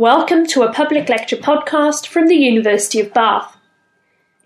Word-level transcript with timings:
Welcome 0.00 0.46
to 0.46 0.62
a 0.62 0.72
public 0.72 1.10
lecture 1.10 1.36
podcast 1.36 2.06
from 2.06 2.26
the 2.26 2.34
University 2.34 3.00
of 3.00 3.12
Bath. 3.12 3.58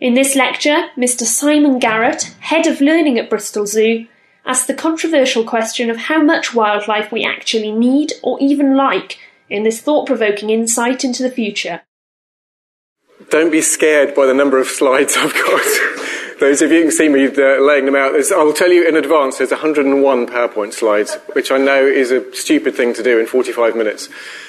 In 0.00 0.14
this 0.14 0.34
lecture, 0.34 0.88
Mr. 0.96 1.22
Simon 1.22 1.78
Garrett, 1.78 2.34
Head 2.40 2.66
of 2.66 2.80
Learning 2.80 3.20
at 3.20 3.30
Bristol 3.30 3.64
Zoo, 3.64 4.08
asks 4.44 4.66
the 4.66 4.74
controversial 4.74 5.44
question 5.44 5.90
of 5.90 5.96
how 5.96 6.20
much 6.20 6.56
wildlife 6.56 7.12
we 7.12 7.24
actually 7.24 7.70
need 7.70 8.14
or 8.20 8.36
even 8.40 8.76
like 8.76 9.20
in 9.48 9.62
this 9.62 9.80
thought 9.80 10.08
provoking 10.08 10.50
insight 10.50 11.04
into 11.04 11.22
the 11.22 11.30
future. 11.30 11.82
Don't 13.30 13.52
be 13.52 13.62
scared 13.62 14.12
by 14.12 14.26
the 14.26 14.34
number 14.34 14.58
of 14.58 14.66
slides 14.66 15.16
I've 15.16 15.34
got. 15.34 15.62
Those 16.40 16.62
of 16.62 16.70
you 16.70 16.78
who 16.78 16.82
can 16.84 16.92
see 16.92 17.08
me 17.08 17.26
uh, 17.26 17.60
laying 17.60 17.86
them 17.86 17.96
out. 17.96 18.14
I'll 18.32 18.52
tell 18.52 18.72
you 18.72 18.86
in 18.88 18.96
advance, 18.96 19.38
there's 19.38 19.50
101 19.50 20.26
PowerPoint 20.26 20.72
slides, 20.72 21.16
which 21.32 21.52
I 21.52 21.58
know 21.58 21.84
is 21.84 22.10
a 22.10 22.34
stupid 22.34 22.74
thing 22.74 22.94
to 22.94 23.02
do 23.02 23.20
in 23.20 23.26
45 23.26 23.76
minutes. 23.76 24.08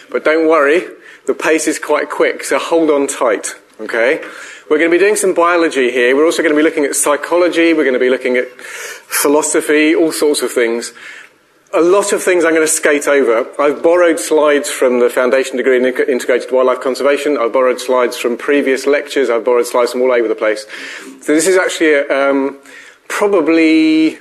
But 0.10 0.24
don't 0.24 0.48
worry, 0.48 0.88
the 1.26 1.34
pace 1.34 1.68
is 1.68 1.80
quite 1.80 2.10
quick, 2.10 2.44
so 2.44 2.58
hold 2.58 2.90
on 2.90 3.08
tight, 3.08 3.56
okay? 3.80 4.24
We're 4.70 4.80
going 4.80 4.90
to 4.90 4.98
be 4.98 5.04
doing 5.04 5.16
some 5.16 5.34
biology 5.34 5.92
here. 5.92 6.16
We're 6.16 6.26
also 6.26 6.42
going 6.42 6.56
to 6.56 6.60
be 6.60 6.64
looking 6.64 6.86
at 6.86 6.96
psychology. 6.96 7.74
We're 7.74 7.84
going 7.84 7.94
to 7.94 8.00
be 8.00 8.10
looking 8.10 8.36
at 8.36 8.50
philosophy, 8.60 9.94
all 9.94 10.12
sorts 10.12 10.42
of 10.42 10.52
things 10.52 10.92
a 11.76 11.82
lot 11.82 12.14
of 12.14 12.24
things 12.24 12.46
I'm 12.46 12.54
going 12.54 12.66
to 12.66 12.72
skate 12.72 13.08
over. 13.08 13.48
I've 13.60 13.84
borrowed 13.84 14.20
slides 14.20 14.70
from 14.70 15.00
the 15.00 15.10
foundation 15.10 15.58
degree 15.58 15.78
in 15.78 15.86
integrated 15.86 16.52
wildlife 16.52 16.80
conservation. 16.80 17.38
I've 17.38 17.54
borrowed 17.54 17.82
slides 17.82 18.18
from 18.18 18.38
previous 18.38 18.88
lectures. 18.88 19.30
I've 19.30 19.44
borrowed 19.44 19.68
slides 19.68 19.92
from 19.92 20.02
all 20.02 20.12
over 20.12 20.28
the 20.28 20.36
place. 20.36 20.66
So 21.22 21.34
this 21.34 21.48
is 21.48 21.58
actually 21.58 21.94
a, 21.94 22.30
um, 22.30 22.60
probably 23.08 24.18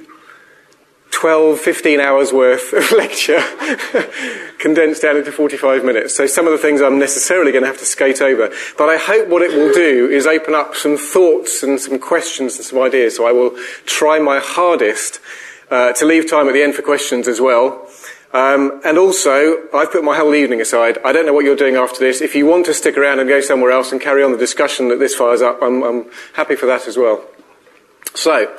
12, 1.12 1.60
15 1.60 2.00
hours 2.00 2.32
worth 2.32 2.72
of 2.72 2.90
lecture 2.96 3.40
condensed 4.58 5.02
down 5.02 5.16
into 5.16 5.30
45 5.30 5.84
minutes. 5.84 6.16
So 6.16 6.26
some 6.26 6.46
of 6.46 6.52
the 6.52 6.58
things 6.58 6.80
I'm 6.80 6.98
necessarily 6.98 7.52
going 7.52 7.62
to 7.62 7.68
have 7.68 7.78
to 7.78 7.86
skate 7.86 8.20
over. 8.20 8.52
But 8.76 8.88
I 8.88 8.96
hope 8.96 9.28
what 9.28 9.42
it 9.42 9.56
will 9.56 9.72
do 9.72 10.10
is 10.10 10.26
open 10.26 10.54
up 10.54 10.74
some 10.74 10.96
thoughts 10.96 11.62
and 11.62 11.78
some 11.78 12.00
questions 12.00 12.56
and 12.56 12.64
some 12.64 12.80
ideas. 12.80 13.16
So 13.16 13.26
I 13.26 13.32
will 13.32 13.56
try 13.86 14.18
my 14.18 14.40
hardest 14.40 15.20
uh, 15.70 15.92
to 15.92 16.04
leave 16.04 16.28
time 16.28 16.48
at 16.48 16.52
the 16.52 16.62
end 16.62 16.74
for 16.74 16.82
questions 16.82 17.28
as 17.28 17.40
well. 17.40 17.88
Um, 18.32 18.80
and 18.84 18.98
also, 18.98 19.68
I've 19.72 19.92
put 19.92 20.02
my 20.02 20.16
whole 20.16 20.34
evening 20.34 20.60
aside. 20.60 20.98
I 21.04 21.12
don't 21.12 21.24
know 21.24 21.32
what 21.32 21.44
you're 21.44 21.54
doing 21.54 21.76
after 21.76 22.00
this. 22.00 22.20
If 22.20 22.34
you 22.34 22.46
want 22.46 22.66
to 22.66 22.74
stick 22.74 22.98
around 22.98 23.20
and 23.20 23.28
go 23.28 23.40
somewhere 23.40 23.70
else 23.70 23.92
and 23.92 24.00
carry 24.00 24.24
on 24.24 24.32
the 24.32 24.38
discussion 24.38 24.88
that 24.88 24.98
this 24.98 25.14
fires 25.14 25.40
up, 25.40 25.62
I'm, 25.62 25.84
I'm 25.84 26.06
happy 26.32 26.56
for 26.56 26.66
that 26.66 26.88
as 26.88 26.96
well. 26.96 27.24
So, 28.14 28.52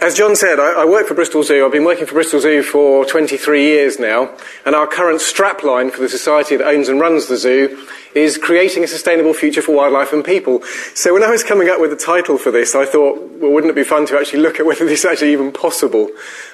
as 0.00 0.16
John 0.16 0.34
said, 0.34 0.58
I, 0.58 0.82
I, 0.82 0.84
work 0.84 1.06
for 1.06 1.14
Bristol 1.14 1.42
Zoo. 1.42 1.64
I've 1.64 1.72
been 1.72 1.84
working 1.84 2.06
for 2.06 2.14
Bristol 2.14 2.40
Zoo 2.40 2.62
for 2.62 3.04
23 3.04 3.62
years 3.62 3.98
now, 3.98 4.34
and 4.64 4.74
our 4.74 4.86
current 4.86 5.20
strapline 5.20 5.92
for 5.92 6.00
the 6.00 6.08
society 6.08 6.56
that 6.56 6.66
owns 6.66 6.88
and 6.88 6.98
runs 6.98 7.26
the 7.26 7.36
zoo 7.36 7.86
is 8.14 8.38
creating 8.38 8.82
a 8.82 8.86
sustainable 8.86 9.34
future 9.34 9.60
for 9.60 9.76
wildlife 9.76 10.12
and 10.12 10.24
people. 10.24 10.62
So 10.94 11.12
when 11.12 11.22
I 11.22 11.30
was 11.30 11.44
coming 11.44 11.68
up 11.68 11.80
with 11.80 11.90
the 11.90 11.96
title 11.96 12.38
for 12.38 12.50
this, 12.50 12.74
I 12.74 12.86
thought, 12.86 13.20
well, 13.40 13.52
wouldn't 13.52 13.70
it 13.70 13.76
be 13.76 13.84
fun 13.84 14.06
to 14.06 14.18
actually 14.18 14.40
look 14.40 14.58
at 14.58 14.66
whether 14.66 14.86
this 14.86 15.00
is 15.00 15.04
actually 15.04 15.32
even 15.32 15.52
possible? 15.52 16.08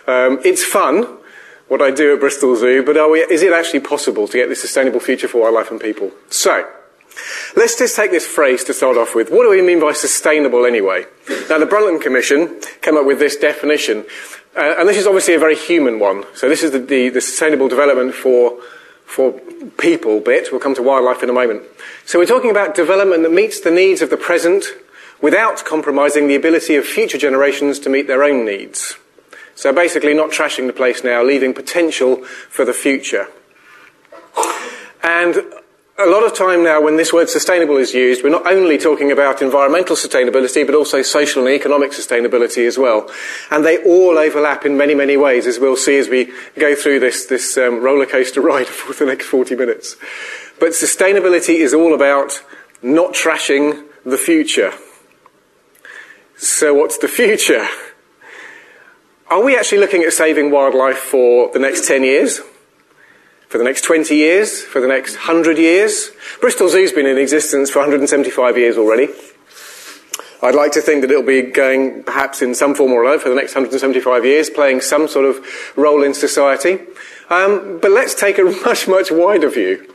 Um, 0.07 0.41
it's 0.45 0.65
fun, 0.65 1.07
what 1.69 1.81
I 1.81 1.91
do 1.91 2.15
at 2.15 2.21
Bristol 2.21 2.57
Zoo, 2.57 2.83
but 2.85 2.95
we, 3.11 3.21
is 3.21 3.43
it 3.43 3.53
actually 3.53 3.81
possible 3.81 4.27
to 4.29 4.37
get 4.37 4.49
this 4.49 4.61
sustainable 4.61 5.01
future 5.01 5.29
for 5.29 5.43
wildlife 5.43 5.71
and 5.71 5.81
people? 5.81 6.11
So, 6.31 6.69
Let's 7.57 7.79
just 7.79 7.97
take 7.97 8.11
this 8.11 8.27
phrase 8.27 8.65
to 8.65 8.75
start 8.75 8.97
off 8.97 9.15
with. 9.15 9.31
What 9.31 9.45
do 9.45 9.51
we 9.51 9.63
mean 9.63 9.81
by 9.81 9.93
sustainable 9.93 10.67
anyway? 10.67 11.07
Now, 11.49 11.59
the 11.59 11.67
Brundtland 11.67 12.03
Commission 12.03 12.61
came 12.83 12.97
up 12.97 13.07
with 13.07 13.19
this 13.19 13.37
definition, 13.37 14.05
uh, 14.57 14.77
and 14.79 14.89
this 14.89 14.97
is 14.97 15.07
obviously 15.07 15.35
a 15.35 15.39
very 15.39 15.57
human 15.57 15.99
one. 15.99 16.25
So, 16.35 16.49
this 16.49 16.63
is 16.63 16.73
the, 16.73 16.79
the, 16.79 17.09
the 17.09 17.21
sustainable 17.21 17.69
development 17.69 18.15
for 18.15 18.61
for 19.07 19.33
people 19.79 20.21
bit. 20.21 20.49
We'll 20.51 20.61
come 20.61 20.75
to 20.75 20.83
wildlife 20.83 21.23
in 21.23 21.31
a 21.31 21.33
moment. 21.33 21.63
So 22.05 22.19
we're 22.19 22.27
talking 22.27 22.51
about 22.51 22.75
development 22.75 23.23
that 23.23 23.33
meets 23.33 23.61
the 23.61 23.71
needs 23.71 24.03
of 24.03 24.11
the 24.11 24.17
present 24.17 24.65
without 25.23 25.65
compromising 25.65 26.29
the 26.29 26.35
ability 26.35 26.77
of 26.77 26.85
future 26.85 27.17
generations 27.17 27.79
to 27.81 27.89
meet 27.89 28.09
their 28.09 28.23
own 28.23 28.45
needs. 28.45 28.97
So 29.55 29.73
basically 29.73 30.13
not 30.13 30.31
trashing 30.31 30.67
the 30.67 30.73
place 30.73 31.03
now, 31.03 31.23
leaving 31.23 31.55
potential 31.55 32.25
for 32.51 32.65
the 32.67 32.75
future. 32.75 33.29
And 35.03 35.37
a 35.99 36.07
lot 36.07 36.25
of 36.25 36.35
time 36.35 36.63
now 36.63 36.81
when 36.81 36.97
this 36.97 37.13
word 37.13 37.31
sustainable 37.31 37.79
is 37.79 37.95
used, 37.95 38.23
we're 38.23 38.29
not 38.29 38.47
only 38.47 38.77
talking 38.77 39.11
about 39.11 39.41
environmental 39.41 39.97
sustainability, 39.97 40.67
but 40.67 40.75
also 40.75 41.01
social 41.01 41.47
and 41.47 41.55
economic 41.55 41.93
sustainability 41.93 42.67
as 42.67 42.77
well. 42.77 43.11
And 43.51 43.65
they 43.65 43.83
all 43.83 44.19
overlap 44.19 44.67
in 44.67 44.77
many, 44.77 44.95
many 44.95 45.17
ways, 45.17 45.47
as 45.47 45.59
we'll 45.59 45.77
see 45.77 45.97
as 45.97 46.09
we 46.09 46.31
go 46.59 46.75
through 46.75 47.01
this, 47.01 47.25
this 47.27 47.57
um, 47.57 47.81
roller 47.81 48.05
coaster 48.05 48.41
ride 48.43 48.67
for 48.67 48.93
the 48.93 49.11
next 49.11 49.27
40 49.27 49.57
minutes. 49.57 49.97
But 50.61 50.71
sustainability 50.71 51.61
is 51.61 51.73
all 51.73 51.95
about 51.95 52.43
not 52.83 53.15
trashing 53.15 53.87
the 54.05 54.19
future. 54.19 54.75
So 56.37 56.75
what's 56.75 56.99
the 56.99 57.09
future? 57.09 57.67
Are 59.29 59.43
we 59.43 59.57
actually 59.57 59.79
looking 59.79 60.03
at 60.03 60.13
saving 60.13 60.51
wildlife 60.51 60.99
for 60.99 61.51
the 61.53 61.59
next 61.59 61.89
10 61.89 62.05
years? 62.05 62.41
For 63.57 63.59
the 63.61 63.65
next 63.65 63.85
20 63.85 64.15
years, 64.15 64.63
for 64.63 64.83
the 64.83 64.87
next 64.87 65.15
100 65.15 65.57
years. 65.57 66.11
Bristol 66.43 66.69
Zoo's 66.69 66.93
been 66.93 67.07
in 67.07 67.17
existence 67.17 67.71
for 67.71 67.79
175 67.79 68.59
years 68.59 68.77
already. 68.77 69.09
I'd 70.43 70.55
like 70.55 70.73
to 70.73 70.83
think 70.83 71.01
that 71.01 71.11
it'll 71.11 71.23
be 71.23 71.41
going 71.41 72.03
perhaps 72.03 72.43
in 72.43 72.55
some 72.55 72.75
form 72.75 72.93
or 72.93 73.07
other 73.07 73.19
for 73.19 73.31
the 73.31 73.35
next 73.35 73.55
175 73.55 74.27
years, 74.27 74.51
playing 74.51 74.83
some 74.83 75.09
sort 75.09 75.25
of 75.25 75.43
role 75.75 76.03
in 76.03 76.13
society. 76.13 76.81
Um, 77.31 77.79
but 77.81 77.93
let's 77.93 78.15
take 78.15 78.37
a 78.37 78.43
much, 78.67 78.87
much 78.89 79.11
wider 79.11 79.49
view. 79.49 79.91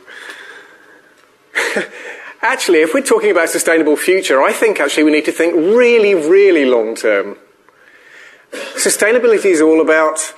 actually, 2.42 2.80
if 2.80 2.92
we're 2.92 3.02
talking 3.02 3.30
about 3.30 3.48
sustainable 3.48 3.94
future, 3.94 4.42
I 4.42 4.52
think 4.52 4.80
actually 4.80 5.04
we 5.04 5.12
need 5.12 5.26
to 5.26 5.32
think 5.32 5.54
really, 5.54 6.16
really 6.16 6.64
long 6.64 6.96
term. 6.96 7.36
Sustainability 8.50 9.52
is 9.52 9.60
all 9.60 9.80
about 9.80 10.34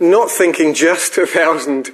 not 0.00 0.32
thinking 0.32 0.74
just 0.74 1.16
a 1.16 1.28
thousand 1.28 1.90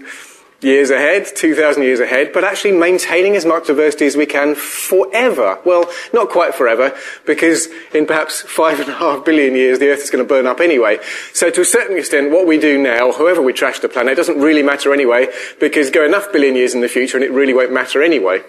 years 0.63 0.91
ahead, 0.91 1.27
2,000 1.35 1.83
years 1.83 2.01
ahead, 2.01 2.33
but 2.33 2.45
actually 2.45 2.73
maintaining 2.73 3.35
as 3.35 3.45
much 3.45 3.67
diversity 3.67 4.07
as 4.07 4.17
we 4.17 4.27
can 4.27 4.55
forever. 4.55 5.59
Well, 5.65 5.91
not 6.13 6.31
quite 6.31 6.55
forever, 6.55 6.97
because 7.27 7.69
in 7.93 8.07
perhaps 8.07 8.43
five 8.43 8.79
and 8.79 8.89
a 8.89 8.95
half 8.95 9.25
billion 9.25 9.55
years, 9.55 9.81
the 9.81 9.89
Earth 9.89 10.03
is 10.03 10.11
going 10.11 10.25
to 10.25 10.29
burn 10.29 10.47
up 10.47 10.61
anyway. 10.61 11.01
So 11.33 11.51
to 11.51 11.61
a 11.61 11.65
certain 11.65 11.99
extent, 11.99 12.31
what 12.31 12.47
we 12.47 12.59
do 12.59 12.81
now, 12.81 13.13
however 13.13 13.43
we 13.43 13.53
trash 13.53 13.81
the 13.81 13.89
planet, 13.89 14.17
doesn't 14.17 14.39
really 14.39 14.63
matter 14.63 14.93
anyway, 14.95 15.29
because 15.59 15.91
go 15.91 16.05
enough 16.05 16.33
billion 16.33 16.55
years 16.55 16.75
in 16.75 16.81
the 16.81 16.89
future 16.89 17.17
and 17.17 17.25
it 17.25 17.33
really 17.33 17.55
won't 17.55 17.73
matter 17.73 18.03
anyway. 18.03 18.43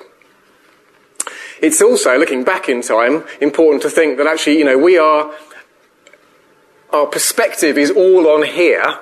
It's 1.61 1.81
also, 1.81 2.17
looking 2.19 2.43
back 2.43 2.69
in 2.69 2.81
time, 2.81 3.23
important 3.41 3.81
to 3.83 3.89
think 3.89 4.17
that 4.17 4.27
actually, 4.27 4.57
you 4.59 4.65
know, 4.65 4.77
we 4.77 4.97
are, 4.97 5.31
our 6.91 7.07
perspective 7.07 7.77
is 7.77 7.89
all 7.89 8.27
on 8.27 8.43
here, 8.43 8.99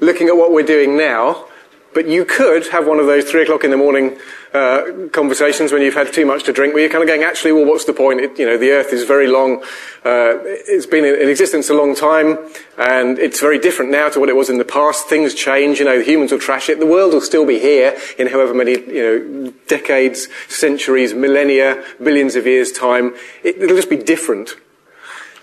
looking 0.00 0.26
at 0.26 0.36
what 0.36 0.52
we're 0.52 0.66
doing 0.66 0.96
now, 0.96 1.46
but 1.92 2.06
you 2.06 2.24
could 2.24 2.68
have 2.68 2.86
one 2.86 2.98
of 2.98 3.06
those 3.06 3.24
three 3.24 3.42
o'clock 3.42 3.64
in 3.64 3.70
the 3.70 3.76
morning 3.76 4.16
uh, 4.52 5.08
conversations 5.12 5.72
when 5.72 5.82
you've 5.82 5.94
had 5.94 6.12
too 6.12 6.26
much 6.26 6.44
to 6.44 6.52
drink, 6.52 6.74
where 6.74 6.82
you're 6.82 6.90
kind 6.90 7.02
of 7.02 7.08
going, 7.08 7.22
actually, 7.22 7.52
well, 7.52 7.64
what's 7.64 7.84
the 7.84 7.92
point? 7.92 8.20
It, 8.20 8.38
you 8.38 8.46
know, 8.46 8.58
the 8.58 8.70
Earth 8.70 8.92
is 8.92 9.04
very 9.04 9.26
long. 9.26 9.62
Uh, 10.04 10.38
it's 10.44 10.86
been 10.86 11.04
in 11.04 11.28
existence 11.28 11.70
a 11.70 11.74
long 11.74 11.94
time, 11.94 12.38
and 12.78 13.18
it's 13.18 13.40
very 13.40 13.58
different 13.58 13.90
now 13.90 14.08
to 14.08 14.20
what 14.20 14.28
it 14.28 14.36
was 14.36 14.50
in 14.50 14.58
the 14.58 14.64
past. 14.64 15.06
Things 15.06 15.34
change. 15.34 15.78
You 15.78 15.84
know, 15.84 16.00
humans 16.00 16.32
will 16.32 16.38
trash 16.38 16.68
it. 16.68 16.80
The 16.80 16.86
world 16.86 17.12
will 17.12 17.20
still 17.20 17.46
be 17.46 17.58
here 17.58 17.96
in 18.18 18.28
however 18.28 18.54
many, 18.54 18.72
you 18.72 19.02
know, 19.02 19.52
decades, 19.68 20.28
centuries, 20.48 21.14
millennia, 21.14 21.84
billions 22.02 22.36
of 22.36 22.46
years' 22.46 22.72
time. 22.72 23.14
It, 23.42 23.56
it'll 23.58 23.76
just 23.76 23.90
be 23.90 23.96
different. 23.96 24.56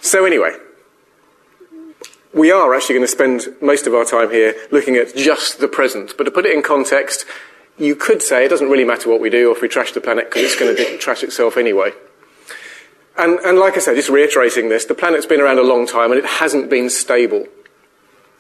So 0.02 0.26
anyway, 0.26 0.56
we 2.38 2.52
are 2.52 2.74
actually 2.76 2.96
going 2.96 3.08
to 3.08 3.12
spend 3.12 3.48
most 3.62 3.88
of 3.88 3.94
our 3.94 4.06
time 4.06 4.30
here 4.30 4.56
looking 4.72 4.96
at 4.96 5.16
just 5.16 5.60
the 5.60 5.68
present. 5.68 6.14
But 6.18 6.26
to 6.26 6.32
put 6.32 6.46
it 6.46 6.56
in 6.56 6.62
context, 6.62 7.26
you 7.78 7.96
could 7.96 8.22
say 8.22 8.46
it 8.46 8.50
doesn't 8.50 8.70
really 8.70 8.86
matter 8.86 9.10
what 9.10 9.20
we 9.20 9.30
do 9.30 9.50
or 9.50 9.56
if 9.56 9.62
we 9.62 9.68
trash 9.68 9.92
the 9.92 10.02
planet 10.02 10.30
because 10.30 10.44
it's 10.44 10.60
going 10.60 10.76
to 10.76 10.98
trash 10.98 11.24
itself 11.24 11.58
anyway. 11.58 11.92
And, 13.18 13.40
and 13.40 13.58
like 13.58 13.76
I 13.76 13.80
said, 13.80 13.96
just 13.96 14.10
reiterating 14.10 14.70
this, 14.70 14.86
the 14.86 14.94
planet's 14.94 15.26
been 15.26 15.42
around 15.42 15.58
a 15.58 15.64
long 15.64 15.88
time 15.88 16.12
and 16.12 16.20
it 16.20 16.26
hasn't 16.26 16.70
been 16.70 16.90
stable. 16.90 17.48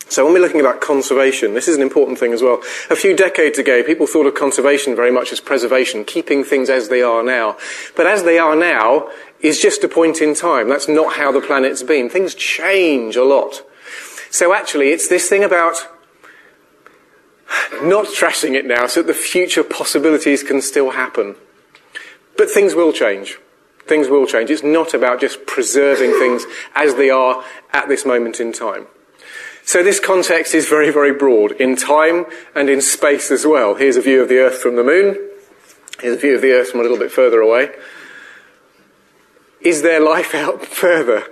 So 0.09 0.23
when 0.23 0.33
we're 0.33 0.41
looking 0.41 0.61
about 0.61 0.79
conservation, 0.79 1.53
this 1.53 1.67
is 1.67 1.75
an 1.75 1.81
important 1.81 2.17
thing 2.17 2.31
as 2.31 2.41
well. 2.41 2.61
A 2.89 2.95
few 2.95 3.15
decades 3.15 3.59
ago, 3.59 3.83
people 3.83 4.07
thought 4.07 4.25
of 4.25 4.35
conservation 4.35 4.95
very 4.95 5.11
much 5.11 5.33
as 5.33 5.41
preservation, 5.41 6.05
keeping 6.05 6.43
things 6.43 6.69
as 6.69 6.87
they 6.87 7.01
are 7.01 7.23
now. 7.23 7.57
But 7.95 8.07
as 8.07 8.23
they 8.23 8.37
are 8.39 8.55
now 8.55 9.09
is 9.41 9.59
just 9.59 9.83
a 9.83 9.89
point 9.89 10.21
in 10.21 10.33
time. 10.33 10.69
That's 10.69 10.87
not 10.87 11.17
how 11.17 11.31
the 11.31 11.41
planet's 11.41 11.83
been. 11.83 12.09
Things 12.09 12.35
change 12.35 13.15
a 13.15 13.23
lot. 13.23 13.63
So 14.29 14.53
actually, 14.53 14.89
it's 14.89 15.07
this 15.07 15.29
thing 15.29 15.43
about 15.43 15.87
not 17.81 18.07
trashing 18.07 18.55
it 18.55 18.65
now 18.65 18.87
so 18.87 19.01
that 19.01 19.07
the 19.07 19.13
future 19.13 19.63
possibilities 19.63 20.43
can 20.43 20.61
still 20.61 20.91
happen. 20.91 21.35
But 22.37 22.49
things 22.49 22.75
will 22.75 22.93
change. 22.93 23.37
Things 23.85 24.09
will 24.09 24.27
change. 24.27 24.49
It's 24.49 24.63
not 24.63 24.93
about 24.93 25.21
just 25.21 25.45
preserving 25.45 26.11
things 26.11 26.45
as 26.75 26.95
they 26.95 27.09
are 27.09 27.43
at 27.71 27.87
this 27.87 28.05
moment 28.05 28.39
in 28.39 28.51
time. 28.51 28.87
So 29.63 29.83
this 29.83 29.99
context 29.99 30.53
is 30.53 30.67
very, 30.67 30.91
very 30.91 31.13
broad 31.13 31.53
in 31.53 31.75
time 31.75 32.25
and 32.55 32.69
in 32.69 32.81
space 32.81 33.31
as 33.31 33.45
well. 33.45 33.75
Here's 33.75 33.97
a 33.97 34.01
view 34.01 34.21
of 34.21 34.29
the 34.29 34.37
Earth 34.37 34.61
from 34.61 34.75
the 34.75 34.83
moon. 34.83 35.17
Here's 35.99 36.15
a 36.15 36.19
view 36.19 36.35
of 36.35 36.41
the 36.41 36.51
Earth 36.51 36.69
from 36.69 36.79
a 36.79 36.83
little 36.83 36.97
bit 36.97 37.11
further 37.11 37.41
away. 37.41 37.71
Is 39.61 39.81
there 39.81 39.99
life 39.99 40.33
out 40.35 40.65
further? 40.65 41.23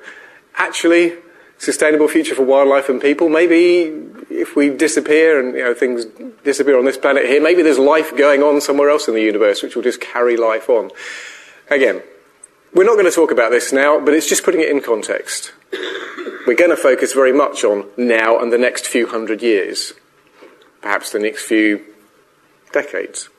Actually, 0.55 1.13
sustainable 1.57 2.07
future 2.07 2.35
for 2.35 2.43
wildlife 2.43 2.89
and 2.89 3.01
people. 3.01 3.29
Maybe 3.29 3.93
if 4.29 4.55
we 4.55 4.69
disappear 4.69 5.39
and 5.39 5.55
you 5.55 5.63
know, 5.63 5.73
things 5.73 6.05
disappear 6.43 6.77
on 6.77 6.85
this 6.85 6.97
planet 6.97 7.25
here, 7.25 7.41
maybe 7.41 7.61
there's 7.61 7.79
life 7.79 8.15
going 8.15 8.43
on 8.43 8.61
somewhere 8.61 8.89
else 8.89 9.07
in 9.07 9.13
the 9.13 9.21
universe 9.21 9.63
which 9.63 9.75
will 9.75 9.83
just 9.83 10.01
carry 10.01 10.37
life 10.37 10.69
on. 10.69 10.91
Again, 11.69 12.01
we're 12.73 12.83
not 12.83 12.93
going 12.93 13.05
to 13.05 13.11
talk 13.11 13.31
about 13.31 13.51
this 13.51 13.71
now, 13.71 13.99
but 13.99 14.13
it's 14.13 14.27
just 14.27 14.43
putting 14.43 14.61
it 14.61 14.69
in 14.69 14.81
context. 14.81 15.53
We're 16.45 16.55
going 16.55 16.71
to 16.71 16.77
focus 16.77 17.13
very 17.13 17.33
much 17.33 17.63
on 17.63 17.87
now 17.97 18.39
and 18.39 18.51
the 18.51 18.57
next 18.57 18.85
few 18.85 19.07
hundred 19.07 19.41
years, 19.41 19.93
perhaps 20.81 21.11
the 21.11 21.19
next 21.19 21.45
few 21.45 21.83
decades. 22.71 23.29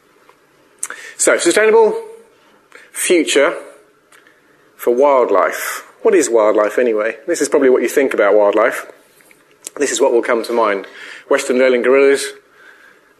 So, 1.17 1.37
sustainable 1.39 2.03
future 2.91 3.57
for 4.77 4.95
wildlife. 4.95 5.87
What 6.07 6.15
is 6.15 6.31
wildlife 6.31 6.79
anyway? 6.79 7.17
This 7.27 7.41
is 7.41 7.49
probably 7.49 7.69
what 7.69 7.83
you 7.83 7.89
think 7.89 8.15
about 8.15 8.37
wildlife. 8.37 8.87
This 9.75 9.91
is 9.91 10.01
what 10.01 10.13
will 10.13 10.23
come 10.23 10.45
to 10.45 10.53
mind. 10.53 10.87
Western 11.29 11.59
Lowland 11.59 11.83
gorillas, 11.83 12.33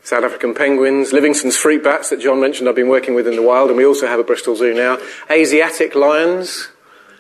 South 0.05 0.23
African 0.23 0.55
penguins, 0.55 1.13
Livingstone's 1.13 1.57
fruit 1.57 1.83
bats 1.83 2.11
that 2.11 2.21
John 2.21 2.41
mentioned 2.41 2.69
I've 2.69 2.77
been 2.77 2.89
working 2.89 3.17
with 3.17 3.27
in 3.27 3.35
the 3.35 3.43
wild, 3.43 3.71
and 3.71 3.77
we 3.77 3.85
also 3.85 4.07
have 4.07 4.21
a 4.21 4.23
Bristol 4.23 4.55
Zoo 4.55 4.73
now. 4.73 4.99
Asiatic 5.29 5.97
lions, 5.97 6.69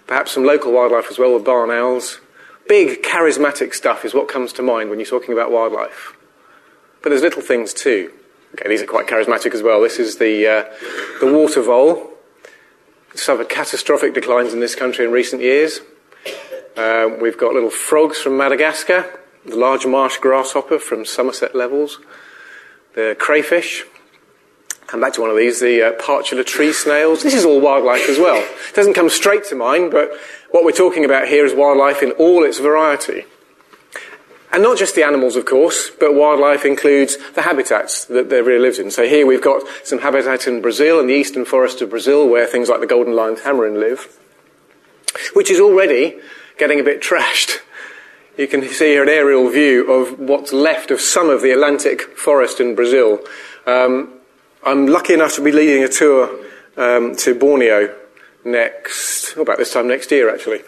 perhaps 0.06 0.30
some 0.30 0.44
local 0.44 0.70
wildlife 0.70 1.08
as 1.10 1.18
well 1.18 1.34
with 1.34 1.44
barn 1.44 1.72
owls. 1.72 2.20
Big, 2.68 3.02
charismatic 3.02 3.74
stuff 3.74 4.04
is 4.04 4.14
what 4.14 4.28
comes 4.28 4.52
to 4.52 4.62
mind 4.62 4.88
when 4.88 5.00
you're 5.00 5.08
talking 5.08 5.32
about 5.32 5.50
wildlife. 5.50 6.16
But 7.02 7.08
there's 7.08 7.22
little 7.22 7.42
things 7.42 7.74
too. 7.74 8.12
Okay, 8.54 8.68
these 8.68 8.82
are 8.82 8.86
quite 8.86 9.08
charismatic 9.08 9.52
as 9.52 9.64
well. 9.64 9.82
This 9.82 9.98
is 9.98 10.18
the, 10.18 10.46
uh, 10.46 10.64
the 11.18 11.26
water 11.26 11.60
vole 11.60 12.15
suffered 13.18 13.48
catastrophic 13.48 14.14
declines 14.14 14.52
in 14.52 14.60
this 14.60 14.74
country 14.74 15.04
in 15.04 15.12
recent 15.12 15.42
years. 15.42 15.80
Um, 16.76 17.20
we've 17.20 17.38
got 17.38 17.54
little 17.54 17.70
frogs 17.70 18.18
from 18.18 18.36
Madagascar, 18.36 19.20
the 19.44 19.56
large 19.56 19.86
marsh 19.86 20.18
grasshopper 20.18 20.78
from 20.78 21.04
Somerset 21.04 21.54
Levels, 21.54 21.98
the 22.94 23.16
crayfish. 23.18 23.84
Come 24.86 25.00
back 25.00 25.14
to 25.14 25.20
one 25.20 25.30
of 25.30 25.36
these, 25.36 25.60
the 25.60 25.82
uh, 25.82 25.92
partula 26.00 26.44
tree 26.46 26.72
snails. 26.72 27.22
This 27.22 27.34
is 27.34 27.44
all 27.44 27.60
wildlife 27.60 28.08
as 28.08 28.18
well. 28.18 28.36
It 28.36 28.74
doesn't 28.74 28.94
come 28.94 29.10
straight 29.10 29.44
to 29.46 29.56
mind, 29.56 29.90
but 29.90 30.10
what 30.50 30.64
we're 30.64 30.72
talking 30.72 31.04
about 31.04 31.26
here 31.26 31.44
is 31.44 31.54
wildlife 31.54 32.02
in 32.02 32.12
all 32.12 32.44
its 32.44 32.58
variety. 32.58 33.24
And 34.52 34.62
not 34.62 34.78
just 34.78 34.94
the 34.94 35.04
animals, 35.04 35.36
of 35.36 35.44
course, 35.44 35.90
but 35.90 36.14
wildlife 36.14 36.64
includes 36.64 37.18
the 37.32 37.42
habitats 37.42 38.04
that 38.06 38.30
they 38.30 38.40
really 38.42 38.60
lives 38.60 38.78
in. 38.78 38.90
So 38.90 39.06
here 39.06 39.26
we've 39.26 39.42
got 39.42 39.62
some 39.84 39.98
habitat 39.98 40.46
in 40.46 40.62
Brazil, 40.62 41.00
in 41.00 41.08
the 41.08 41.14
eastern 41.14 41.44
forest 41.44 41.82
of 41.82 41.90
Brazil, 41.90 42.28
where 42.28 42.46
things 42.46 42.68
like 42.68 42.80
the 42.80 42.86
golden 42.86 43.14
lion 43.14 43.36
tamarin 43.36 43.78
live, 43.78 44.18
which 45.34 45.50
is 45.50 45.60
already 45.60 46.18
getting 46.58 46.80
a 46.80 46.84
bit 46.84 47.02
trashed. 47.02 47.58
You 48.38 48.46
can 48.46 48.62
see 48.68 48.88
here 48.88 49.02
an 49.02 49.08
aerial 49.08 49.48
view 49.48 49.90
of 49.90 50.18
what's 50.18 50.52
left 50.52 50.90
of 50.90 51.00
some 51.00 51.28
of 51.30 51.42
the 51.42 51.50
Atlantic 51.52 52.02
forest 52.16 52.60
in 52.60 52.74
Brazil. 52.74 53.20
Um, 53.66 54.12
I'm 54.62 54.86
lucky 54.86 55.14
enough 55.14 55.34
to 55.34 55.42
be 55.42 55.52
leading 55.52 55.82
a 55.84 55.88
tour 55.88 56.38
um, 56.76 57.16
to 57.16 57.34
Borneo 57.34 57.94
next, 58.44 59.34
oh, 59.36 59.42
about 59.42 59.58
this 59.58 59.72
time 59.72 59.88
next 59.88 60.10
year 60.10 60.32
actually. 60.32 60.60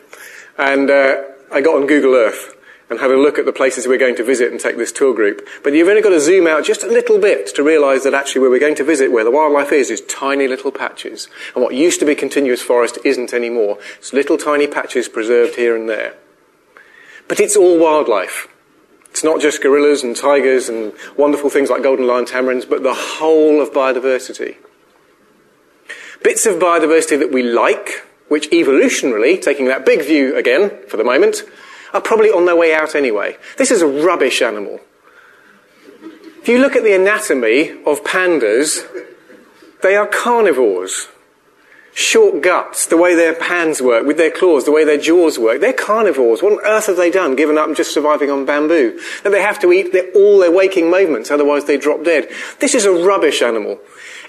And 0.56 0.90
uh, 0.90 1.22
I 1.52 1.60
got 1.60 1.76
on 1.76 1.86
Google 1.86 2.14
Earth 2.14 2.54
and 2.90 3.00
have 3.00 3.10
a 3.10 3.16
look 3.16 3.38
at 3.38 3.44
the 3.44 3.52
places 3.52 3.86
we're 3.86 3.98
going 3.98 4.16
to 4.16 4.24
visit 4.24 4.50
and 4.50 4.60
take 4.60 4.76
this 4.76 4.92
tour 4.92 5.14
group. 5.14 5.46
But 5.62 5.74
you've 5.74 5.88
only 5.88 6.02
got 6.02 6.10
to 6.10 6.20
zoom 6.20 6.46
out 6.46 6.64
just 6.64 6.82
a 6.82 6.86
little 6.86 7.18
bit 7.18 7.54
to 7.54 7.62
realise 7.62 8.04
that 8.04 8.14
actually 8.14 8.40
where 8.40 8.50
we're 8.50 8.60
going 8.60 8.76
to 8.76 8.84
visit, 8.84 9.12
where 9.12 9.24
the 9.24 9.30
wildlife 9.30 9.72
is, 9.72 9.90
is 9.90 10.00
tiny 10.02 10.48
little 10.48 10.72
patches. 10.72 11.28
And 11.54 11.62
what 11.62 11.74
used 11.74 12.00
to 12.00 12.06
be 12.06 12.14
continuous 12.14 12.62
forest 12.62 12.98
isn't 13.04 13.34
anymore. 13.34 13.78
It's 13.98 14.12
little 14.12 14.38
tiny 14.38 14.66
patches 14.66 15.08
preserved 15.08 15.56
here 15.56 15.76
and 15.76 15.88
there. 15.88 16.14
But 17.28 17.40
it's 17.40 17.56
all 17.56 17.78
wildlife. 17.78 18.48
It's 19.10 19.24
not 19.24 19.40
just 19.40 19.62
gorillas 19.62 20.02
and 20.02 20.16
tigers 20.16 20.68
and 20.68 20.92
wonderful 21.16 21.50
things 21.50 21.70
like 21.70 21.82
golden 21.82 22.06
lion 22.06 22.24
tamarins, 22.24 22.68
but 22.68 22.82
the 22.82 22.94
whole 22.94 23.60
of 23.60 23.72
biodiversity. 23.72 24.56
Bits 26.22 26.46
of 26.46 26.56
biodiversity 26.56 27.18
that 27.18 27.32
we 27.32 27.42
like, 27.42 28.06
which 28.28 28.48
evolutionarily, 28.50 29.40
taking 29.40 29.66
that 29.66 29.84
big 29.84 30.02
view 30.02 30.36
again 30.36 30.70
for 30.88 30.96
the 30.96 31.04
moment, 31.04 31.42
are 31.92 32.00
probably 32.00 32.30
on 32.30 32.46
their 32.46 32.56
way 32.56 32.74
out 32.74 32.94
anyway. 32.94 33.36
This 33.56 33.70
is 33.70 33.82
a 33.82 33.86
rubbish 33.86 34.42
animal. 34.42 34.80
If 36.40 36.48
you 36.48 36.58
look 36.58 36.76
at 36.76 36.84
the 36.84 36.94
anatomy 36.94 37.70
of 37.84 38.04
pandas, 38.04 38.80
they 39.82 39.96
are 39.96 40.06
carnivores. 40.06 41.08
Short 41.92 42.42
guts, 42.42 42.86
the 42.86 42.96
way 42.96 43.16
their 43.16 43.42
hands 43.42 43.82
work, 43.82 44.06
with 44.06 44.18
their 44.18 44.30
claws, 44.30 44.64
the 44.64 44.70
way 44.70 44.84
their 44.84 44.98
jaws 44.98 45.38
work. 45.38 45.60
They're 45.60 45.72
carnivores. 45.72 46.42
What 46.42 46.52
on 46.52 46.64
earth 46.64 46.86
have 46.86 46.96
they 46.96 47.10
done, 47.10 47.34
given 47.34 47.58
up 47.58 47.66
and 47.66 47.76
just 47.76 47.92
surviving 47.92 48.30
on 48.30 48.46
bamboo? 48.46 49.00
That 49.24 49.30
they 49.30 49.42
have 49.42 49.58
to 49.60 49.72
eat 49.72 49.92
their, 49.92 50.10
all 50.12 50.38
their 50.38 50.52
waking 50.52 50.90
moments, 50.90 51.30
otherwise 51.30 51.64
they 51.64 51.76
drop 51.76 52.04
dead. 52.04 52.28
This 52.60 52.74
is 52.74 52.84
a 52.84 52.92
rubbish 52.92 53.42
animal. 53.42 53.80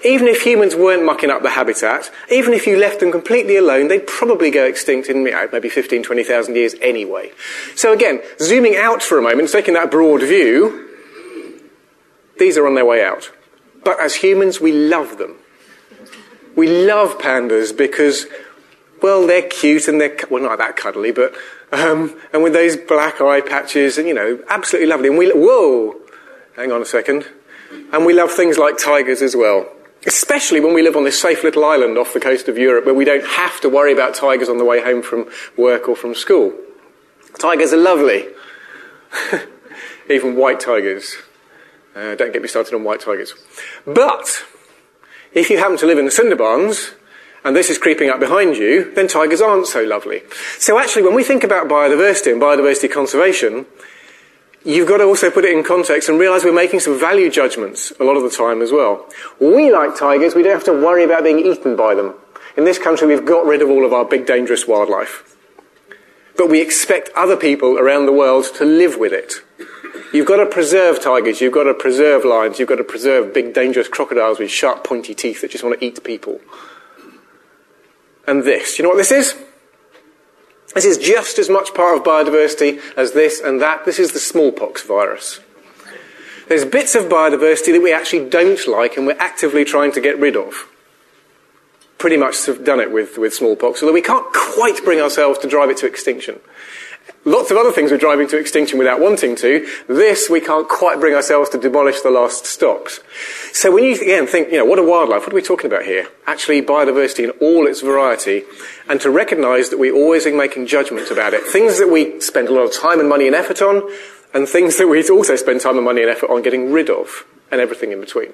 Even 0.04 0.28
if 0.28 0.42
humans 0.42 0.74
weren't 0.74 1.04
mucking 1.04 1.30
up 1.30 1.42
the 1.42 1.50
habitat, 1.50 2.10
even 2.30 2.54
if 2.54 2.66
you 2.66 2.78
left 2.78 3.00
them 3.00 3.12
completely 3.12 3.56
alone, 3.56 3.88
they'd 3.88 4.06
probably 4.06 4.50
go 4.50 4.64
extinct 4.64 5.08
in 5.08 5.24
maybe 5.24 5.68
15, 5.68 6.02
20,000 6.02 6.56
years 6.56 6.74
anyway. 6.80 7.30
So 7.76 7.92
again, 7.92 8.22
zooming 8.38 8.76
out 8.76 9.02
for 9.02 9.18
a 9.18 9.22
moment, 9.22 9.50
taking 9.50 9.74
that 9.74 9.90
broad 9.90 10.22
view, 10.22 10.88
these 12.38 12.56
are 12.56 12.66
on 12.66 12.74
their 12.74 12.86
way 12.86 13.04
out. 13.04 13.30
But 13.84 14.00
as 14.00 14.16
humans, 14.16 14.60
we 14.60 14.72
love 14.72 15.18
them. 15.18 15.36
We 16.56 16.66
love 16.66 17.18
pandas 17.18 17.76
because, 17.76 18.26
well, 19.02 19.26
they're 19.26 19.42
cute 19.42 19.86
and 19.86 20.00
they're, 20.00 20.16
well, 20.30 20.42
not 20.42 20.58
that 20.58 20.76
cuddly, 20.76 21.12
but, 21.12 21.34
um, 21.72 22.18
and 22.32 22.42
with 22.42 22.54
those 22.54 22.76
black 22.76 23.20
eye 23.20 23.42
patches 23.42 23.98
and, 23.98 24.08
you 24.08 24.14
know, 24.14 24.42
absolutely 24.48 24.88
lovely. 24.88 25.08
And 25.08 25.18
we, 25.18 25.30
whoa, 25.30 25.96
hang 26.56 26.72
on 26.72 26.80
a 26.80 26.86
second. 26.86 27.26
And 27.92 28.04
we 28.04 28.14
love 28.14 28.32
things 28.32 28.58
like 28.58 28.78
tigers 28.78 29.20
as 29.22 29.36
well. 29.36 29.70
Especially 30.06 30.60
when 30.60 30.72
we 30.72 30.82
live 30.82 30.96
on 30.96 31.04
this 31.04 31.20
safe 31.20 31.44
little 31.44 31.64
island 31.64 31.98
off 31.98 32.14
the 32.14 32.20
coast 32.20 32.48
of 32.48 32.56
Europe 32.56 32.86
where 32.86 32.94
we 32.94 33.04
don't 33.04 33.24
have 33.24 33.60
to 33.60 33.68
worry 33.68 33.92
about 33.92 34.14
tigers 34.14 34.48
on 34.48 34.58
the 34.58 34.64
way 34.64 34.82
home 34.82 35.02
from 35.02 35.28
work 35.56 35.88
or 35.88 35.96
from 35.96 36.14
school. 36.14 36.54
Tigers 37.38 37.72
are 37.72 37.76
lovely. 37.76 38.28
Even 40.10 40.36
white 40.36 40.60
tigers. 40.60 41.16
Uh, 41.94 42.14
don't 42.14 42.32
get 42.32 42.42
me 42.42 42.48
started 42.48 42.74
on 42.74 42.84
white 42.84 43.00
tigers. 43.00 43.34
But, 43.86 44.44
if 45.32 45.50
you 45.50 45.58
happen 45.58 45.76
to 45.78 45.86
live 45.86 45.98
in 45.98 46.06
the 46.06 46.10
Sundarbans, 46.10 46.94
and 47.44 47.56
this 47.56 47.70
is 47.70 47.78
creeping 47.78 48.10
up 48.10 48.20
behind 48.20 48.56
you, 48.56 48.92
then 48.94 49.08
tigers 49.08 49.40
aren't 49.40 49.66
so 49.66 49.82
lovely. 49.82 50.22
So 50.58 50.78
actually, 50.78 51.02
when 51.02 51.14
we 51.14 51.24
think 51.24 51.44
about 51.44 51.68
biodiversity 51.68 52.32
and 52.32 52.40
biodiversity 52.40 52.90
conservation, 52.90 53.66
you've 54.64 54.88
got 54.88 54.98
to 54.98 55.04
also 55.04 55.30
put 55.30 55.44
it 55.44 55.56
in 55.56 55.64
context 55.64 56.08
and 56.08 56.18
realize 56.18 56.44
we're 56.44 56.52
making 56.52 56.80
some 56.80 56.98
value 56.98 57.30
judgments 57.30 57.92
a 57.98 58.04
lot 58.04 58.16
of 58.16 58.22
the 58.22 58.30
time 58.30 58.62
as 58.62 58.72
well. 58.72 59.06
We 59.40 59.72
like 59.72 59.96
tigers, 59.96 60.34
we 60.34 60.42
don't 60.42 60.52
have 60.52 60.64
to 60.64 60.72
worry 60.72 61.04
about 61.04 61.24
being 61.24 61.38
eaten 61.38 61.76
by 61.76 61.94
them. 61.94 62.14
In 62.56 62.64
this 62.64 62.78
country, 62.78 63.06
we've 63.06 63.24
got 63.24 63.46
rid 63.46 63.62
of 63.62 63.70
all 63.70 63.84
of 63.84 63.92
our 63.92 64.04
big 64.04 64.26
dangerous 64.26 64.66
wildlife. 64.66 65.36
But 66.36 66.50
we 66.50 66.60
expect 66.60 67.10
other 67.16 67.36
people 67.36 67.78
around 67.78 68.06
the 68.06 68.12
world 68.12 68.46
to 68.56 68.64
live 68.64 68.98
with 68.98 69.12
it. 69.12 69.34
You've 70.12 70.26
got 70.26 70.36
to 70.36 70.46
preserve 70.46 71.00
tigers, 71.00 71.40
you've 71.40 71.52
got 71.52 71.64
to 71.64 71.74
preserve 71.74 72.24
lions, 72.24 72.58
you've 72.58 72.68
got 72.68 72.76
to 72.76 72.84
preserve 72.84 73.32
big 73.32 73.54
dangerous 73.54 73.88
crocodiles 73.88 74.38
with 74.38 74.50
sharp 74.50 74.82
pointy 74.82 75.14
teeth 75.14 75.40
that 75.40 75.52
just 75.52 75.62
want 75.62 75.78
to 75.78 75.84
eat 75.84 76.02
people. 76.02 76.40
And 78.26 78.42
this, 78.42 78.78
you 78.78 78.82
know 78.82 78.88
what 78.88 78.98
this 78.98 79.12
is? 79.12 79.36
This 80.74 80.84
is 80.84 80.98
just 80.98 81.38
as 81.38 81.48
much 81.48 81.74
part 81.74 81.96
of 81.96 82.04
biodiversity 82.04 82.80
as 82.96 83.12
this 83.12 83.40
and 83.40 83.60
that. 83.60 83.84
This 83.84 83.98
is 83.98 84.12
the 84.12 84.20
smallpox 84.20 84.82
virus. 84.82 85.40
There's 86.48 86.64
bits 86.64 86.94
of 86.94 87.04
biodiversity 87.04 87.72
that 87.72 87.82
we 87.82 87.92
actually 87.92 88.28
don't 88.28 88.66
like 88.66 88.96
and 88.96 89.06
we're 89.06 89.16
actively 89.18 89.64
trying 89.64 89.92
to 89.92 90.00
get 90.00 90.18
rid 90.18 90.36
of. 90.36 90.68
Pretty 91.98 92.16
much 92.16 92.36
done 92.64 92.80
it 92.80 92.90
with, 92.90 93.18
with 93.18 93.34
smallpox, 93.34 93.82
although 93.82 93.92
we 93.92 94.02
can't 94.02 94.26
quite 94.32 94.82
bring 94.84 95.00
ourselves 95.00 95.38
to 95.40 95.48
drive 95.48 95.70
it 95.70 95.76
to 95.78 95.86
extinction. 95.86 96.40
Lots 97.26 97.50
of 97.50 97.58
other 97.58 97.70
things 97.70 97.90
we're 97.90 97.98
driving 97.98 98.28
to 98.28 98.38
extinction 98.38 98.78
without 98.78 98.98
wanting 98.98 99.36
to. 99.36 99.68
This, 99.88 100.30
we 100.30 100.40
can't 100.40 100.66
quite 100.66 101.00
bring 101.00 101.14
ourselves 101.14 101.50
to 101.50 101.58
demolish 101.58 102.00
the 102.00 102.10
last 102.10 102.46
stocks. 102.46 103.00
So 103.52 103.70
when 103.70 103.84
you, 103.84 103.94
again, 103.94 104.26
think, 104.26 104.50
you 104.50 104.56
know, 104.56 104.64
what 104.64 104.78
a 104.78 104.82
wildlife, 104.82 105.22
what 105.22 105.32
are 105.32 105.36
we 105.36 105.42
talking 105.42 105.66
about 105.66 105.84
here? 105.84 106.08
Actually, 106.26 106.62
biodiversity 106.62 107.24
in 107.24 107.30
all 107.32 107.66
its 107.66 107.82
variety, 107.82 108.44
and 108.88 109.02
to 109.02 109.10
recognize 109.10 109.68
that 109.68 109.78
we're 109.78 109.94
always 109.94 110.24
making 110.26 110.66
judgments 110.66 111.10
about 111.10 111.34
it. 111.34 111.44
Things 111.44 111.78
that 111.78 111.88
we 111.88 112.18
spend 112.22 112.48
a 112.48 112.54
lot 112.54 112.62
of 112.62 112.72
time 112.72 113.00
and 113.00 113.08
money 113.08 113.26
and 113.26 113.36
effort 113.36 113.60
on, 113.60 113.82
and 114.32 114.48
things 114.48 114.78
that 114.78 114.88
we 114.88 115.06
also 115.10 115.36
spend 115.36 115.60
time 115.60 115.76
and 115.76 115.84
money 115.84 116.00
and 116.00 116.10
effort 116.10 116.30
on 116.30 116.40
getting 116.40 116.72
rid 116.72 116.88
of, 116.88 117.26
and 117.50 117.60
everything 117.60 117.92
in 117.92 118.00
between. 118.00 118.32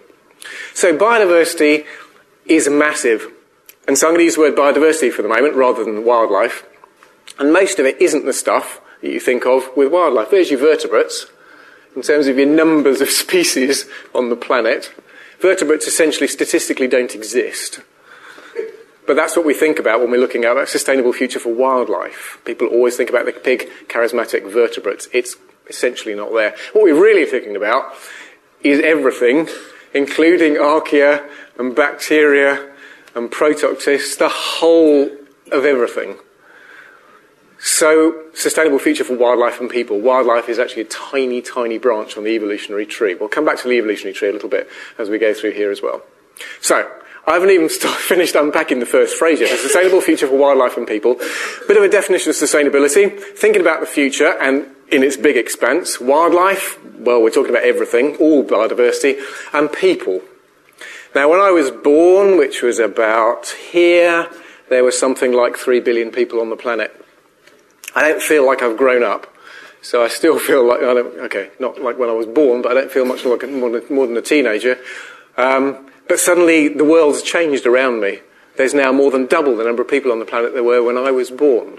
So 0.75 0.97
biodiversity 0.97 1.87
is 2.45 2.69
massive. 2.69 3.33
And 3.88 3.99
so 3.99 4.07
I'm 4.07 4.12
going 4.12 4.21
to 4.21 4.25
use 4.25 4.37
the 4.37 4.43
word 4.43 4.55
biodiversity 4.55 5.12
for 5.12 5.23
the 5.23 5.28
moment 5.28 5.57
rather 5.57 5.83
than 5.85 6.05
wildlife. 6.05 6.64
And 7.38 7.52
most 7.52 7.78
of 7.78 7.87
it 7.87 8.00
isn't 8.00 8.25
the 8.25 8.33
stuff 8.33 8.81
that 9.02 9.11
you 9.11 9.21
think 9.21 9.45
of 9.47 9.69
with 9.76 9.93
wildlife. 9.93 10.31
There's 10.31 10.50
your 10.50 10.61
vertebrates, 10.61 11.26
in 11.95 12.02
terms 12.02 12.26
of 12.26 12.37
your 12.37 12.47
numbers 12.47 13.00
of 13.00 13.11
species 13.25 13.87
on 14.14 14.28
the 14.28 14.37
planet. 14.37 14.93
Vertebrates 15.40 15.87
essentially 15.87 16.28
statistically 16.28 16.87
don't 16.87 17.14
exist. 17.14 17.81
But 19.07 19.14
that's 19.14 19.37
what 19.37 19.47
we 19.47 19.55
think 19.55 19.78
about 19.78 20.00
when 20.00 20.11
we're 20.11 20.21
looking 20.21 20.45
at 20.45 20.57
a 20.57 20.66
sustainable 20.66 21.12
future 21.12 21.38
for 21.38 21.55
wildlife. 21.55 22.40
People 22.45 22.66
always 22.66 22.97
think 22.97 23.11
about 23.11 23.26
the 23.26 23.33
big, 23.45 23.69
charismatic 23.88 24.50
vertebrates. 24.50 25.09
It's 25.12 25.37
essentially 25.69 26.14
not 26.14 26.33
there. 26.33 26.57
What 26.73 26.85
we're 26.85 27.00
really 27.00 27.25
thinking 27.25 27.55
about 27.55 27.93
is 28.62 28.81
everything, 28.81 29.49
including 29.95 30.55
archaea 30.55 31.28
and 31.57 31.76
bacteria 31.76 32.73
and 33.14 33.31
protoctists, 33.31 34.16
the 34.16 34.28
whole 34.28 35.09
of 35.52 35.64
everything. 35.64 36.16
So, 37.66 38.23
sustainable 38.32 38.78
future 38.78 39.02
for 39.02 39.16
wildlife 39.16 39.61
and 39.61 39.68
people. 39.68 39.99
Wildlife 39.99 40.49
is 40.49 40.61
actually 40.61 40.82
a 40.82 40.87
tiny, 40.87 41.42
tiny 41.42 41.78
branch 41.78 42.16
on 42.16 42.23
the 42.23 42.30
evolutionary 42.30 42.87
tree. 42.87 43.16
We'll 43.16 43.28
come 43.28 43.44
back 43.44 43.58
to 43.58 43.68
the 43.68 43.75
evolutionary 43.75 44.14
tree 44.14 44.28
a 44.28 44.32
little 44.32 44.49
bit 44.49 44.68
as 44.99 45.11
we 45.11 45.18
go 45.18 45.35
through 45.35 45.50
here 45.50 45.73
as 45.73 45.82
well. 45.82 46.02
So, 46.61 46.88
I 47.26 47.32
haven't 47.32 47.50
even 47.50 47.68
finished 48.08 48.37
unpacking 48.37 48.78
the 48.78 48.87
first 48.87 49.16
phrase 49.16 49.40
yet. 49.40 49.52
A 49.52 49.56
sustainable 49.56 50.00
future 50.00 50.28
for 50.28 50.37
wildlife 50.37 50.76
and 50.76 50.87
people. 50.87 51.16
Bit 51.66 51.76
of 51.76 51.82
a 51.82 51.88
definition 51.88 52.30
of 52.30 52.37
sustainability. 52.37 53.18
Thinking 53.37 53.62
about 53.62 53.80
the 53.80 53.87
future 53.87 54.38
and 54.40 54.68
in 54.92 55.02
its 55.02 55.16
big 55.16 55.37
expanse. 55.37 56.00
Wildlife, 56.00 56.78
well, 57.00 57.20
we're 57.20 57.30
talking 57.30 57.50
about 57.50 57.64
everything, 57.64 58.14
all 58.18 58.44
biodiversity, 58.44 59.20
and 59.52 59.73
people. 59.73 60.20
Now, 61.16 61.28
when 61.28 61.40
I 61.40 61.50
was 61.50 61.73
born, 61.73 62.38
which 62.38 62.62
was 62.62 62.78
about 62.78 63.49
here, 63.73 64.30
there 64.68 64.85
was 64.85 64.96
something 64.96 65.32
like 65.32 65.56
three 65.56 65.80
billion 65.80 66.12
people 66.12 66.40
on 66.40 66.50
the 66.50 66.56
planet. 66.56 67.02
I 67.97 68.07
don't 68.07 68.23
feel 68.23 68.47
like 68.47 68.62
I've 68.62 68.76
grown 68.76 69.03
up. 69.03 69.33
So 69.81 70.05
I 70.05 70.09
still 70.09 70.38
feel 70.38 70.69
like, 70.69 70.81
I 70.81 70.95
don't, 70.95 71.19
okay, 71.26 71.50
not 71.59 71.81
like 71.81 71.99
when 71.99 72.11
I 72.11 72.12
was 72.12 72.26
born, 72.26 72.61
but 72.61 72.73
I 72.73 72.75
don't 72.75 72.91
feel 72.91 73.07
much 73.07 73.25
like 73.25 73.49
more, 73.49 73.83
more, 73.88 74.07
than 74.07 74.17
a 74.17 74.23
teenager. 74.23 74.79
Um, 75.37 75.88
but 76.09 76.19
suddenly 76.19 76.69
the 76.69 76.85
world's 76.85 77.23
changed 77.23 77.67
around 77.67 78.00
me. 78.00 78.21
There's 78.57 78.75
now 78.75 78.93
more 78.93 79.11
than 79.11 79.26
double 79.26 79.57
the 79.57 79.65
number 79.65 79.83
of 79.83 79.88
people 79.88 80.12
on 80.12 80.19
the 80.19 80.25
planet 80.25 80.53
there 80.53 80.65
were 80.65 80.83
when 80.83 80.99
I 80.99 81.11
was 81.11 81.31
born. 81.31 81.79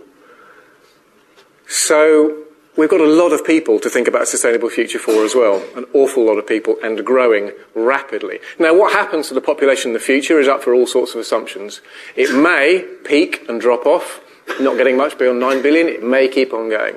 So 1.68 2.46
we've 2.78 2.90
got 2.90 3.02
a 3.02 3.06
lot 3.06 3.34
of 3.34 3.46
people 3.46 3.80
to 3.80 3.90
think 3.90 4.08
about 4.08 4.22
a 4.24 4.26
sustainable 4.26 4.70
future 4.70 5.00
for 5.00 5.24
as 5.26 5.36
well. 5.36 5.64
An 5.76 5.86
awful 5.94 6.26
lot 6.26 6.38
of 6.38 6.48
people 6.48 6.78
and 6.82 7.06
growing 7.06 7.52
rapidly. 7.76 8.40
Now 8.58 8.76
what 8.76 8.94
happens 8.94 9.28
to 9.28 9.34
the 9.34 9.42
population 9.42 9.90
in 9.90 9.94
the 9.94 10.00
future 10.00 10.40
is 10.40 10.48
up 10.48 10.64
for 10.64 10.74
all 10.74 10.88
sorts 10.88 11.14
of 11.14 11.20
assumptions. 11.20 11.82
It 12.16 12.34
may 12.34 12.86
peak 13.04 13.46
and 13.50 13.60
drop 13.60 13.86
off, 13.86 14.22
not 14.60 14.78
getting 14.78 14.98
much 14.98 15.18
beyond 15.18 15.40
9 15.40 15.62
billion. 15.62 15.88
It 15.88 16.04
may 16.04 16.28
keep 16.28 16.54
on 16.54 16.70
going. 16.70 16.96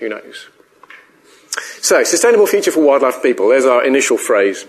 Who 0.00 0.08
knows? 0.08 0.48
So, 1.80 2.02
sustainable 2.04 2.46
future 2.46 2.70
for 2.70 2.84
wildlife 2.84 3.22
people. 3.22 3.48
There's 3.48 3.66
our 3.66 3.84
initial 3.84 4.18
phrase. 4.18 4.66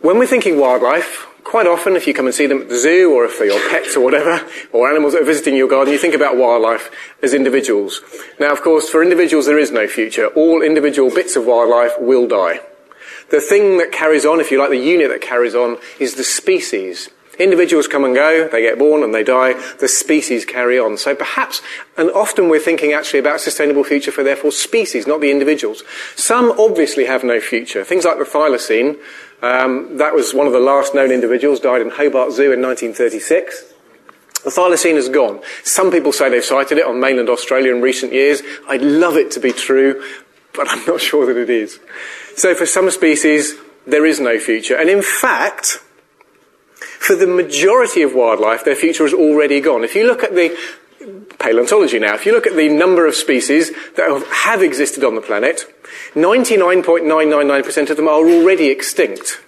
When 0.00 0.18
we're 0.18 0.26
thinking 0.26 0.58
wildlife, 0.58 1.26
quite 1.42 1.66
often 1.66 1.96
if 1.96 2.06
you 2.06 2.12
come 2.12 2.26
and 2.26 2.34
see 2.34 2.46
them 2.46 2.62
at 2.62 2.68
the 2.68 2.78
zoo 2.78 3.12
or 3.14 3.24
if 3.24 3.32
for 3.32 3.44
your 3.44 3.58
pets 3.70 3.96
or 3.96 4.04
whatever, 4.04 4.46
or 4.72 4.90
animals 4.90 5.14
that 5.14 5.22
are 5.22 5.26
visiting 5.26 5.56
your 5.56 5.68
garden, 5.68 5.92
you 5.92 5.98
think 5.98 6.14
about 6.14 6.36
wildlife 6.36 6.90
as 7.22 7.32
individuals. 7.32 8.02
Now, 8.38 8.52
of 8.52 8.60
course, 8.60 8.90
for 8.90 9.02
individuals 9.02 9.46
there 9.46 9.58
is 9.58 9.70
no 9.70 9.88
future. 9.88 10.26
All 10.26 10.62
individual 10.62 11.10
bits 11.10 11.36
of 11.36 11.46
wildlife 11.46 11.92
will 11.98 12.28
die. 12.28 12.60
The 13.30 13.40
thing 13.40 13.78
that 13.78 13.92
carries 13.92 14.26
on, 14.26 14.40
if 14.40 14.50
you 14.50 14.58
like, 14.58 14.70
the 14.70 14.76
unit 14.76 15.08
that 15.08 15.22
carries 15.22 15.54
on 15.54 15.78
is 15.98 16.16
the 16.16 16.24
species. 16.24 17.08
Individuals 17.38 17.88
come 17.88 18.04
and 18.04 18.14
go, 18.14 18.48
they 18.48 18.62
get 18.62 18.78
born 18.78 19.02
and 19.02 19.14
they 19.14 19.24
die, 19.24 19.54
the 19.78 19.88
species 19.88 20.44
carry 20.44 20.78
on. 20.78 20.96
So 20.96 21.14
perhaps, 21.14 21.62
and 21.96 22.10
often 22.10 22.48
we're 22.48 22.60
thinking 22.60 22.92
actually 22.92 23.20
about 23.20 23.40
sustainable 23.40 23.84
future 23.84 24.12
for 24.12 24.22
therefore 24.22 24.52
species, 24.52 25.06
not 25.06 25.20
the 25.20 25.30
individuals. 25.30 25.82
Some 26.16 26.52
obviously 26.58 27.06
have 27.06 27.24
no 27.24 27.40
future. 27.40 27.84
Things 27.84 28.04
like 28.04 28.18
the 28.18 28.24
thylacine, 28.24 28.98
um, 29.42 29.98
that 29.98 30.14
was 30.14 30.32
one 30.32 30.46
of 30.46 30.52
the 30.52 30.60
last 30.60 30.94
known 30.94 31.10
individuals, 31.10 31.60
died 31.60 31.82
in 31.82 31.90
Hobart 31.90 32.32
Zoo 32.32 32.52
in 32.52 32.62
1936. 32.62 33.72
The 34.44 34.50
thylacine 34.50 34.96
is 34.96 35.08
gone. 35.08 35.40
Some 35.62 35.90
people 35.90 36.12
say 36.12 36.28
they've 36.28 36.44
sighted 36.44 36.78
it 36.78 36.86
on 36.86 37.00
mainland 37.00 37.30
Australia 37.30 37.74
in 37.74 37.80
recent 37.80 38.12
years. 38.12 38.42
I'd 38.68 38.82
love 38.82 39.16
it 39.16 39.30
to 39.32 39.40
be 39.40 39.52
true, 39.52 40.04
but 40.52 40.68
I'm 40.70 40.84
not 40.86 41.00
sure 41.00 41.26
that 41.26 41.36
it 41.36 41.50
is. 41.50 41.80
So 42.36 42.54
for 42.54 42.66
some 42.66 42.90
species, 42.90 43.54
there 43.86 44.06
is 44.06 44.20
no 44.20 44.38
future. 44.38 44.76
And 44.76 44.88
in 44.88 45.02
fact, 45.02 45.78
for 47.04 47.14
the 47.14 47.26
majority 47.26 48.00
of 48.02 48.14
wildlife, 48.14 48.64
their 48.64 48.74
future 48.74 49.04
is 49.04 49.12
already 49.12 49.60
gone. 49.60 49.84
If 49.84 49.94
you 49.94 50.06
look 50.06 50.22
at 50.22 50.34
the 50.34 50.56
paleontology 51.38 51.98
now, 51.98 52.14
if 52.14 52.24
you 52.24 52.32
look 52.32 52.46
at 52.46 52.56
the 52.56 52.68
number 52.70 53.06
of 53.06 53.14
species 53.14 53.70
that 53.96 54.26
have 54.32 54.62
existed 54.62 55.04
on 55.04 55.14
the 55.14 55.20
planet, 55.20 55.66
99.999% 56.14 57.90
of 57.90 57.96
them 57.96 58.08
are 58.08 58.24
already 58.24 58.68
extinct. 58.68 59.40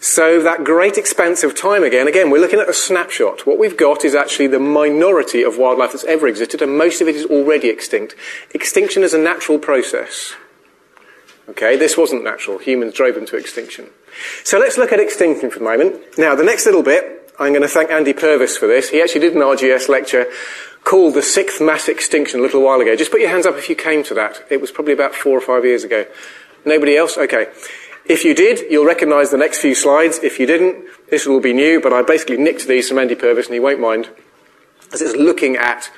So 0.00 0.42
that 0.42 0.64
great 0.64 0.98
expanse 0.98 1.44
of 1.44 1.54
time 1.54 1.84
again, 1.84 2.08
again, 2.08 2.30
we're 2.30 2.40
looking 2.40 2.58
at 2.58 2.68
a 2.68 2.74
snapshot. 2.74 3.46
What 3.46 3.58
we've 3.58 3.76
got 3.76 4.04
is 4.04 4.14
actually 4.14 4.48
the 4.48 4.58
minority 4.58 5.42
of 5.42 5.56
wildlife 5.56 5.92
that's 5.92 6.04
ever 6.04 6.26
existed, 6.26 6.60
and 6.60 6.76
most 6.76 7.00
of 7.00 7.08
it 7.08 7.14
is 7.14 7.24
already 7.24 7.68
extinct. 7.68 8.14
Extinction 8.52 9.02
is 9.02 9.14
a 9.14 9.18
natural 9.18 9.58
process. 9.58 10.34
Okay, 11.48 11.76
this 11.76 11.96
wasn't 11.96 12.24
natural. 12.24 12.58
Humans 12.58 12.94
drove 12.94 13.14
them 13.14 13.26
to 13.26 13.36
extinction. 13.36 13.86
So 14.44 14.58
let's 14.58 14.78
look 14.78 14.92
at 14.92 15.00
extinction 15.00 15.50
for 15.50 15.60
a 15.60 15.62
moment. 15.62 16.00
Now, 16.16 16.34
the 16.34 16.44
next 16.44 16.64
little 16.64 16.82
bit, 16.82 17.32
I'm 17.38 17.52
going 17.52 17.62
to 17.62 17.68
thank 17.68 17.90
Andy 17.90 18.12
Purvis 18.12 18.56
for 18.56 18.66
this. 18.66 18.90
He 18.90 19.02
actually 19.02 19.20
did 19.20 19.34
an 19.34 19.42
RGS 19.42 19.88
lecture 19.88 20.26
called 20.84 21.14
The 21.14 21.22
Sixth 21.22 21.60
Mass 21.60 21.88
Extinction 21.88 22.40
a 22.40 22.42
little 22.42 22.62
while 22.62 22.80
ago. 22.80 22.96
Just 22.96 23.10
put 23.10 23.20
your 23.20 23.30
hands 23.30 23.44
up 23.46 23.56
if 23.56 23.68
you 23.68 23.74
came 23.74 24.02
to 24.04 24.14
that. 24.14 24.42
It 24.50 24.60
was 24.60 24.70
probably 24.70 24.92
about 24.92 25.14
four 25.14 25.36
or 25.36 25.40
five 25.40 25.64
years 25.64 25.84
ago. 25.84 26.06
Nobody 26.64 26.96
else? 26.96 27.18
Okay. 27.18 27.48
If 28.06 28.24
you 28.24 28.34
did, 28.34 28.70
you'll 28.70 28.86
recognise 28.86 29.30
the 29.30 29.38
next 29.38 29.60
few 29.60 29.74
slides. 29.74 30.18
If 30.22 30.38
you 30.38 30.46
didn't, 30.46 30.84
this 31.10 31.26
will 31.26 31.40
be 31.40 31.52
new, 31.52 31.80
but 31.80 31.92
I 31.92 32.02
basically 32.02 32.36
nicked 32.36 32.66
these 32.66 32.88
from 32.88 32.98
Andy 32.98 33.14
Purvis 33.14 33.46
and 33.46 33.54
he 33.54 33.60
won't 33.60 33.80
mind. 33.80 34.10
As 34.92 35.02
it's 35.02 35.16
looking 35.16 35.56
at 35.56 35.90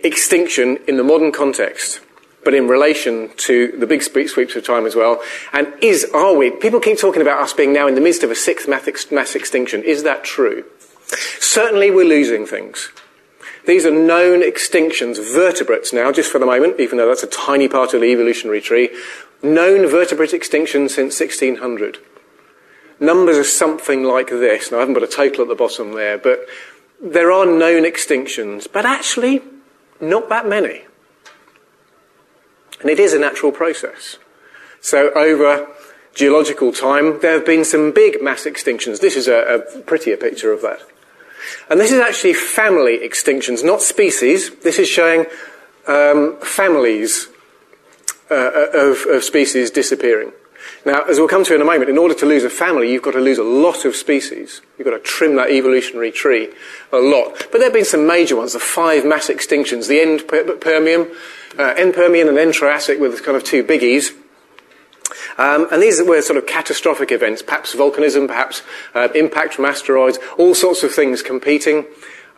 extinction 0.00 0.78
in 0.88 0.96
the 0.96 1.04
modern 1.04 1.32
context 1.32 2.00
but 2.46 2.54
in 2.54 2.68
relation 2.68 3.28
to 3.36 3.76
the 3.76 3.88
big 3.88 4.04
sweeps 4.04 4.54
of 4.54 4.64
time 4.64 4.86
as 4.86 4.94
well. 4.94 5.20
And 5.52 5.66
is, 5.82 6.04
are 6.14 6.32
we, 6.32 6.52
people 6.52 6.78
keep 6.78 6.96
talking 6.96 7.20
about 7.20 7.42
us 7.42 7.52
being 7.52 7.72
now 7.72 7.88
in 7.88 7.96
the 7.96 8.00
midst 8.00 8.22
of 8.22 8.30
a 8.30 8.36
sixth 8.36 8.68
mass 8.68 9.34
extinction. 9.34 9.82
Is 9.82 10.04
that 10.04 10.22
true? 10.22 10.64
Certainly 11.40 11.90
we're 11.90 12.06
losing 12.06 12.46
things. 12.46 12.90
These 13.66 13.84
are 13.84 13.90
known 13.90 14.42
extinctions, 14.42 15.18
vertebrates 15.18 15.92
now, 15.92 16.12
just 16.12 16.30
for 16.30 16.38
the 16.38 16.46
moment, 16.46 16.78
even 16.78 16.98
though 16.98 17.08
that's 17.08 17.24
a 17.24 17.26
tiny 17.26 17.66
part 17.66 17.94
of 17.94 18.00
the 18.00 18.12
evolutionary 18.12 18.60
tree. 18.60 18.90
Known 19.42 19.88
vertebrate 19.88 20.30
extinctions 20.30 20.90
since 20.90 21.18
1600. 21.18 21.98
Numbers 23.00 23.38
are 23.38 23.42
something 23.42 24.04
like 24.04 24.28
this. 24.28 24.70
Now, 24.70 24.76
I 24.76 24.80
haven't 24.80 24.94
got 24.94 25.02
a 25.02 25.08
total 25.08 25.42
at 25.42 25.48
the 25.48 25.56
bottom 25.56 25.94
there, 25.94 26.16
but 26.16 26.46
there 27.02 27.32
are 27.32 27.44
known 27.44 27.82
extinctions, 27.82 28.68
but 28.72 28.86
actually 28.86 29.42
not 30.00 30.28
that 30.28 30.48
many. 30.48 30.84
And 32.80 32.90
it 32.90 32.98
is 32.98 33.12
a 33.12 33.18
natural 33.18 33.52
process. 33.52 34.18
So 34.80 35.10
over 35.14 35.68
geological 36.14 36.72
time, 36.72 37.20
there 37.20 37.32
have 37.32 37.46
been 37.46 37.64
some 37.64 37.92
big 37.92 38.22
mass 38.22 38.44
extinctions. 38.44 39.00
This 39.00 39.16
is 39.16 39.28
a, 39.28 39.62
a 39.76 39.80
prettier 39.82 40.16
picture 40.16 40.52
of 40.52 40.62
that. 40.62 40.80
And 41.70 41.80
this 41.80 41.92
is 41.92 42.00
actually 42.00 42.34
family 42.34 42.98
extinctions, 42.98 43.64
not 43.64 43.82
species. 43.82 44.54
This 44.56 44.78
is 44.78 44.88
showing 44.88 45.26
um, 45.86 46.36
families 46.40 47.28
uh, 48.30 48.66
of, 48.74 49.06
of 49.06 49.24
species 49.24 49.70
disappearing. 49.70 50.32
Now, 50.86 51.02
as 51.02 51.18
we'll 51.18 51.26
come 51.26 51.42
to 51.42 51.54
in 51.54 51.60
a 51.60 51.64
moment, 51.64 51.90
in 51.90 51.98
order 51.98 52.14
to 52.14 52.26
lose 52.26 52.44
a 52.44 52.48
family, 52.48 52.92
you've 52.92 53.02
got 53.02 53.14
to 53.14 53.20
lose 53.20 53.38
a 53.38 53.42
lot 53.42 53.84
of 53.84 53.96
species. 53.96 54.62
You've 54.78 54.86
got 54.86 54.92
to 54.92 55.00
trim 55.00 55.34
that 55.34 55.50
evolutionary 55.50 56.12
tree 56.12 56.48
a 56.92 56.98
lot. 56.98 57.32
But 57.50 57.54
there 57.54 57.64
have 57.64 57.72
been 57.72 57.84
some 57.84 58.06
major 58.06 58.36
ones, 58.36 58.52
the 58.52 58.60
five 58.60 59.04
mass 59.04 59.26
extinctions, 59.26 59.88
the 59.88 60.00
end 60.00 60.28
Permian, 60.60 61.10
uh, 61.58 61.74
end 61.76 61.94
Permian 61.94 62.28
and 62.28 62.38
end 62.38 62.54
Triassic 62.54 63.00
were 63.00 63.08
the 63.08 63.20
kind 63.20 63.36
of 63.36 63.42
two 63.42 63.64
biggies. 63.64 64.12
Um, 65.38 65.66
and 65.72 65.82
these 65.82 66.00
were 66.00 66.22
sort 66.22 66.36
of 66.36 66.46
catastrophic 66.46 67.10
events, 67.10 67.42
perhaps 67.42 67.74
volcanism, 67.74 68.28
perhaps 68.28 68.62
uh, 68.94 69.08
impact 69.12 69.54
from 69.54 69.64
asteroids, 69.64 70.20
all 70.38 70.54
sorts 70.54 70.84
of 70.84 70.94
things 70.94 71.20
competing, 71.20 71.84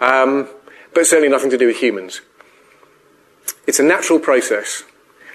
um, 0.01 0.49
but 0.95 1.07
certainly 1.07 1.29
nothing 1.29 1.51
to 1.51 1.59
do 1.59 1.67
with 1.67 1.77
humans. 1.77 2.23
It's 3.67 3.79
a 3.79 3.85
natural 3.85 4.19
process. 4.19 4.85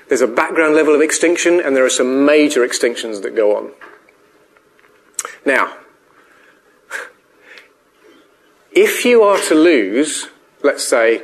There's 0.07 0.22
a 0.22 0.27
background 0.27 0.75
level 0.75 0.93
of 0.93 1.01
extinction, 1.01 1.60
and 1.60 1.75
there 1.75 1.86
are 1.86 1.89
some 1.89 2.25
major 2.25 2.62
extinctions 2.62 3.22
that 3.24 3.36
go 3.36 3.55
on. 3.55 3.72
Now, 5.45 5.77
if 8.72 9.05
you 9.05 9.24
are 9.24 9.39
to 9.48 9.55
lose, 9.55 10.27
let's 10.62 10.83
say, 10.83 11.24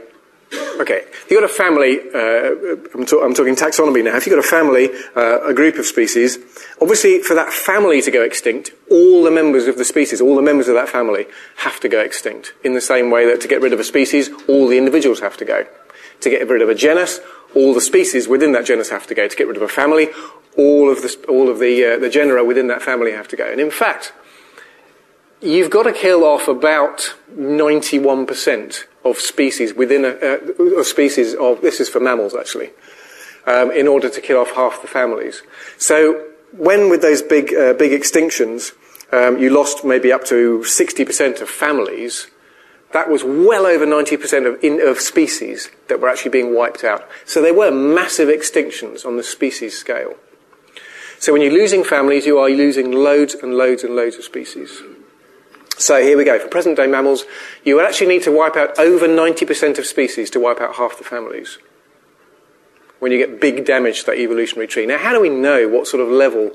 Okay, 0.80 1.04
you've 1.30 1.42
got 1.42 1.50
a 1.50 1.54
family, 1.54 2.00
uh, 2.00 2.96
I'm, 2.96 3.06
to- 3.06 3.20
I'm, 3.20 3.34
talking 3.34 3.56
taxonomy 3.56 4.04
now, 4.04 4.16
if 4.16 4.26
you've 4.26 4.36
got 4.36 4.44
a 4.44 4.48
family, 4.48 4.90
uh, 5.16 5.42
a 5.50 5.54
group 5.54 5.76
of 5.76 5.86
species, 5.86 6.38
obviously 6.82 7.22
for 7.22 7.36
that 7.36 7.52
family 7.54 8.02
to 8.02 8.10
go 8.10 8.24
extinct, 8.24 8.72
all 8.90 9.24
the 9.24 9.30
members 9.30 9.68
of 9.68 9.78
the 9.78 9.86
species, 9.86 10.22
all 10.22 10.36
the 10.36 10.42
members 10.42 10.68
of 10.68 10.76
that 10.76 10.90
family 10.90 11.28
have 11.58 11.80
to 11.82 11.90
go 11.90 12.00
extinct. 12.00 12.54
In 12.64 12.74
the 12.74 12.82
same 12.82 13.12
way 13.12 13.26
that 13.26 13.42
to 13.42 13.48
get 13.48 13.62
rid 13.62 13.74
of 13.74 13.80
a 13.80 13.84
species, 13.84 14.30
all 14.48 14.68
the 14.68 14.78
individuals 14.78 15.20
have 15.20 15.38
to 15.38 15.46
go. 15.46 15.68
To 16.22 16.30
get 16.30 16.48
rid 16.48 16.62
of 16.62 16.70
a 16.70 16.76
genus, 16.76 17.20
all 17.56 17.74
the 17.74 17.82
species 17.82 18.28
within 18.28 18.52
that 18.52 18.66
genus 18.66 18.90
have 18.90 19.08
to 19.08 19.16
go. 19.16 19.28
To 19.28 19.36
get 19.36 19.48
rid 19.48 19.58
of 19.58 19.64
a 19.64 19.68
family, 19.68 20.10
all 20.58 20.92
of 20.92 21.02
the, 21.02 21.26
all 21.28 21.50
of 21.50 21.60
the, 21.60 21.86
uh, 21.86 21.98
the 22.00 22.10
genera 22.10 22.44
within 22.44 22.68
that 22.68 22.82
family 22.82 23.12
have 23.12 23.28
to 23.30 23.36
go. 23.36 23.50
And 23.50 23.62
in 23.62 23.72
fact, 23.72 24.14
you've 25.42 25.70
got 25.70 25.84
to 25.84 25.94
kill 25.94 26.24
off 26.24 26.48
about 26.48 27.16
91% 27.34 28.84
of 29.06 29.18
species 29.18 29.74
within 29.74 30.06
a, 30.06 30.10
uh, 30.10 30.84
species 30.84 31.34
of, 31.36 31.62
this 31.62 31.80
is 31.80 31.88
for 31.90 32.00
mammals 32.00 32.36
actually, 32.36 32.72
um, 33.48 33.72
in 33.72 33.88
order 33.88 34.10
to 34.10 34.22
kill 34.22 34.38
off 34.38 34.52
half 34.52 34.82
the 34.82 34.88
families. 34.88 35.42
So 35.78 36.26
when 36.52 36.90
with 36.90 37.02
those 37.02 37.22
big, 37.22 37.54
uh, 37.54 37.74
big 37.74 37.92
extinctions, 37.92 38.74
um, 39.12 39.38
you 39.38 39.50
lost 39.50 39.86
maybe 39.86 40.12
up 40.12 40.26
to 40.26 40.60
60% 40.60 41.42
of 41.42 41.50
families, 41.50 42.28
that 42.92 43.10
was 43.10 43.24
well 43.24 43.66
over 43.66 43.86
90% 43.86 44.48
of, 44.48 44.64
in, 44.64 44.86
of 44.86 45.00
species 45.00 45.70
that 45.88 46.00
were 46.00 46.10
actually 46.10 46.32
being 46.32 46.56
wiped 46.56 46.84
out. 46.84 47.08
So 47.26 47.42
there 47.42 47.54
were 47.54 47.72
massive 47.72 48.30
extinctions 48.30 49.06
on 49.06 49.18
the 49.18 49.24
species 49.24 49.78
scale. 49.78 50.16
So 51.20 51.34
when 51.34 51.42
you're 51.42 51.54
losing 51.54 51.84
families, 51.84 52.26
you 52.26 52.40
are 52.40 52.50
losing 52.50 52.92
loads 52.92 53.36
and 53.36 53.54
loads 53.54 53.84
and 53.84 53.96
loads 53.96 54.16
of 54.16 54.24
species. 54.24 54.82
So 55.78 56.02
here 56.02 56.18
we 56.18 56.24
go. 56.24 56.40
For 56.40 56.48
present 56.48 56.78
day 56.78 56.88
mammals, 56.88 57.26
you 57.64 57.76
would 57.76 57.86
actually 57.86 58.08
need 58.08 58.24
to 58.24 58.32
wipe 58.32 58.56
out 58.56 58.78
over 58.80 59.08
90% 59.08 59.78
of 59.78 59.86
species 59.86 60.30
to 60.32 60.40
wipe 60.40 60.60
out 60.60 60.76
half 60.76 60.98
the 60.98 61.04
families. 61.04 61.58
When 63.00 63.12
you 63.12 63.18
get 63.18 63.40
big 63.40 63.66
damage 63.66 64.02
to 64.02 64.06
that 64.08 64.18
evolutionary 64.18 64.68
tree. 64.68 64.86
Now, 64.86 64.98
how 64.98 65.14
do 65.14 65.22
we 65.22 65.30
know 65.30 65.68
what 65.70 65.88
sort 65.88 66.02
of 66.02 66.10
level 66.10 66.52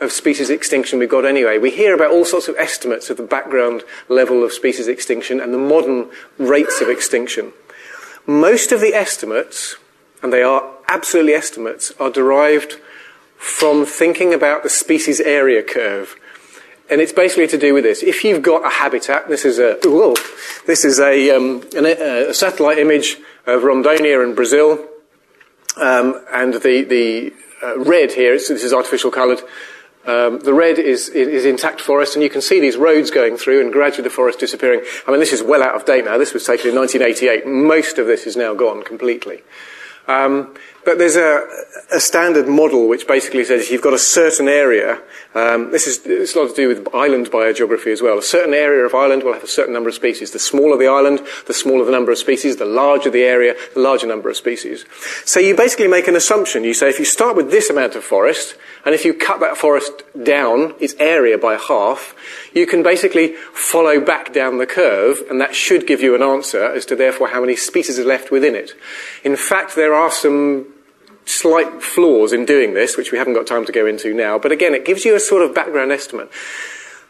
of 0.00 0.12
species 0.12 0.50
extinction 0.50 0.98
we've 0.98 1.08
got 1.08 1.24
anyway. 1.24 1.58
We 1.58 1.70
hear 1.70 1.94
about 1.94 2.10
all 2.10 2.24
sorts 2.24 2.48
of 2.48 2.56
estimates 2.56 3.10
of 3.10 3.16
the 3.16 3.22
background 3.22 3.82
level 4.08 4.44
of 4.44 4.52
species 4.52 4.88
extinction 4.88 5.40
and 5.40 5.52
the 5.52 5.58
modern 5.58 6.10
rates 6.38 6.80
of 6.80 6.88
extinction. 6.88 7.52
Most 8.26 8.72
of 8.72 8.80
the 8.80 8.94
estimates, 8.94 9.76
and 10.22 10.32
they 10.32 10.42
are 10.42 10.64
absolutely 10.88 11.34
estimates, 11.34 11.92
are 12.00 12.10
derived 12.10 12.74
from 13.36 13.84
thinking 13.84 14.32
about 14.32 14.62
the 14.62 14.70
species 14.70 15.20
area 15.20 15.62
curve. 15.62 16.16
And 16.90 17.00
it's 17.00 17.12
basically 17.12 17.46
to 17.48 17.58
do 17.58 17.74
with 17.74 17.84
this. 17.84 18.02
If 18.02 18.24
you've 18.24 18.42
got 18.42 18.64
a 18.64 18.70
habitat, 18.70 19.28
this 19.28 19.44
is 19.44 19.58
a, 19.58 19.78
whoa, 19.84 20.14
this 20.66 20.84
is 20.84 21.00
a, 21.00 21.30
um, 21.30 21.62
a, 21.74 22.28
a 22.28 22.34
satellite 22.34 22.78
image 22.78 23.16
of 23.46 23.62
Rondônia 23.62 24.22
in 24.22 24.34
Brazil, 24.34 24.86
um, 25.76 26.22
and 26.32 26.54
the, 26.54 26.84
the 26.84 27.32
uh, 27.62 27.78
red 27.78 28.12
here, 28.12 28.32
this 28.34 28.50
is 28.50 28.72
artificial 28.72 29.10
coloured, 29.10 29.40
um, 30.06 30.40
the 30.40 30.52
red 30.52 30.78
is, 30.78 31.08
is 31.08 31.44
intact 31.44 31.80
forest, 31.80 32.14
and 32.14 32.22
you 32.22 32.30
can 32.30 32.42
see 32.42 32.60
these 32.60 32.76
roads 32.76 33.10
going 33.10 33.36
through 33.36 33.60
and 33.60 33.72
gradually 33.72 34.04
the 34.04 34.10
forest 34.10 34.38
disappearing. 34.38 34.82
I 35.06 35.10
mean, 35.10 35.20
this 35.20 35.32
is 35.32 35.42
well 35.42 35.62
out 35.62 35.74
of 35.74 35.84
date 35.84 36.04
now. 36.04 36.18
This 36.18 36.34
was 36.34 36.44
taken 36.44 36.70
in 36.70 36.76
1988. 36.76 37.46
Most 37.46 37.98
of 37.98 38.06
this 38.06 38.26
is 38.26 38.36
now 38.36 38.54
gone 38.54 38.82
completely. 38.82 39.42
Um, 40.06 40.54
but 40.84 40.98
there's 40.98 41.16
a, 41.16 41.46
a, 41.92 42.00
standard 42.00 42.48
model 42.48 42.88
which 42.88 43.06
basically 43.06 43.44
says 43.44 43.70
you've 43.70 43.82
got 43.82 43.94
a 43.94 43.98
certain 43.98 44.48
area, 44.48 45.00
um, 45.34 45.70
this 45.72 45.86
is 45.86 46.04
it's 46.06 46.34
a 46.34 46.38
lot 46.38 46.48
to 46.48 46.54
do 46.54 46.68
with 46.68 46.94
island 46.94 47.30
biogeography 47.30 47.92
as 47.92 48.00
well. 48.00 48.18
A 48.18 48.22
certain 48.22 48.54
area 48.54 48.84
of 48.84 48.94
island 48.94 49.22
will 49.22 49.32
have 49.32 49.42
a 49.42 49.48
certain 49.48 49.72
number 49.72 49.88
of 49.88 49.94
species. 49.94 50.30
The 50.30 50.38
smaller 50.38 50.76
the 50.76 50.86
island, 50.86 51.20
the 51.46 51.54
smaller 51.54 51.84
the 51.84 51.90
number 51.90 52.12
of 52.12 52.18
species. 52.18 52.56
The 52.56 52.64
larger 52.64 53.10
the 53.10 53.24
area, 53.24 53.54
the 53.74 53.80
larger 53.80 54.06
number 54.06 54.28
of 54.28 54.36
species. 54.36 54.84
So 55.24 55.40
you 55.40 55.56
basically 55.56 55.88
make 55.88 56.06
an 56.06 56.14
assumption. 56.14 56.62
You 56.62 56.74
say 56.74 56.88
if 56.88 56.98
you 56.98 57.04
start 57.04 57.34
with 57.34 57.50
this 57.50 57.68
amount 57.70 57.96
of 57.96 58.04
forest, 58.04 58.56
and 58.84 58.94
if 58.94 59.04
you 59.04 59.14
cut 59.14 59.40
that 59.40 59.56
forest 59.56 60.02
down, 60.22 60.74
its 60.78 60.94
area 61.00 61.36
by 61.38 61.56
half, 61.56 62.14
you 62.52 62.66
can 62.66 62.82
basically 62.82 63.34
follow 63.52 64.00
back 64.00 64.32
down 64.32 64.58
the 64.58 64.66
curve, 64.66 65.22
and 65.28 65.40
that 65.40 65.54
should 65.54 65.86
give 65.86 66.00
you 66.00 66.14
an 66.14 66.22
answer 66.22 66.64
as 66.64 66.86
to 66.86 66.96
therefore 66.96 67.28
how 67.28 67.40
many 67.40 67.56
species 67.56 67.98
are 67.98 68.04
left 68.04 68.30
within 68.30 68.54
it. 68.54 68.72
In 69.24 69.36
fact, 69.36 69.74
there 69.74 69.94
are 69.94 70.10
some 70.10 70.73
slight 71.24 71.82
flaws 71.82 72.32
in 72.32 72.44
doing 72.44 72.74
this, 72.74 72.96
which 72.96 73.12
we 73.12 73.18
haven't 73.18 73.34
got 73.34 73.46
time 73.46 73.64
to 73.66 73.72
go 73.72 73.86
into 73.86 74.14
now. 74.14 74.38
But 74.38 74.52
again, 74.52 74.74
it 74.74 74.84
gives 74.84 75.04
you 75.04 75.14
a 75.14 75.20
sort 75.20 75.42
of 75.42 75.54
background 75.54 75.92
estimate. 75.92 76.30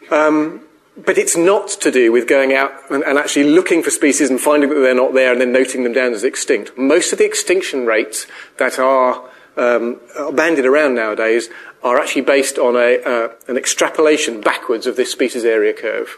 Um, 0.09 0.61
but 0.97 1.17
it's 1.17 1.35
not 1.35 1.67
to 1.67 1.91
do 1.91 2.11
with 2.11 2.27
going 2.27 2.53
out 2.53 2.71
and, 2.89 3.03
and, 3.03 3.17
actually 3.17 3.45
looking 3.45 3.83
for 3.83 3.89
species 3.89 4.29
and 4.29 4.39
finding 4.39 4.69
that 4.69 4.79
they're 4.79 4.95
not 4.95 5.13
there 5.13 5.31
and 5.31 5.41
then 5.41 5.51
noting 5.51 5.83
them 5.83 5.91
down 5.91 6.13
as 6.13 6.23
extinct. 6.23 6.77
Most 6.77 7.11
of 7.11 7.17
the 7.17 7.25
extinction 7.25 7.85
rates 7.85 8.27
that 8.57 8.79
are, 8.79 9.29
um, 9.57 9.99
banded 10.33 10.65
around 10.65 10.95
nowadays 10.95 11.49
are 11.83 11.99
actually 11.99 12.21
based 12.21 12.57
on 12.57 12.75
a, 12.75 13.01
uh, 13.03 13.29
an 13.47 13.57
extrapolation 13.57 14.39
backwards 14.39 14.87
of 14.87 14.95
this 14.95 15.11
species 15.11 15.43
area 15.43 15.73
curve. 15.73 16.17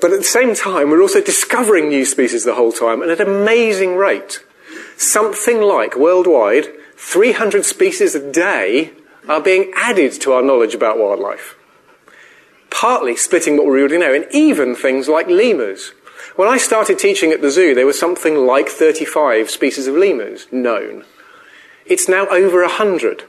But 0.00 0.12
at 0.12 0.18
the 0.18 0.24
same 0.24 0.54
time, 0.54 0.90
we're 0.90 1.02
also 1.02 1.20
discovering 1.20 1.88
new 1.88 2.04
species 2.04 2.44
the 2.44 2.54
whole 2.54 2.72
time 2.72 3.02
and 3.02 3.10
at 3.10 3.20
an 3.20 3.28
amazing 3.28 3.96
rate 3.96 4.44
something 5.00 5.62
like 5.62 5.96
worldwide 5.96 6.66
300 6.96 7.64
species 7.64 8.14
a 8.14 8.32
day 8.32 8.92
are 9.28 9.40
being 9.40 9.72
added 9.74 10.12
to 10.12 10.32
our 10.32 10.42
knowledge 10.42 10.74
about 10.74 10.98
wildlife. 10.98 11.56
Partly 12.70 13.16
splitting 13.16 13.56
what 13.56 13.66
we 13.66 13.80
already 13.80 13.98
know, 13.98 14.12
and 14.12 14.26
even 14.30 14.74
things 14.74 15.08
like 15.08 15.26
lemurs. 15.26 15.92
When 16.36 16.48
I 16.48 16.58
started 16.58 16.98
teaching 16.98 17.32
at 17.32 17.40
the 17.40 17.50
zoo, 17.50 17.74
there 17.74 17.86
was 17.86 17.98
something 17.98 18.46
like 18.46 18.68
35 18.68 19.50
species 19.50 19.86
of 19.86 19.94
lemurs 19.94 20.46
known. 20.52 21.04
It's 21.86 22.08
now 22.08 22.28
over 22.28 22.60
100. 22.60 23.24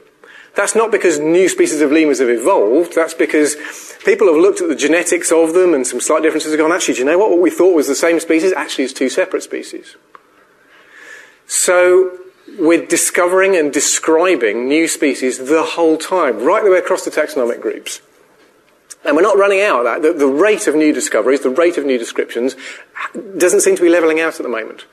That's 0.54 0.74
not 0.74 0.92
because 0.92 1.18
new 1.18 1.48
species 1.48 1.80
of 1.80 1.90
lemurs 1.90 2.18
have 2.18 2.28
evolved, 2.28 2.94
that's 2.94 3.14
because 3.14 3.56
people 4.04 4.26
have 4.26 4.36
looked 4.36 4.60
at 4.60 4.68
the 4.68 4.76
genetics 4.76 5.32
of 5.32 5.54
them 5.54 5.72
and 5.72 5.86
some 5.86 6.00
slight 6.00 6.22
differences 6.22 6.52
have 6.52 6.60
gone, 6.60 6.72
actually, 6.72 6.94
do 6.94 7.00
you 7.00 7.06
know 7.06 7.18
what? 7.18 7.30
What 7.30 7.40
we 7.40 7.50
thought 7.50 7.74
was 7.74 7.88
the 7.88 7.94
same 7.94 8.20
species 8.20 8.52
actually 8.52 8.84
is 8.84 8.92
two 8.92 9.08
separate 9.08 9.42
species. 9.42 9.96
So 11.46 12.18
we're 12.58 12.86
discovering 12.86 13.56
and 13.56 13.72
describing 13.72 14.68
new 14.68 14.88
species 14.88 15.38
the 15.38 15.62
whole 15.62 15.96
time, 15.96 16.44
right 16.44 16.62
the 16.62 16.70
way 16.70 16.78
across 16.78 17.04
the 17.04 17.10
taxonomic 17.10 17.60
groups. 17.60 18.00
And 19.04 19.16
we're 19.16 19.22
not 19.22 19.36
running 19.36 19.60
out 19.60 19.80
of 19.80 19.84
that. 19.84 20.02
The, 20.02 20.12
the, 20.12 20.26
rate 20.26 20.66
of 20.68 20.74
new 20.74 20.92
discoveries, 20.92 21.40
the 21.40 21.50
rate 21.50 21.76
of 21.76 21.84
new 21.84 21.98
descriptions, 21.98 22.54
doesn't 23.36 23.60
seem 23.60 23.74
to 23.76 23.82
be 23.82 23.88
levelling 23.88 24.20
out 24.20 24.36
at 24.36 24.42
the 24.42 24.48
moment. 24.48 24.84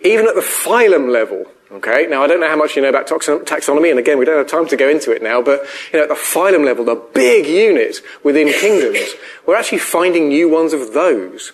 Even 0.00 0.26
at 0.26 0.34
the 0.34 0.40
phylum 0.40 1.10
level, 1.10 1.46
okay? 1.70 2.06
Now, 2.08 2.22
I 2.22 2.26
don't 2.26 2.40
know 2.40 2.48
how 2.48 2.56
much 2.56 2.74
you 2.74 2.82
know 2.82 2.88
about 2.88 3.06
taxonomy, 3.06 3.90
and 3.90 3.98
again, 3.98 4.18
we 4.18 4.24
don't 4.24 4.38
have 4.38 4.48
time 4.48 4.66
to 4.68 4.76
go 4.76 4.88
into 4.88 5.12
it 5.12 5.22
now, 5.22 5.40
but, 5.40 5.64
you 5.92 5.98
know, 5.98 6.04
at 6.04 6.08
the 6.08 6.14
phylum 6.14 6.64
level, 6.64 6.84
the 6.84 7.00
big 7.14 7.46
unit 7.46 7.98
within 8.24 8.52
kingdoms, 8.52 9.14
we're 9.46 9.56
actually 9.56 9.78
finding 9.78 10.28
new 10.28 10.48
ones 10.48 10.72
of 10.72 10.92
those. 10.92 11.52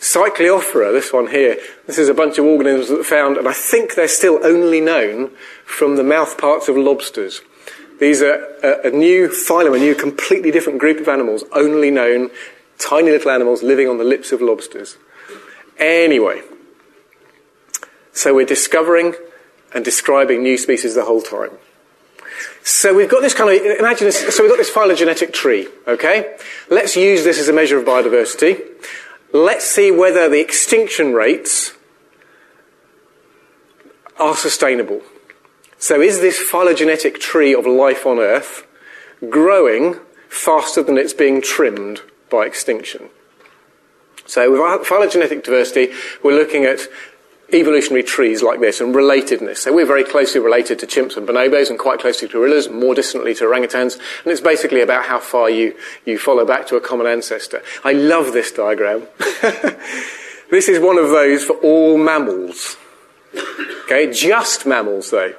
Cycliophora, 0.00 0.92
this 0.92 1.12
one 1.12 1.26
here, 1.26 1.58
this 1.86 1.98
is 1.98 2.08
a 2.08 2.14
bunch 2.14 2.38
of 2.38 2.46
organisms 2.46 2.88
that 2.88 3.04
found, 3.04 3.36
and 3.36 3.46
I 3.46 3.52
think 3.52 3.94
they're 3.94 4.08
still 4.08 4.40
only 4.42 4.80
known 4.80 5.30
from 5.66 5.96
the 5.96 6.02
mouth 6.02 6.38
parts 6.38 6.68
of 6.68 6.76
lobsters. 6.76 7.42
These 8.00 8.22
are 8.22 8.56
a, 8.62 8.88
a 8.88 8.90
new 8.90 9.28
phylum, 9.28 9.76
a 9.76 9.78
new 9.78 9.94
completely 9.94 10.50
different 10.50 10.78
group 10.78 11.00
of 11.00 11.08
animals, 11.08 11.44
only 11.52 11.90
known, 11.90 12.30
tiny 12.78 13.10
little 13.10 13.30
animals 13.30 13.62
living 13.62 13.88
on 13.88 13.98
the 13.98 14.04
lips 14.04 14.32
of 14.32 14.40
lobsters. 14.40 14.96
Anyway, 15.78 16.40
so 18.14 18.34
we're 18.34 18.46
discovering 18.46 19.14
and 19.74 19.84
describing 19.84 20.42
new 20.42 20.56
species 20.56 20.94
the 20.94 21.04
whole 21.04 21.20
time. 21.20 21.50
So 22.62 22.94
we've 22.94 23.10
got 23.10 23.20
this 23.20 23.34
kind 23.34 23.50
of, 23.50 23.78
imagine 23.78 24.06
this, 24.06 24.34
so 24.34 24.42
we've 24.42 24.50
got 24.50 24.56
this 24.56 24.70
phylogenetic 24.70 25.34
tree, 25.34 25.68
okay? 25.86 26.38
Let's 26.70 26.96
use 26.96 27.22
this 27.22 27.38
as 27.38 27.48
a 27.48 27.52
measure 27.52 27.78
of 27.78 27.84
biodiversity 27.84 28.62
let's 29.32 29.64
see 29.64 29.90
whether 29.90 30.28
the 30.28 30.40
extinction 30.40 31.12
rates 31.12 31.74
are 34.18 34.36
sustainable. 34.36 35.02
So, 35.78 36.00
is 36.00 36.20
this 36.20 36.38
phylogenetic 36.38 37.20
tree 37.20 37.54
of 37.54 37.66
life 37.66 38.04
on 38.04 38.18
Earth 38.18 38.66
growing 39.28 39.98
faster 40.28 40.82
than 40.82 40.98
it's 40.98 41.14
being 41.14 41.40
trimmed 41.40 42.02
by 42.30 42.44
extinction? 42.44 43.08
So, 44.26 44.50
with 44.52 44.86
phylogenetic 44.86 45.42
diversity, 45.42 45.92
we're 46.22 46.36
looking 46.38 46.64
at 46.64 46.80
evolutionary 47.52 48.02
trees 48.02 48.42
like 48.42 48.60
this 48.60 48.80
and 48.80 48.94
relatedness. 48.94 49.58
So 49.58 49.72
we're 49.72 49.86
very 49.86 50.04
closely 50.04 50.40
related 50.40 50.78
to 50.80 50.86
chimps 50.86 51.16
and 51.16 51.26
bonobos 51.26 51.70
and 51.70 51.78
quite 51.78 52.00
closely 52.00 52.28
to 52.28 52.32
gorillas, 52.32 52.68
more 52.68 52.94
distantly 52.94 53.34
to 53.34 53.44
orangutans, 53.44 53.94
and 53.94 54.32
it's 54.32 54.40
basically 54.40 54.80
about 54.80 55.04
how 55.04 55.20
far 55.20 55.50
you, 55.50 55.76
you 56.04 56.18
follow 56.18 56.44
back 56.44 56.66
to 56.68 56.76
a 56.76 56.80
common 56.80 57.06
ancestor. 57.06 57.62
I 57.84 57.92
love 57.92 58.32
this 58.32 58.52
diagram. 58.52 59.06
this 60.50 60.68
is 60.68 60.80
one 60.80 60.98
of 60.98 61.10
those 61.10 61.44
for 61.44 61.54
all 61.56 61.98
mammals. 61.98 62.76
Okay, 63.84 64.12
just 64.12 64.66
mammals 64.66 65.10
though. 65.10 65.34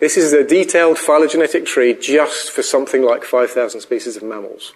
This 0.00 0.16
is 0.16 0.32
a 0.32 0.44
detailed 0.44 0.96
phylogenetic 0.96 1.66
tree 1.66 1.92
just 1.92 2.50
for 2.50 2.62
something 2.62 3.02
like 3.02 3.24
5,000 3.24 3.80
species 3.80 4.16
of 4.16 4.22
mammals. 4.22 4.74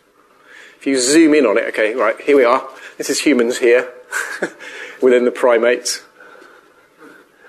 If 0.78 0.86
you 0.86 0.98
zoom 0.98 1.34
in 1.34 1.46
on 1.46 1.58
it, 1.58 1.64
okay, 1.68 1.94
right, 1.94 2.20
here 2.20 2.36
we 2.36 2.44
are. 2.44 2.68
This 2.98 3.08
is 3.08 3.20
humans 3.20 3.58
here 3.58 3.92
within 5.00 5.24
the 5.24 5.30
primates. 5.30 6.02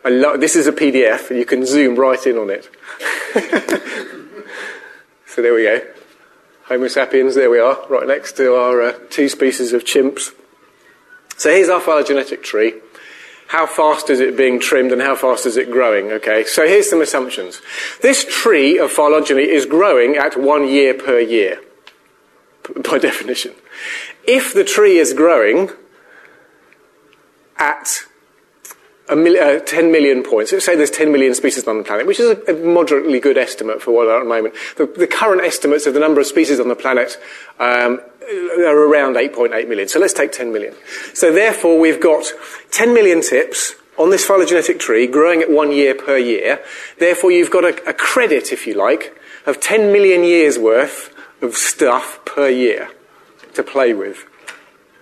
I 0.05 0.09
love, 0.09 0.41
this 0.41 0.55
is 0.55 0.67
a 0.67 0.71
PDF, 0.71 1.29
and 1.29 1.39
you 1.39 1.45
can 1.45 1.65
zoom 1.65 1.95
right 1.95 2.25
in 2.27 2.37
on 2.37 2.49
it. 2.49 2.69
so 5.25 5.41
there 5.41 5.53
we 5.53 5.63
go. 5.63 5.81
Homo 6.65 6.87
sapiens, 6.87 7.35
there 7.35 7.49
we 7.49 7.59
are, 7.59 7.79
right 7.89 8.07
next 8.07 8.35
to 8.37 8.55
our 8.55 8.81
uh, 8.81 8.99
two 9.09 9.29
species 9.29 9.71
of 9.73 9.85
chimps. 9.85 10.31
So 11.37 11.49
here's 11.49 11.69
our 11.69 11.79
phylogenetic 11.79 12.43
tree. 12.43 12.73
How 13.47 13.65
fast 13.65 14.09
is 14.09 14.19
it 14.19 14.35
being 14.35 14.59
trimmed 14.59 14.91
and 14.91 15.01
how 15.01 15.15
fast 15.15 15.45
is 15.45 15.57
it 15.57 15.71
growing? 15.71 16.11
Okay, 16.11 16.43
so 16.43 16.67
here's 16.67 16.89
some 16.89 17.01
assumptions. 17.01 17.61
This 18.01 18.25
tree 18.25 18.79
of 18.79 18.91
phylogeny 18.91 19.43
is 19.43 19.65
growing 19.65 20.15
at 20.15 20.35
one 20.39 20.67
year 20.67 20.93
per 20.93 21.19
year, 21.19 21.61
by 22.89 22.97
definition. 22.99 23.53
If 24.25 24.53
the 24.53 24.63
tree 24.63 24.97
is 24.97 25.13
growing 25.13 25.69
at 27.57 28.05
Mil- 29.15 29.41
uh, 29.41 29.59
10 29.59 29.91
million 29.91 30.23
points. 30.23 30.51
Let's 30.51 30.65
say 30.65 30.75
there's 30.75 30.91
10 30.91 31.11
million 31.11 31.33
species 31.33 31.67
on 31.67 31.77
the 31.77 31.83
planet, 31.83 32.05
which 32.05 32.19
is 32.19 32.37
a, 32.37 32.53
a 32.53 32.65
moderately 32.65 33.19
good 33.19 33.37
estimate 33.37 33.81
for 33.81 33.91
what 33.91 34.07
are 34.07 34.17
at 34.17 34.23
the 34.23 34.29
moment. 34.29 34.55
The, 34.77 34.85
the, 34.85 35.07
current 35.07 35.41
estimates 35.41 35.85
of 35.85 35.93
the 35.93 35.99
number 35.99 36.21
of 36.21 36.27
species 36.27 36.59
on 36.59 36.67
the 36.67 36.75
planet 36.75 37.17
um, 37.59 37.99
are 38.21 38.77
around 38.77 39.15
8.8 39.15 39.67
million. 39.67 39.87
So 39.87 39.99
let's 39.99 40.13
take 40.13 40.31
10 40.31 40.51
million. 40.51 40.73
So 41.13 41.31
therefore, 41.31 41.79
we've 41.79 42.01
got 42.01 42.25
10 42.71 42.93
million 42.93 43.21
tips 43.21 43.75
on 43.97 44.09
this 44.09 44.25
phylogenetic 44.25 44.79
tree 44.79 45.07
growing 45.07 45.41
at 45.41 45.51
one 45.51 45.71
year 45.71 45.93
per 45.95 46.17
year. 46.17 46.63
Therefore, 46.99 47.31
you've 47.31 47.51
got 47.51 47.63
a, 47.63 47.89
a 47.89 47.93
credit, 47.93 48.51
if 48.51 48.65
you 48.65 48.73
like, 48.73 49.15
of 49.45 49.59
10 49.59 49.91
million 49.91 50.23
years 50.23 50.57
worth 50.57 51.13
of 51.41 51.55
stuff 51.55 52.23
per 52.25 52.49
year 52.49 52.89
to 53.53 53.63
play 53.63 53.93
with. 53.93 54.25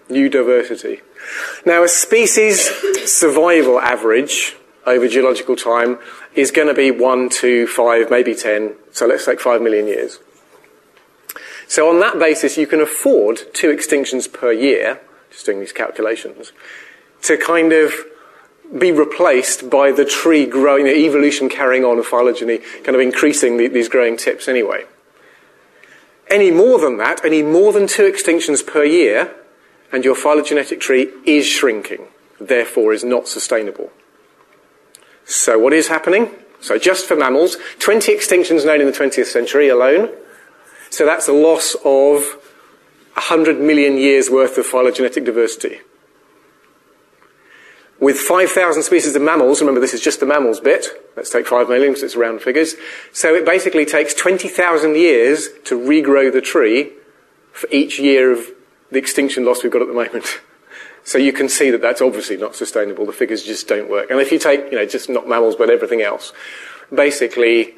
New 0.09 0.27
diversity. 0.27 1.01
Now, 1.65 1.83
a 1.83 1.87
species 1.87 2.69
survival 3.05 3.79
average 3.79 4.55
over 4.85 5.07
geological 5.07 5.55
time 5.55 5.99
is 6.33 6.51
going 6.51 6.67
to 6.67 6.73
be 6.73 6.91
1, 6.91 7.29
2, 7.29 7.67
5, 7.67 8.09
maybe 8.09 8.35
10. 8.35 8.75
So 8.91 9.05
let's 9.05 9.25
take 9.25 9.39
5 9.39 9.61
million 9.61 9.87
years. 9.87 10.19
So 11.67 11.89
on 11.89 11.99
that 12.01 12.19
basis, 12.19 12.57
you 12.57 12.67
can 12.67 12.81
afford 12.81 13.39
two 13.53 13.69
extinctions 13.73 14.31
per 14.31 14.51
year, 14.51 14.99
just 15.29 15.45
doing 15.45 15.59
these 15.59 15.71
calculations, 15.71 16.51
to 17.23 17.37
kind 17.37 17.71
of 17.71 17.93
be 18.77 18.91
replaced 18.91 19.69
by 19.69 19.91
the 19.91 20.05
tree 20.05 20.45
growing, 20.45 20.85
the 20.85 20.95
evolution 20.95 21.49
carrying 21.49 21.85
on 21.85 21.97
of 21.97 22.05
phylogeny, 22.05 22.57
kind 22.83 22.95
of 22.95 22.99
increasing 22.99 23.57
the, 23.57 23.67
these 23.67 23.89
growing 23.89 24.17
tips 24.17 24.47
anyway. 24.47 24.85
Any 26.29 26.51
more 26.51 26.79
than 26.79 26.97
that, 26.97 27.23
any 27.23 27.41
more 27.43 27.73
than 27.73 27.87
two 27.87 28.03
extinctions 28.03 28.65
per 28.65 28.83
year, 28.83 29.33
and 29.91 30.05
your 30.05 30.15
phylogenetic 30.15 30.79
tree 30.79 31.09
is 31.25 31.45
shrinking, 31.45 32.07
therefore 32.39 32.93
is 32.93 33.03
not 33.03 33.27
sustainable. 33.27 33.91
So 35.25 35.57
what 35.59 35.73
is 35.73 35.87
happening? 35.87 36.31
So 36.61 36.77
just 36.77 37.07
for 37.07 37.15
mammals, 37.15 37.57
20 37.79 38.15
extinctions 38.15 38.65
known 38.65 38.81
in 38.81 38.87
the 38.87 38.93
20th 38.93 39.25
century 39.25 39.67
alone. 39.69 40.09
So 40.89 41.05
that's 41.05 41.27
a 41.27 41.33
loss 41.33 41.75
of 41.85 42.37
100 43.13 43.59
million 43.59 43.97
years 43.97 44.29
worth 44.29 44.57
of 44.57 44.65
phylogenetic 44.65 45.25
diversity. 45.25 45.79
With 47.99 48.17
5,000 48.17 48.81
species 48.81 49.15
of 49.15 49.21
mammals, 49.21 49.61
remember 49.61 49.79
this 49.79 49.93
is 49.93 50.01
just 50.01 50.19
the 50.19 50.25
mammals 50.25 50.59
bit, 50.59 50.87
let's 51.15 51.29
take 51.29 51.45
5 51.45 51.69
million 51.69 51.91
because 51.91 52.01
it's 52.01 52.15
round 52.15 52.41
figures. 52.41 52.75
So 53.11 53.35
it 53.35 53.45
basically 53.45 53.85
takes 53.85 54.15
20,000 54.15 54.95
years 54.95 55.49
to 55.65 55.77
regrow 55.77 56.33
the 56.33 56.41
tree 56.41 56.93
for 57.51 57.69
each 57.71 57.99
year 57.99 58.31
of 58.31 58.47
the 58.91 58.99
extinction 58.99 59.45
loss 59.45 59.63
we've 59.63 59.71
got 59.71 59.81
at 59.81 59.87
the 59.87 59.93
moment. 59.93 60.41
So 61.03 61.17
you 61.17 61.33
can 61.33 61.49
see 61.49 61.71
that 61.71 61.81
that's 61.81 62.01
obviously 62.01 62.37
not 62.37 62.55
sustainable. 62.55 63.05
The 63.05 63.11
figures 63.11 63.43
just 63.43 63.67
don't 63.67 63.89
work. 63.89 64.11
And 64.11 64.19
if 64.19 64.31
you 64.31 64.37
take, 64.37 64.71
you 64.71 64.77
know, 64.77 64.85
just 64.85 65.09
not 65.09 65.27
mammals 65.27 65.55
but 65.55 65.69
everything 65.69 66.01
else, 66.01 66.31
basically 66.93 67.75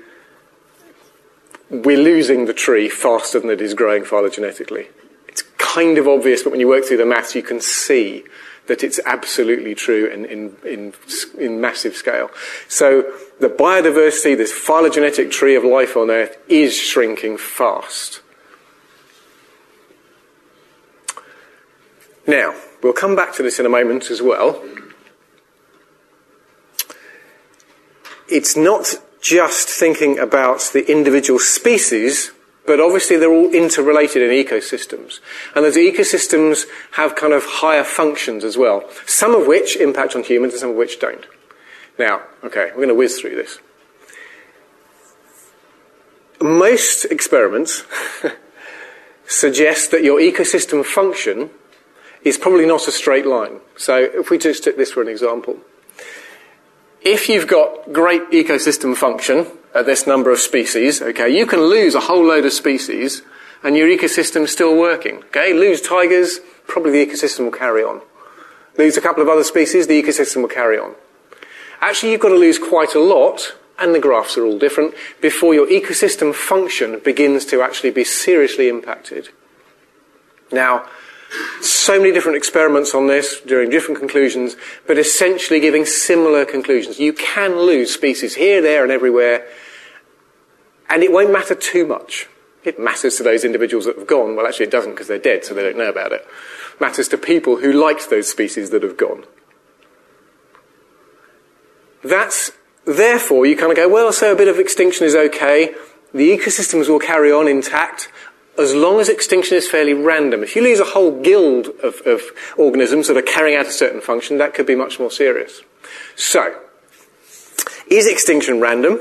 we're 1.70 1.98
losing 1.98 2.46
the 2.46 2.54
tree 2.54 2.90
faster 2.90 3.40
than 3.40 3.50
it 3.50 3.62
is 3.62 3.74
growing 3.74 4.04
phylogenetically. 4.04 4.88
It's 5.28 5.44
kind 5.58 5.98
of 5.98 6.08
obvious, 6.08 6.44
but 6.44 6.52
when 6.52 6.60
you 6.60 6.68
work 6.68 6.86
through 6.86 6.98
the 6.98 7.06
maths, 7.06 7.34
you 7.34 7.42
can 7.42 7.62
see 7.62 8.24
that 8.68 8.84
it's 8.84 9.00
absolutely 9.06 9.76
true 9.76 10.06
in, 10.06 10.26
in, 10.26 10.56
in, 10.66 10.94
in 11.38 11.60
massive 11.60 11.96
scale. 11.96 12.30
So 12.68 13.12
the 13.40 13.50
biodiversity, 13.50 14.38
this 14.38 14.54
phylogenetic 14.54 15.32
tree 15.32 15.56
of 15.56 15.64
life 15.64 15.98
on 15.98 16.10
Earth, 16.10 16.38
is 16.48 16.78
shrinking 16.78 17.38
fast. 17.38 18.22
Now, 22.26 22.56
we'll 22.82 22.94
come 22.94 23.16
back 23.16 23.34
to 23.36 23.44
this 23.44 23.60
in 23.60 23.66
a 23.66 23.70
moment 23.70 24.10
as 24.10 24.22
well. 24.22 24.64
It's 28.30 28.56
not 28.56 28.96
just 29.22 29.68
thinking 29.68 30.20
about 30.20 30.70
the 30.74 30.90
individual 30.90 31.40
species, 31.40 32.32
but 32.66 32.80
obviously 32.80 33.18
they're 33.18 33.32
all 33.32 33.54
interrelated 33.54 34.22
in 34.22 34.30
ecosystems. 34.30 35.20
And 35.54 35.66
those 35.66 35.76
ecosystems 35.76 36.66
have 36.92 37.16
kind 37.16 37.34
of 37.34 37.44
higher 37.46 37.84
functions 37.84 38.44
as 38.44 38.58
well, 38.58 38.90
some 39.06 39.36
of 39.36 39.48
which 39.48 39.76
impact 39.76 40.16
on 40.16 40.24
humans 40.24 40.54
and 40.54 40.62
some 40.62 40.70
of 40.72 40.76
which 40.76 41.00
don't. 41.00 41.26
Now, 42.00 42.22
okay, 42.44 42.68
we're 42.70 42.78
going 42.78 42.88
to 42.90 42.96
whiz 42.96 43.20
through 43.20 43.36
this. 43.36 43.60
Most 46.42 47.06
experiments 47.06 47.84
suggest 49.28 49.92
that 49.92 50.04
your 50.04 50.20
ecosystem 50.20 50.86
function 50.86 51.50
is 52.24 52.38
probably 52.38 52.66
not 52.66 52.88
a 52.88 52.92
straight 52.92 53.26
line. 53.26 53.60
So 53.76 53.98
if 53.98 54.30
we 54.30 54.38
just 54.38 54.64
took 54.64 54.78
this 54.78 54.92
for 54.92 55.02
an 55.02 55.08
example. 55.08 55.58
If 57.02 57.28
you've 57.28 57.48
got 57.48 57.92
great 57.92 58.30
ecosystem 58.32 58.96
function 58.96 59.48
at 59.76 59.86
this 59.86 60.08
number 60.08 60.32
of 60.32 60.40
species, 60.40 61.02
okay, 61.02 61.30
you 61.30 61.46
can 61.46 61.62
lose 61.62 61.96
a 61.96 62.02
whole 62.02 62.26
load 62.26 62.46
of 62.46 62.54
species 62.54 63.22
and 63.62 63.76
your 63.76 63.88
ecosystem's 63.88 64.52
still 64.52 64.78
working. 64.78 65.18
Okay, 65.26 65.54
lose 65.54 65.82
tigers, 65.82 66.40
probably 66.68 66.92
the 66.92 67.06
ecosystem 67.06 67.46
will 67.46 67.52
carry 67.52 67.84
on. 67.84 68.02
Lose 68.78 68.98
a 68.98 69.02
couple 69.02 69.22
of 69.22 69.30
other 69.30 69.44
species, 69.44 69.88
the 69.88 70.02
ecosystem 70.02 70.42
will 70.42 70.50
carry 70.50 70.78
on. 70.78 70.96
Actually, 71.80 72.12
you've 72.12 72.22
got 72.22 72.30
to 72.30 72.36
lose 72.36 72.58
quite 72.58 72.96
a 72.96 73.00
lot, 73.00 73.56
and 73.78 73.94
the 73.94 74.00
graphs 74.00 74.38
are 74.38 74.46
all 74.46 74.58
different, 74.58 74.94
before 75.22 75.54
your 75.54 75.68
ecosystem 75.68 76.34
function 76.34 77.00
begins 77.04 77.46
to 77.46 77.62
actually 77.62 77.92
be 77.92 78.04
seriously 78.04 78.70
impacted. 78.70 79.30
Now, 80.52 80.88
so 81.62 81.98
many 82.00 82.12
different 82.12 82.38
experiments 82.38 82.94
on 82.94 83.08
this, 83.08 83.42
drawing 83.42 83.70
different 83.70 84.00
conclusions, 84.00 84.56
but 84.88 84.98
essentially 84.98 85.60
giving 85.60 85.86
similar 85.86 86.46
conclusions. 86.46 87.00
You 87.00 87.14
can 87.14 87.58
lose 87.58 87.94
species 87.94 88.36
here, 88.36 88.62
there, 88.62 88.84
and 88.84 88.92
everywhere, 88.92 89.48
and 90.90 91.04
it 91.04 91.12
won't 91.12 91.32
matter 91.32 91.56
too 91.56 91.86
much. 91.86 92.28
It 92.64 92.80
matters 92.80 93.18
to 93.18 93.24
those 93.24 93.44
individuals 93.44 93.86
that 93.86 93.98
have 93.98 94.08
gone. 94.08 94.36
Well, 94.36 94.48
actually, 94.48 94.68
it 94.68 94.72
doesn't 94.72 94.92
because 94.92 95.08
they're 95.08 95.20
dead, 95.20 95.44
so 95.44 95.54
they 95.54 95.64
don't 95.64 95.78
know 95.78 95.90
about 95.90 96.14
it. 96.14 96.22
it 96.22 96.82
matters 96.82 97.08
to 97.10 97.18
people 97.18 97.58
who 97.58 97.74
liked 97.74 98.10
those 98.10 98.30
species 98.30 98.70
that 98.70 98.84
have 98.84 98.98
gone. 98.98 99.26
That's 102.04 102.52
therefore 102.86 103.46
you 103.46 103.56
kind 103.56 103.72
of 103.72 103.78
go, 103.78 103.88
well, 103.88 104.12
so 104.12 104.34
a 104.34 104.36
bit 104.36 104.48
of 104.48 104.60
extinction 104.60 105.06
is 105.06 105.16
okay. 105.16 105.74
The 106.14 106.30
ecosystems 106.30 106.90
will 106.90 107.00
carry 107.00 107.32
on 107.32 107.48
intact 107.48 108.10
as 108.58 108.76
long 108.76 109.00
as 109.00 109.10
extinction 109.10 109.58
is 109.58 109.68
fairly 109.68 109.94
random. 109.94 110.44
If 110.44 110.56
you 110.56 110.62
lose 110.62 110.80
a 110.80 110.86
whole 110.86 111.22
guild 111.22 111.68
of, 111.84 112.02
of, 112.06 112.22
organisms 112.58 113.08
that 113.08 113.18
are 113.18 113.22
carrying 113.22 113.58
out 113.58 113.66
a 113.66 113.72
certain 113.72 114.02
function, 114.02 114.38
that 114.38 114.54
could 114.54 114.68
be 114.68 114.76
much 114.76 115.00
more 115.00 115.10
serious. 115.10 115.62
So, 116.16 116.56
is 117.88 118.08
extinction 118.08 118.62
random, 118.62 119.00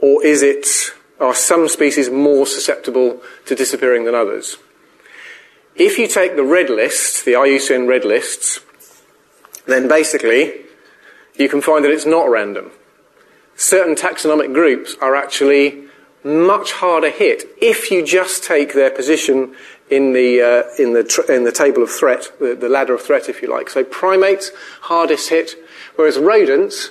or 0.00 0.24
is 0.24 0.42
it, 0.42 0.66
are 1.20 1.34
some 1.34 1.68
species 1.68 2.08
more 2.08 2.46
susceptible 2.46 3.20
to 3.46 3.54
disappearing 3.54 4.04
than 4.04 4.14
others? 4.14 4.56
If 5.74 5.98
you 5.98 6.06
take 6.06 6.36
the 6.36 6.44
red 6.44 6.70
list, 6.70 7.24
the 7.24 7.32
IUCN 7.32 7.88
red 7.88 8.04
lists, 8.04 8.60
then 9.66 9.88
basically 9.88 10.52
you 11.36 11.48
can 11.48 11.60
find 11.60 11.84
that 11.84 11.90
it's 11.90 12.06
not 12.06 12.28
random. 12.28 12.70
Certain 13.56 13.94
taxonomic 13.94 14.52
groups 14.52 14.96
are 15.00 15.14
actually 15.14 15.84
much 16.24 16.72
harder 16.72 17.10
hit 17.10 17.44
if 17.60 17.90
you 17.90 18.04
just 18.04 18.44
take 18.44 18.74
their 18.74 18.90
position 18.90 19.54
in 19.90 20.12
the, 20.12 20.40
uh, 20.40 20.82
in 20.82 20.94
the, 20.94 21.04
tr- 21.04 21.30
in 21.30 21.44
the 21.44 21.52
table 21.52 21.82
of 21.82 21.90
threat, 21.90 22.32
the, 22.40 22.54
the 22.54 22.68
ladder 22.68 22.94
of 22.94 23.02
threat, 23.02 23.28
if 23.28 23.42
you 23.42 23.50
like. 23.50 23.68
So 23.68 23.84
primates, 23.84 24.50
hardest 24.82 25.28
hit, 25.28 25.52
whereas 25.96 26.18
rodents 26.18 26.90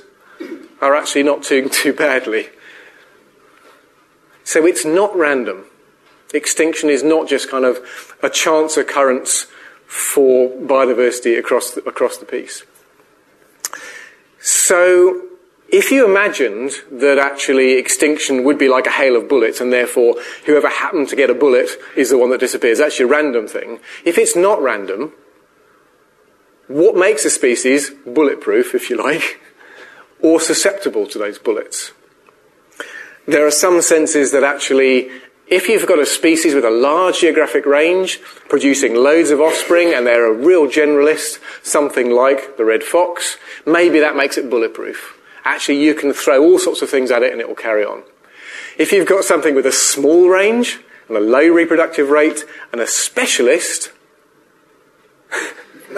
are 0.82 0.96
actually 0.96 1.24
not 1.24 1.44
doing 1.44 1.70
too 1.72 1.94
badly. 1.94 2.50
So 4.44 4.66
it's 4.66 4.86
not 4.86 5.16
random. 5.16 5.66
Extinction 6.34 6.90
is 6.90 7.04
not 7.04 7.28
just 7.28 7.50
kind 7.50 7.66
of 7.66 8.16
a 8.22 8.30
chance 8.30 8.78
occurrence 8.78 9.48
for 9.86 10.50
biodiversity 10.50 11.38
across 11.38 11.72
the, 11.72 11.84
across 11.84 12.18
the 12.18 12.26
piece. 12.26 12.64
So 14.40 15.28
if 15.72 15.90
you 15.90 16.06
imagined 16.06 16.72
that 16.92 17.18
actually 17.18 17.74
extinction 17.74 18.44
would 18.44 18.58
be 18.58 18.68
like 18.68 18.88
a 18.88 18.92
hail 18.92 19.16
of 19.16 19.30
bullets 19.30 19.62
and 19.62 19.72
therefore 19.72 20.16
whoever 20.46 20.70
happened 20.70 21.08
to 21.10 21.16
get 21.16 21.30
a 21.30 21.34
bullet 21.34 21.70
is 21.96 22.10
the 22.10 22.18
one 22.18 22.30
that 22.32 22.40
disappears, 22.40 22.80
that's 22.80 23.00
your 23.00 23.08
random 23.08 23.48
thing. 23.48 23.80
If 24.04 24.18
it's 24.18 24.36
not 24.36 24.62
random, 24.62 25.14
what 26.68 26.96
makes 26.96 27.26
a 27.26 27.30
species 27.30 27.92
bulletproof, 28.06 28.76
if 28.76 28.90
you 28.90 28.98
like, 29.02 29.40
or 30.22 30.40
susceptible 30.40 31.08
to 31.08 31.18
those 31.18 31.40
bullets? 31.40 31.94
There 33.28 33.46
are 33.48 33.52
some 33.52 33.82
senses 33.82 34.32
that 34.32 34.44
actually 34.44 35.10
If 35.52 35.68
you've 35.68 35.86
got 35.86 36.00
a 36.00 36.06
species 36.06 36.56
with 36.56 36.64
a 36.64 36.70
large 36.70 37.20
geographic 37.20 37.66
range, 37.66 38.22
producing 38.48 38.96
loads 38.96 39.32
of 39.32 39.42
offspring, 39.42 39.94
and 39.94 40.08
they're 40.08 40.32
a 40.32 40.34
real 40.34 40.66
generalist, 40.66 41.40
something 41.62 42.10
like 42.10 42.56
the 42.56 42.64
red 42.64 42.84
fox, 42.84 43.36
maybe 43.66 44.00
that 44.00 44.16
makes 44.16 44.38
it 44.38 44.50
bulletproof. 44.50 45.21
Actually, 45.44 45.84
you 45.84 45.94
can 45.94 46.14
throw 46.14 46.44
all 46.44 46.60
sorts 46.60 46.82
of 46.82 46.90
things 46.90 47.12
at 47.12 47.24
it 47.24 47.32
and 47.32 47.42
it 47.42 47.48
will 47.48 47.56
carry 47.56 47.84
on. 47.84 48.04
If 48.78 48.92
you've 48.92 49.08
got 49.08 49.24
something 49.24 49.56
with 49.56 49.66
a 49.66 49.72
small 49.72 50.30
range 50.30 50.80
and 51.08 51.18
a 51.18 51.20
low 51.20 51.48
reproductive 51.48 52.10
rate 52.10 52.46
and 52.72 52.80
a 52.82 52.88
specialist, 52.88 53.92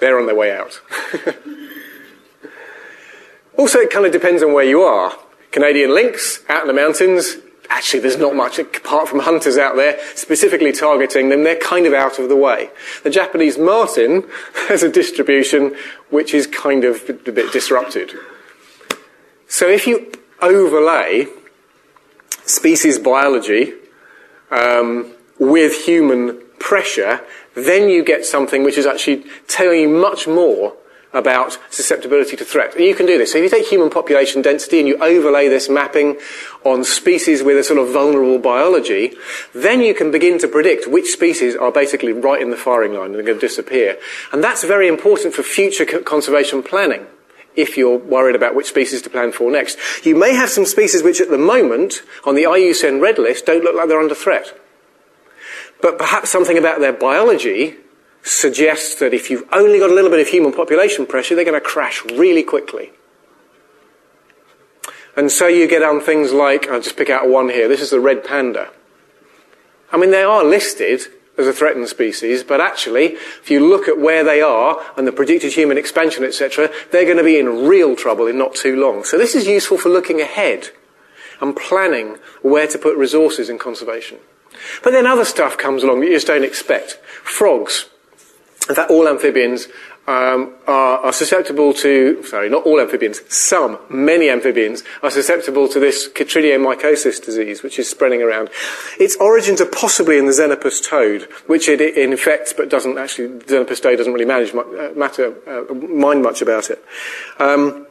they're 0.00 0.18
on 0.18 0.26
their 0.26 0.34
way 0.34 0.56
out. 0.56 0.80
also, 3.56 3.78
it 3.78 3.90
kind 3.90 4.06
of 4.06 4.12
depends 4.12 4.42
on 4.42 4.52
where 4.52 4.64
you 4.64 4.82
are. 4.82 5.12
Canadian 5.52 5.94
lynx 5.94 6.42
out 6.48 6.62
in 6.62 6.66
the 6.66 6.74
mountains, 6.74 7.36
actually 7.70 8.00
there's 8.00 8.18
not 8.18 8.34
much 8.34 8.58
apart 8.58 9.08
from 9.08 9.20
hunters 9.20 9.58
out 9.58 9.76
there 9.76 9.98
specifically 10.14 10.72
targeting 10.72 11.28
them. 11.28 11.44
They're 11.44 11.56
kind 11.56 11.86
of 11.86 11.94
out 11.94 12.18
of 12.18 12.28
the 12.28 12.36
way. 12.36 12.70
The 13.02 13.10
Japanese 13.10 13.58
marten 13.58 14.24
has 14.68 14.82
a 14.82 14.90
distribution 14.90 15.76
which 16.10 16.34
is 16.34 16.46
kind 16.46 16.84
of 16.84 17.08
a 17.08 17.32
bit 17.32 17.52
disrupted. 17.52 18.12
So 19.48 19.68
if 19.68 19.86
you 19.86 20.12
overlay 20.42 21.26
species 22.44 22.98
biology 22.98 23.72
um, 24.50 25.12
with 25.38 25.84
human 25.84 26.40
pressure, 26.58 27.20
then 27.54 27.88
you 27.88 28.04
get 28.04 28.24
something 28.24 28.64
which 28.64 28.78
is 28.78 28.86
actually 28.86 29.24
telling 29.48 29.80
you 29.80 29.88
much 29.88 30.26
more 30.26 30.74
about 31.16 31.58
susceptibility 31.70 32.36
to 32.36 32.44
threat. 32.44 32.74
And 32.74 32.84
you 32.84 32.94
can 32.94 33.06
do 33.06 33.16
this. 33.16 33.32
So 33.32 33.38
if 33.38 33.44
you 33.44 33.50
take 33.50 33.66
human 33.66 33.90
population 33.90 34.42
density 34.42 34.78
and 34.78 34.86
you 34.86 35.02
overlay 35.02 35.48
this 35.48 35.68
mapping 35.68 36.18
on 36.64 36.84
species 36.84 37.42
with 37.42 37.56
a 37.56 37.64
sort 37.64 37.78
of 37.78 37.92
vulnerable 37.92 38.38
biology, 38.38 39.14
then 39.54 39.80
you 39.80 39.94
can 39.94 40.10
begin 40.10 40.38
to 40.40 40.48
predict 40.48 40.86
which 40.86 41.10
species 41.10 41.56
are 41.56 41.72
basically 41.72 42.12
right 42.12 42.42
in 42.42 42.50
the 42.50 42.56
firing 42.56 42.92
line 42.92 43.06
and 43.06 43.16
are 43.16 43.22
going 43.22 43.40
to 43.40 43.46
disappear. 43.46 43.98
And 44.32 44.44
that's 44.44 44.62
very 44.62 44.88
important 44.88 45.34
for 45.34 45.42
future 45.42 45.86
conservation 46.02 46.62
planning 46.62 47.06
if 47.54 47.78
you're 47.78 47.96
worried 47.96 48.36
about 48.36 48.54
which 48.54 48.66
species 48.66 49.00
to 49.02 49.10
plan 49.10 49.32
for 49.32 49.50
next. 49.50 49.78
You 50.04 50.14
may 50.14 50.34
have 50.34 50.50
some 50.50 50.66
species 50.66 51.02
which 51.02 51.22
at 51.22 51.30
the 51.30 51.38
moment 51.38 52.02
on 52.26 52.34
the 52.34 52.42
IUCN 52.42 53.00
red 53.00 53.18
list 53.18 53.46
don't 53.46 53.64
look 53.64 53.74
like 53.74 53.88
they're 53.88 53.98
under 53.98 54.14
threat. 54.14 54.54
But 55.80 55.98
perhaps 55.98 56.30
something 56.30 56.58
about 56.58 56.80
their 56.80 56.92
biology 56.92 57.76
suggests 58.26 58.96
that 58.96 59.14
if 59.14 59.30
you've 59.30 59.48
only 59.52 59.78
got 59.78 59.88
a 59.88 59.94
little 59.94 60.10
bit 60.10 60.18
of 60.20 60.26
human 60.26 60.52
population 60.52 61.06
pressure, 61.06 61.34
they're 61.34 61.44
going 61.44 61.60
to 61.60 61.60
crash 61.60 62.04
really 62.04 62.42
quickly. 62.42 62.90
And 65.16 65.30
so 65.30 65.46
you 65.46 65.68
get 65.68 65.82
on 65.82 66.00
things 66.00 66.32
like, 66.32 66.68
I'll 66.68 66.80
just 66.80 66.96
pick 66.96 67.08
out 67.08 67.28
one 67.28 67.48
here, 67.48 67.68
this 67.68 67.80
is 67.80 67.90
the 67.90 68.00
red 68.00 68.24
panda. 68.24 68.70
I 69.92 69.96
mean, 69.96 70.10
they 70.10 70.24
are 70.24 70.44
listed 70.44 71.02
as 71.38 71.46
a 71.46 71.52
threatened 71.52 71.88
species, 71.88 72.42
but 72.42 72.60
actually, 72.60 73.12
if 73.12 73.50
you 73.50 73.60
look 73.60 73.86
at 73.86 73.98
where 73.98 74.24
they 74.24 74.40
are 74.42 74.82
and 74.96 75.06
the 75.06 75.12
predicted 75.12 75.52
human 75.52 75.78
expansion, 75.78 76.24
etc., 76.24 76.70
they're 76.90 77.04
going 77.04 77.16
to 77.18 77.22
be 77.22 77.38
in 77.38 77.68
real 77.68 77.94
trouble 77.94 78.26
in 78.26 78.36
not 78.36 78.56
too 78.56 78.74
long. 78.74 79.04
So 79.04 79.16
this 79.16 79.34
is 79.36 79.46
useful 79.46 79.78
for 79.78 79.88
looking 79.88 80.20
ahead 80.20 80.70
and 81.40 81.54
planning 81.54 82.16
where 82.42 82.66
to 82.66 82.78
put 82.78 82.96
resources 82.96 83.48
in 83.48 83.58
conservation. 83.58 84.18
But 84.82 84.90
then 84.90 85.06
other 85.06 85.24
stuff 85.24 85.56
comes 85.56 85.82
along 85.82 86.00
that 86.00 86.06
you 86.06 86.16
just 86.16 86.26
don't 86.26 86.44
expect. 86.44 86.98
Frogs. 87.22 87.88
Fact, 88.74 88.90
all 88.90 89.06
amphibians 89.06 89.68
um, 90.08 90.54
are, 90.66 90.98
are, 90.98 91.12
susceptible 91.12 91.72
to, 91.74 92.22
sorry, 92.24 92.48
not 92.48 92.64
all 92.64 92.80
amphibians, 92.80 93.20
some, 93.28 93.78
many 93.88 94.28
amphibians 94.28 94.82
are 95.02 95.10
susceptible 95.10 95.68
to 95.68 95.80
this 95.80 96.08
chytridiomycosis 96.08 97.24
disease, 97.24 97.62
which 97.62 97.78
is 97.78 97.88
spreading 97.88 98.22
around. 98.22 98.50
Its 99.00 99.16
origins 99.16 99.60
are 99.60 99.66
possibly 99.66 100.18
in 100.18 100.26
the 100.26 100.32
xenopus 100.32 100.88
toad, 100.88 101.22
which 101.46 101.68
it, 101.68 101.80
it 101.80 101.96
infects 101.96 102.52
but 102.52 102.68
doesn't 102.68 102.98
actually, 102.98 103.26
the 103.26 103.44
xenopus 103.44 103.82
toad 103.82 103.96
doesn't 103.96 104.12
really 104.12 104.24
manage, 104.24 104.54
uh, 104.54 104.90
matter, 104.96 105.34
uh, 105.46 105.74
mind 105.74 106.22
much 106.22 106.40
about 106.42 106.70
it. 106.70 106.84
Um, 107.38 107.86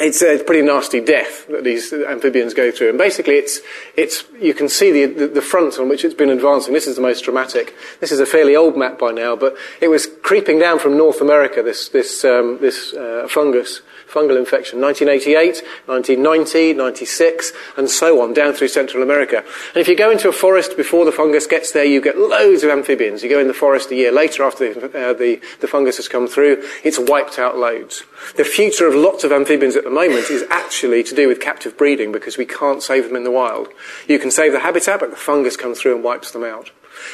it's 0.00 0.22
a 0.22 0.42
pretty 0.42 0.62
nasty 0.62 1.00
death 1.00 1.46
that 1.48 1.64
these 1.64 1.92
amphibians 1.92 2.54
go 2.54 2.70
through. 2.70 2.90
And 2.90 2.98
basically, 2.98 3.34
it's, 3.34 3.60
it's, 3.96 4.24
you 4.40 4.54
can 4.54 4.68
see 4.68 4.92
the, 4.92 5.06
the, 5.06 5.26
the, 5.28 5.42
front 5.42 5.78
on 5.78 5.88
which 5.88 6.04
it's 6.04 6.14
been 6.14 6.30
advancing. 6.30 6.74
This 6.74 6.86
is 6.86 6.96
the 6.96 7.02
most 7.02 7.22
dramatic. 7.24 7.74
This 8.00 8.12
is 8.12 8.20
a 8.20 8.26
fairly 8.26 8.56
old 8.56 8.76
map 8.76 8.98
by 8.98 9.12
now, 9.12 9.36
but 9.36 9.56
it 9.80 9.88
was 9.88 10.06
creeping 10.22 10.58
down 10.58 10.78
from 10.78 10.96
North 10.96 11.20
America, 11.20 11.62
this, 11.62 11.88
this, 11.88 12.24
um, 12.24 12.58
this 12.60 12.92
uh, 12.94 13.26
fungus 13.28 13.82
fungal 14.08 14.38
infection, 14.38 14.80
1988, 14.80 15.62
1990, 15.86 16.72
96, 16.72 17.52
and 17.76 17.90
so 17.90 18.22
on, 18.22 18.32
down 18.32 18.54
through 18.54 18.68
Central 18.68 19.02
America. 19.02 19.38
And 19.38 19.76
if 19.76 19.88
you 19.88 19.96
go 19.96 20.10
into 20.10 20.28
a 20.28 20.32
forest 20.32 20.76
before 20.76 21.04
the 21.04 21.12
fungus 21.12 21.46
gets 21.46 21.72
there, 21.72 21.84
you 21.84 22.00
get 22.00 22.18
loads 22.18 22.62
of 22.62 22.70
amphibians. 22.70 23.22
You 23.22 23.28
go 23.28 23.38
in 23.38 23.48
the 23.48 23.54
forest 23.54 23.90
a 23.90 23.94
year 23.94 24.10
later 24.10 24.42
after 24.42 24.72
the, 24.72 24.86
uh, 24.86 25.12
the, 25.12 25.40
the 25.60 25.68
fungus 25.68 25.98
has 25.98 26.08
come 26.08 26.26
through, 26.26 26.62
it's 26.84 26.98
wiped 26.98 27.38
out 27.38 27.58
loads. 27.58 28.02
The 28.36 28.44
future 28.44 28.86
of 28.86 28.94
lots 28.94 29.24
of 29.24 29.32
amphibians 29.32 29.76
at 29.76 29.84
the 29.84 29.90
moment 29.90 30.30
is 30.30 30.44
actually 30.50 31.02
to 31.04 31.14
do 31.14 31.28
with 31.28 31.40
captive 31.40 31.76
breeding 31.76 32.12
because 32.12 32.38
we 32.38 32.46
can't 32.46 32.82
save 32.82 33.04
them 33.04 33.16
in 33.16 33.24
the 33.24 33.30
wild. 33.30 33.68
You 34.06 34.18
can 34.18 34.30
save 34.30 34.52
the 34.52 34.60
habitat, 34.60 35.00
but 35.00 35.10
the 35.10 35.16
fungus 35.16 35.56
comes 35.56 35.80
through 35.80 35.94
and 35.94 36.04
wipes 36.04 36.32
them 36.32 36.44
out. 36.44 36.70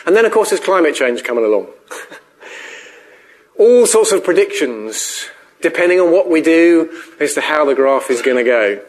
And 0.06 0.16
then, 0.16 0.24
of 0.24 0.32
course, 0.32 0.50
there's 0.50 0.60
climate 0.60 0.94
change 0.94 1.24
coming 1.24 1.44
along. 1.44 1.68
All 3.58 3.86
sorts 3.86 4.12
of 4.12 4.24
predictions 4.24 5.28
depending 5.60 6.00
on 6.00 6.12
what 6.12 6.28
we 6.28 6.42
do 6.42 7.02
as 7.20 7.34
to 7.34 7.40
how 7.40 7.64
the 7.64 7.74
graph 7.74 8.10
is 8.10 8.22
going 8.22 8.36
to 8.36 8.44
go. 8.44 8.82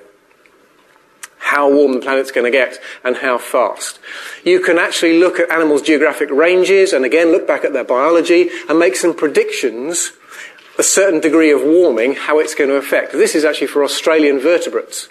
How 1.38 1.69
warm 1.69 1.93
the 1.93 1.99
planet's 1.99 2.32
going 2.32 2.51
to 2.51 2.58
get 2.58 2.80
and 3.04 3.17
how 3.17 3.38
fast. 3.38 3.99
You 4.43 4.60
can 4.60 4.78
actually 4.78 5.19
look 5.19 5.39
at 5.39 5.51
animals' 5.51 5.84
geographic 5.84 6.30
ranges 6.32 6.91
and 6.91 7.06
again 7.06 7.32
look 7.32 7.47
back 7.47 7.63
at 7.63 7.73
their 7.73 7.84
biology 7.84 8.49
and 8.67 8.80
make 8.80 8.95
some 8.95 9.15
predictions 9.15 10.12
a 10.78 10.84
certain 10.84 11.19
degree 11.19 11.51
of 11.51 11.62
warming, 11.62 12.15
how 12.15 12.39
it's 12.39 12.56
going 12.56 12.69
to 12.69 12.75
affect. 12.75 13.13
This 13.13 13.36
is 13.36 13.45
actually 13.45 13.67
for 13.67 13.84
Australian 13.84 14.39
vertebrates. 14.39 15.08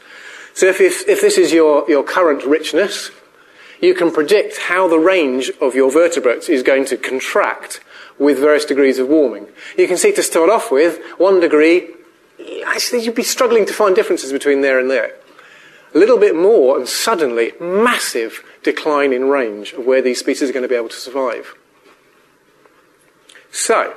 So 0.55 0.67
if, 0.67 0.81
if, 0.81 1.09
if, 1.09 1.21
this 1.21 1.39
is 1.39 1.53
your, 1.53 1.89
your 1.89 2.05
current 2.05 2.45
richness, 2.45 3.11
you 3.81 3.95
can 3.95 4.13
predict 4.13 4.59
how 4.59 4.89
the 4.89 4.99
range 4.99 5.51
of 5.61 5.75
your 5.75 5.91
vertebrates 5.91 6.49
is 6.49 6.63
going 6.63 6.85
to 6.87 6.97
contract 6.97 7.81
with 8.19 8.39
various 8.39 8.65
degrees 8.65 8.99
of 8.99 9.09
warming. 9.09 9.49
You 9.77 9.89
can 9.89 9.97
see 9.97 10.13
to 10.13 10.23
start 10.23 10.51
off 10.51 10.71
with, 10.71 11.01
one 11.19 11.41
degree, 11.41 11.89
actually 12.67 13.05
you'd 13.05 13.15
be 13.15 13.23
struggling 13.23 13.67
to 13.67 13.73
find 13.73 13.95
differences 13.95 14.33
between 14.33 14.61
there 14.61 14.79
and 14.79 14.91
there. 14.91 15.15
A 15.95 15.99
little 15.99 16.19
bit 16.19 16.35
more, 16.35 16.77
and 16.77 16.89
suddenly, 16.89 17.53
massive 17.61 18.45
decline 18.63 19.13
in 19.13 19.29
range 19.29 19.73
of 19.73 19.87
where 19.87 20.03
these 20.03 20.19
species 20.19 20.51
are 20.51 20.53
going 20.53 20.65
to 20.65 20.69
be 20.69 20.75
able 20.75 20.89
to 20.89 20.97
survive. 20.97 21.55
So, 23.53 23.95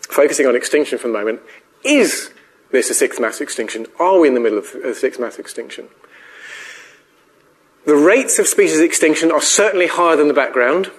focusing 0.00 0.46
on 0.46 0.56
extinction 0.56 0.98
for 0.98 1.06
the 1.06 1.14
moment, 1.14 1.40
is 1.84 2.30
this 2.72 2.90
a 2.90 2.94
sixth 2.94 3.20
mass 3.20 3.40
extinction? 3.40 3.86
Are 4.00 4.18
we 4.18 4.26
in 4.26 4.34
the 4.34 4.40
middle 4.40 4.58
of 4.58 4.74
a 4.84 4.94
sixth 4.94 5.20
mass 5.20 5.38
extinction? 5.38 5.88
The 7.86 7.94
rates 7.94 8.38
of 8.38 8.48
species 8.48 8.80
extinction 8.80 9.30
are 9.30 9.42
certainly 9.42 9.86
higher 9.86 10.16
than 10.16 10.28
the 10.28 10.34
background. 10.34 10.90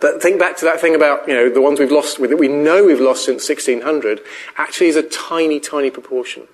But 0.00 0.20
think 0.20 0.38
back 0.38 0.56
to 0.58 0.64
that 0.66 0.80
thing 0.80 0.94
about, 0.94 1.26
you 1.26 1.34
know, 1.34 1.48
the 1.48 1.60
ones 1.60 1.78
we've 1.80 1.90
lost, 1.90 2.20
that 2.20 2.36
we 2.36 2.48
know 2.48 2.84
we've 2.84 3.00
lost 3.00 3.24
since 3.24 3.48
1600, 3.48 4.20
actually 4.56 4.88
is 4.88 4.96
a 4.96 5.02
tiny, 5.02 5.58
tiny 5.58 5.90
proportion. 5.90 6.48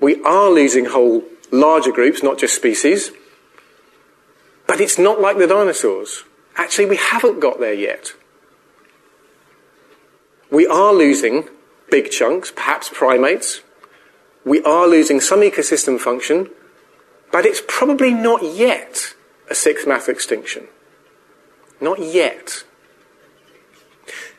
We 0.00 0.22
are 0.22 0.50
losing 0.50 0.86
whole 0.86 1.24
larger 1.50 1.90
groups, 1.90 2.22
not 2.22 2.38
just 2.38 2.54
species. 2.54 3.10
But 4.66 4.80
it's 4.80 4.98
not 4.98 5.20
like 5.20 5.38
the 5.38 5.46
dinosaurs. 5.46 6.24
Actually, 6.56 6.86
we 6.86 6.96
haven't 6.96 7.40
got 7.40 7.60
there 7.60 7.74
yet. 7.74 8.12
We 10.50 10.66
are 10.66 10.92
losing 10.92 11.48
big 11.90 12.10
chunks, 12.10 12.52
perhaps 12.52 12.88
primates. 12.92 13.62
We 14.44 14.62
are 14.62 14.86
losing 14.86 15.20
some 15.20 15.40
ecosystem 15.40 15.98
function, 15.98 16.50
but 17.32 17.44
it's 17.44 17.62
probably 17.66 18.12
not 18.12 18.42
yet 18.42 19.14
a 19.50 19.54
sixth 19.54 19.86
mass 19.86 20.08
extinction. 20.08 20.68
Not 21.84 22.00
yet. 22.00 22.64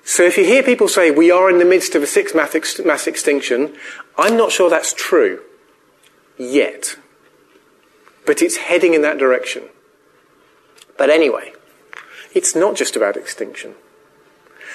So 0.03 0.23
if 0.23 0.35
you 0.35 0.45
hear 0.45 0.63
people 0.63 0.87
say 0.87 1.11
we 1.11 1.29
are 1.29 1.47
in 1.47 1.59
the 1.59 1.71
midst 1.73 1.93
of 1.93 2.01
a 2.01 2.07
sixth 2.07 2.35
mass 2.35 2.79
mass 2.83 3.05
extinction, 3.05 3.75
I'm 4.17 4.35
not 4.35 4.51
sure 4.51 4.67
that's 4.67 4.93
true 4.93 5.41
yet. 6.39 6.97
But 8.25 8.41
it's 8.41 8.57
heading 8.57 8.95
in 8.95 9.03
that 9.03 9.19
direction. 9.19 9.63
But 10.97 11.11
anyway, 11.11 11.53
it's 12.33 12.55
not 12.55 12.75
just 12.75 12.95
about 12.95 13.15
extinction. 13.15 13.75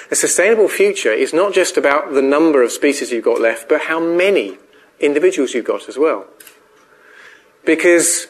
A 0.09 0.15
sustainable 0.15 0.69
future 0.69 1.11
is 1.11 1.33
not 1.33 1.53
just 1.53 1.75
about 1.75 2.13
the 2.13 2.21
number 2.21 2.63
of 2.63 2.71
species 2.71 3.11
you've 3.11 3.25
got 3.25 3.41
left, 3.41 3.67
but 3.67 3.81
how 3.81 3.99
many 3.99 4.57
individuals 4.97 5.53
you've 5.53 5.65
got 5.65 5.89
as 5.89 5.97
well. 5.97 6.25
Because 7.65 8.27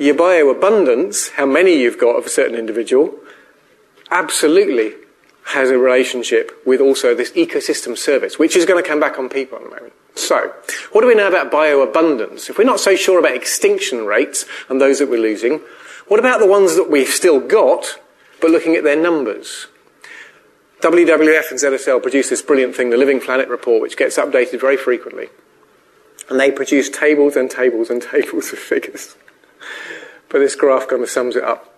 your 0.00 0.14
bioabundance, 0.14 1.32
how 1.32 1.44
many 1.44 1.78
you've 1.78 1.98
got 1.98 2.16
of 2.16 2.24
a 2.24 2.30
certain 2.30 2.56
individual, 2.56 3.14
absolutely 4.10 4.94
has 5.44 5.68
a 5.68 5.76
relationship 5.76 6.52
with 6.64 6.80
also 6.80 7.14
this 7.14 7.30
ecosystem 7.32 7.96
service, 7.98 8.38
which 8.38 8.56
is 8.56 8.64
going 8.64 8.82
to 8.82 8.88
come 8.88 8.98
back 8.98 9.18
on 9.18 9.28
people 9.28 9.58
in 9.58 9.66
a 9.66 9.68
moment. 9.68 9.92
So, 10.14 10.54
what 10.92 11.02
do 11.02 11.06
we 11.06 11.14
know 11.14 11.28
about 11.28 11.52
bioabundance? 11.52 12.48
If 12.48 12.56
we're 12.56 12.64
not 12.64 12.80
so 12.80 12.96
sure 12.96 13.18
about 13.18 13.34
extinction 13.34 14.06
rates 14.06 14.46
and 14.70 14.80
those 14.80 15.00
that 15.00 15.10
we're 15.10 15.20
losing, 15.20 15.60
what 16.08 16.18
about 16.18 16.40
the 16.40 16.46
ones 16.46 16.76
that 16.76 16.90
we've 16.90 17.06
still 17.06 17.38
got, 17.38 18.00
but 18.40 18.50
looking 18.50 18.76
at 18.76 18.84
their 18.84 19.00
numbers? 19.00 19.66
WWF 20.80 21.50
and 21.50 21.60
ZSL 21.60 22.00
produce 22.00 22.30
this 22.30 22.40
brilliant 22.40 22.74
thing, 22.74 22.88
the 22.88 22.96
Living 22.96 23.20
Planet 23.20 23.50
report, 23.50 23.82
which 23.82 23.98
gets 23.98 24.16
updated 24.16 24.62
very 24.62 24.78
frequently. 24.78 25.28
And 26.30 26.40
they 26.40 26.50
produce 26.50 26.88
tables 26.88 27.36
and 27.36 27.50
tables 27.50 27.90
and 27.90 28.00
tables 28.10 28.50
of 28.50 28.58
figures. 28.58 29.14
But 30.28 30.38
this 30.38 30.54
graph 30.54 30.88
kind 30.88 31.02
of 31.02 31.10
sums 31.10 31.36
it 31.36 31.44
up. 31.44 31.74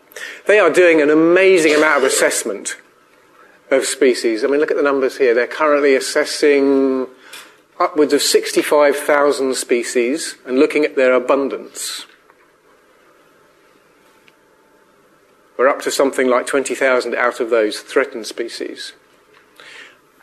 They 0.46 0.58
are 0.58 0.70
doing 0.70 1.00
an 1.00 1.10
amazing 1.10 1.74
amount 1.74 1.98
of 1.98 2.04
assessment 2.04 2.76
of 3.70 3.84
species. 3.84 4.44
I 4.44 4.48
mean, 4.48 4.60
look 4.60 4.70
at 4.70 4.76
the 4.76 4.82
numbers 4.82 5.18
here. 5.18 5.34
They're 5.34 5.46
currently 5.46 5.94
assessing 5.94 7.06
upwards 7.80 8.12
of 8.12 8.22
65,000 8.22 9.54
species 9.54 10.36
and 10.44 10.58
looking 10.58 10.84
at 10.84 10.96
their 10.96 11.14
abundance. 11.14 12.06
We're 15.56 15.68
up 15.68 15.82
to 15.82 15.90
something 15.90 16.28
like 16.28 16.46
20,000 16.46 17.14
out 17.14 17.40
of 17.40 17.50
those 17.50 17.80
threatened 17.80 18.26
species. 18.26 18.92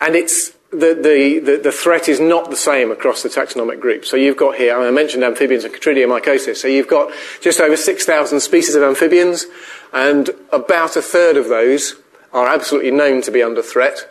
And 0.02 0.16
it's 0.16 0.54
the, 0.72 0.94
the, 0.94 1.40
the, 1.40 1.62
the, 1.64 1.72
threat 1.72 2.08
is 2.08 2.20
not 2.20 2.52
the 2.52 2.56
same 2.56 2.92
across 2.92 3.24
the 3.24 3.30
taxonomic 3.30 3.80
group. 3.80 4.06
So 4.06 4.16
you've 4.16 4.38
got 4.38 4.56
here, 4.56 4.78
I 4.78 4.92
mentioned 4.92 5.24
amphibians 5.24 5.64
and 5.64 5.74
chytridiomycosis. 5.74 6.58
So 6.58 6.68
you've 6.68 6.88
got 6.88 7.12
just 7.42 7.60
over 7.60 7.76
6,000 7.76 8.40
species 8.40 8.76
of 8.76 8.84
amphibians, 8.84 9.48
and 9.94 10.30
about 10.52 10.96
a 10.96 11.02
third 11.02 11.38
of 11.38 11.50
those 11.50 11.96
are 12.32 12.48
absolutely 12.48 12.92
known 12.92 13.24
to 13.24 13.32
be 13.32 13.42
under 13.42 13.64
threat. 13.64 14.08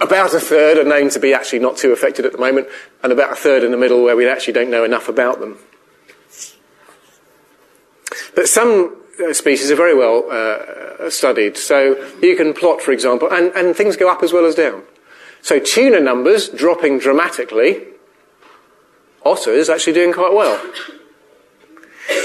About 0.00 0.34
a 0.34 0.40
third 0.40 0.76
are 0.76 0.84
known 0.84 1.08
to 1.10 1.20
be 1.20 1.32
actually 1.32 1.60
not 1.60 1.76
too 1.76 1.92
affected 1.92 2.26
at 2.26 2.32
the 2.32 2.38
moment, 2.38 2.66
and 3.04 3.12
about 3.12 3.32
a 3.32 3.36
third 3.36 3.62
in 3.62 3.70
the 3.70 3.76
middle 3.76 4.02
where 4.02 4.16
we 4.16 4.28
actually 4.28 4.54
don't 4.54 4.70
know 4.70 4.82
enough 4.82 5.08
about 5.08 5.38
them. 5.38 5.58
But 8.34 8.48
some 8.48 8.96
uh, 9.24 9.32
species 9.32 9.70
are 9.70 9.76
very 9.76 9.94
well 9.94 10.24
uh, 10.28 11.10
studied. 11.10 11.56
So 11.56 11.94
you 12.20 12.34
can 12.36 12.54
plot, 12.54 12.82
for 12.82 12.90
example, 12.90 13.28
and, 13.30 13.52
and 13.54 13.76
things 13.76 13.96
go 13.96 14.10
up 14.10 14.24
as 14.24 14.32
well 14.32 14.46
as 14.46 14.56
down. 14.56 14.82
So 15.44 15.60
tuna 15.60 16.00
numbers 16.00 16.48
dropping 16.48 17.00
dramatically. 17.00 17.82
Otters 19.26 19.68
actually 19.68 19.92
doing 19.92 20.14
quite 20.14 20.32
well. 20.32 20.58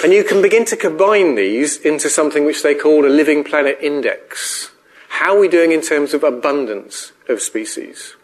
And 0.05 0.13
you 0.13 0.23
can 0.23 0.41
begin 0.41 0.63
to 0.67 0.77
combine 0.77 1.35
these 1.35 1.75
into 1.75 2.09
something 2.09 2.45
which 2.45 2.63
they 2.63 2.73
call 2.73 3.05
a 3.05 3.11
living 3.11 3.43
planet 3.43 3.77
index. 3.81 4.71
How 5.09 5.35
are 5.35 5.39
we 5.41 5.49
doing 5.49 5.73
in 5.73 5.81
terms 5.81 6.13
of 6.13 6.23
abundance 6.23 7.11
of 7.27 7.41
species? 7.41 8.15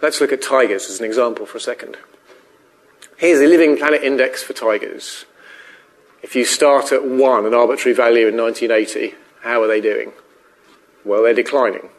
Let's 0.00 0.22
look 0.22 0.32
at 0.32 0.40
tigers 0.40 0.88
as 0.88 0.98
an 0.98 1.04
example 1.04 1.44
for 1.44 1.58
a 1.58 1.60
second. 1.60 1.98
Here's 3.18 3.42
a 3.42 3.46
living 3.46 3.76
planet 3.76 4.02
index 4.02 4.42
for 4.42 4.54
tigers. 4.54 5.26
If 6.22 6.34
you 6.34 6.46
start 6.46 6.90
at 6.90 7.04
one, 7.04 7.44
an 7.44 7.52
arbitrary 7.52 7.94
value 7.94 8.28
in 8.28 8.36
1980, 8.38 9.14
how 9.42 9.62
are 9.62 9.68
they 9.68 9.82
doing? 9.82 10.12
Well, 11.04 11.22
they're 11.22 11.34
declining. 11.34 11.90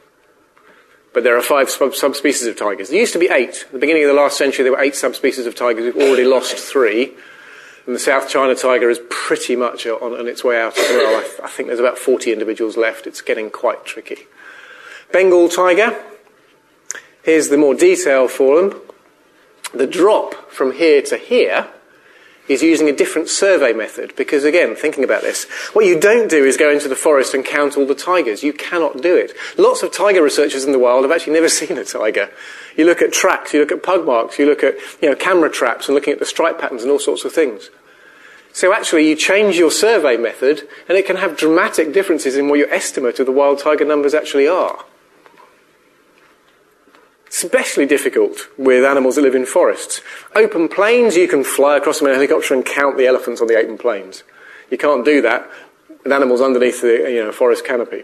But 1.13 1.23
there 1.23 1.37
are 1.37 1.41
five 1.41 1.69
sub- 1.69 1.95
subspecies 1.95 2.47
of 2.47 2.57
tigers. 2.57 2.89
There 2.89 2.99
used 2.99 3.13
to 3.13 3.19
be 3.19 3.29
eight. 3.29 3.63
At 3.65 3.71
the 3.73 3.79
beginning 3.79 4.03
of 4.03 4.09
the 4.09 4.15
last 4.15 4.37
century, 4.37 4.63
there 4.63 4.71
were 4.71 4.81
eight 4.81 4.95
subspecies 4.95 5.45
of 5.45 5.55
tigers. 5.55 5.93
We've 5.93 6.07
already 6.07 6.23
lost 6.23 6.55
three. 6.55 7.13
And 7.85 7.95
the 7.95 7.99
South 7.99 8.29
China 8.29 8.55
tiger 8.55 8.89
is 8.89 8.99
pretty 9.09 9.55
much 9.55 9.85
on, 9.87 10.13
on 10.13 10.27
its 10.27 10.43
way 10.43 10.61
out 10.61 10.77
as 10.77 10.89
well. 10.89 11.19
I, 11.19 11.45
I 11.45 11.47
think 11.49 11.67
there's 11.67 11.79
about 11.79 11.97
40 11.97 12.31
individuals 12.31 12.77
left. 12.77 13.07
It's 13.07 13.21
getting 13.21 13.49
quite 13.49 13.85
tricky. 13.85 14.27
Bengal 15.11 15.49
tiger. 15.49 16.01
Here's 17.23 17.49
the 17.49 17.57
more 17.57 17.73
detail 17.73 18.27
for 18.27 18.61
them. 18.61 18.81
The 19.73 19.87
drop 19.87 20.51
from 20.51 20.73
here 20.73 21.01
to 21.03 21.17
here 21.17 21.67
is 22.47 22.61
using 22.61 22.89
a 22.89 22.95
different 22.95 23.29
survey 23.29 23.73
method 23.73 24.13
because, 24.15 24.43
again, 24.43 24.75
thinking 24.75 25.03
about 25.03 25.21
this, 25.21 25.45
what 25.73 25.85
you 25.85 25.99
don't 25.99 26.29
do 26.29 26.43
is 26.43 26.57
go 26.57 26.71
into 26.71 26.87
the 26.87 26.95
forest 26.95 27.33
and 27.33 27.45
count 27.45 27.77
all 27.77 27.85
the 27.85 27.95
tigers. 27.95 28.43
You 28.43 28.53
cannot 28.53 29.01
do 29.01 29.15
it. 29.15 29.33
Lots 29.57 29.83
of 29.83 29.91
tiger 29.91 30.21
researchers 30.23 30.65
in 30.65 30.71
the 30.71 30.79
wild 30.79 31.03
have 31.03 31.11
actually 31.11 31.33
never 31.39 31.49
seen 31.49 31.77
a 31.77 31.85
tiger. 31.85 32.29
You 32.75 32.85
look 32.85 33.01
at 33.01 33.13
tracks, 33.13 33.53
you 33.53 33.59
look 33.59 33.71
at 33.71 33.83
pug 33.83 34.05
marks, 34.05 34.39
you 34.39 34.45
look 34.45 34.63
at 34.63 34.75
you 35.01 35.09
know, 35.09 35.15
camera 35.15 35.49
traps 35.49 35.87
and 35.87 35.95
looking 35.95 36.13
at 36.13 36.19
the 36.19 36.25
stripe 36.25 36.59
patterns 36.59 36.83
and 36.83 36.91
all 36.91 36.99
sorts 36.99 37.25
of 37.25 37.33
things. 37.33 37.69
So 38.53 38.73
actually, 38.73 39.07
you 39.07 39.15
change 39.15 39.57
your 39.57 39.71
survey 39.71 40.17
method, 40.17 40.67
and 40.89 40.97
it 40.97 41.05
can 41.05 41.15
have 41.15 41.37
dramatic 41.37 41.93
differences 41.93 42.35
in 42.35 42.49
what 42.49 42.59
your 42.59 42.69
estimate 42.69 43.17
of 43.19 43.25
the 43.25 43.31
wild 43.31 43.59
tiger 43.59 43.85
numbers 43.85 44.13
actually 44.13 44.47
are 44.47 44.83
especially 47.31 47.85
difficult 47.85 48.49
with 48.57 48.83
animals 48.83 49.15
that 49.15 49.21
live 49.21 49.35
in 49.35 49.45
forests. 49.45 50.01
Open 50.35 50.67
plains, 50.67 51.15
you 51.15 51.27
can 51.27 51.43
fly 51.43 51.77
across 51.77 51.99
them 51.99 52.07
in 52.07 52.13
a 52.13 52.15
helicopter 52.15 52.53
and 52.53 52.65
count 52.65 52.97
the 52.97 53.07
elephants 53.07 53.39
on 53.39 53.47
the 53.47 53.55
open 53.55 53.77
plains. 53.77 54.23
You 54.69 54.77
can't 54.77 55.05
do 55.05 55.21
that 55.21 55.49
with 56.03 56.11
animals 56.11 56.41
underneath 56.41 56.81
the 56.81 57.09
you 57.09 57.23
know, 57.23 57.31
forest 57.31 57.65
canopy. 57.65 58.03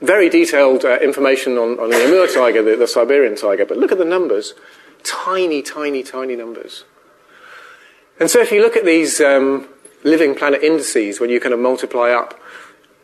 Very 0.00 0.28
detailed 0.28 0.84
uh, 0.84 0.98
information 0.98 1.58
on, 1.58 1.78
on, 1.78 1.90
the 1.90 2.04
Amur 2.04 2.26
tiger, 2.26 2.62
the, 2.62 2.76
the, 2.76 2.88
Siberian 2.88 3.36
tiger, 3.36 3.64
but 3.64 3.76
look 3.76 3.92
at 3.92 3.98
the 3.98 4.04
numbers. 4.04 4.54
Tiny, 5.04 5.62
tiny, 5.62 6.02
tiny 6.02 6.36
numbers. 6.36 6.84
And 8.20 8.30
so 8.30 8.40
if 8.40 8.52
you 8.52 8.62
look 8.62 8.76
at 8.76 8.84
these 8.84 9.20
um, 9.20 9.68
living 10.04 10.34
planet 10.34 10.62
indices, 10.62 11.20
when 11.20 11.30
you 11.30 11.40
kind 11.40 11.54
of 11.54 11.60
multiply 11.60 12.10
up 12.10 12.38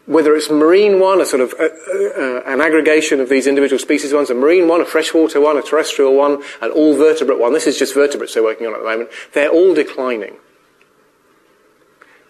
whether 0.08 0.34
it's 0.34 0.48
marine 0.48 1.00
one, 1.00 1.20
a 1.20 1.26
sort 1.26 1.42
of 1.42 1.52
uh, 1.60 1.64
uh, 1.64 2.42
an 2.46 2.62
aggregation 2.62 3.20
of 3.20 3.28
these 3.28 3.46
individual 3.46 3.78
species 3.78 4.14
ones, 4.14 4.30
a 4.30 4.34
marine 4.34 4.66
one, 4.66 4.80
a 4.80 4.86
freshwater 4.86 5.38
one, 5.38 5.58
a 5.58 5.62
terrestrial 5.62 6.14
one, 6.14 6.42
an 6.62 6.70
all 6.70 6.96
vertebrate 6.96 7.38
one. 7.38 7.52
This 7.52 7.66
is 7.66 7.78
just 7.78 7.92
vertebrates 7.92 8.32
they're 8.32 8.42
working 8.42 8.66
on 8.66 8.72
at 8.72 8.78
the 8.78 8.86
moment. 8.86 9.10
They're 9.34 9.50
all 9.50 9.74
declining. 9.74 10.36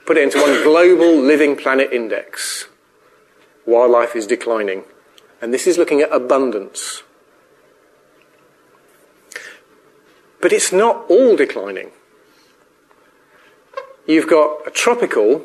Put 0.06 0.16
it 0.16 0.24
into 0.24 0.40
one 0.40 0.60
global 0.64 1.20
living 1.20 1.54
planet 1.54 1.92
index. 1.92 2.66
Wildlife 3.64 4.16
is 4.16 4.26
declining. 4.26 4.82
And 5.40 5.54
this 5.54 5.68
is 5.68 5.78
looking 5.78 6.00
at 6.00 6.10
abundance. 6.10 7.04
But 10.40 10.52
it's 10.52 10.72
not 10.72 11.04
all 11.08 11.36
declining. 11.36 11.92
You've 14.04 14.28
got 14.28 14.66
a 14.66 14.70
tropical 14.70 15.44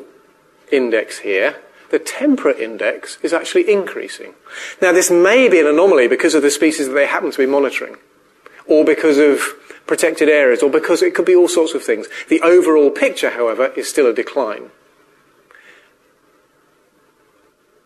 index 0.72 1.20
here, 1.20 1.60
the 1.90 1.98
temperate 1.98 2.58
index 2.58 3.18
is 3.22 3.32
actually 3.32 3.70
increasing. 3.70 4.34
Now, 4.80 4.92
this 4.92 5.10
may 5.10 5.48
be 5.48 5.60
an 5.60 5.66
anomaly 5.66 6.08
because 6.08 6.34
of 6.34 6.42
the 6.42 6.50
species 6.50 6.88
that 6.88 6.94
they 6.94 7.06
happen 7.06 7.30
to 7.30 7.38
be 7.38 7.46
monitoring, 7.46 7.96
or 8.66 8.84
because 8.84 9.18
of 9.18 9.40
protected 9.86 10.28
areas, 10.28 10.62
or 10.62 10.70
because 10.70 11.02
it 11.02 11.14
could 11.14 11.26
be 11.26 11.36
all 11.36 11.48
sorts 11.48 11.74
of 11.74 11.84
things. 11.84 12.06
The 12.28 12.40
overall 12.40 12.90
picture, 12.90 13.30
however, 13.30 13.72
is 13.76 13.88
still 13.88 14.06
a 14.06 14.14
decline. 14.14 14.70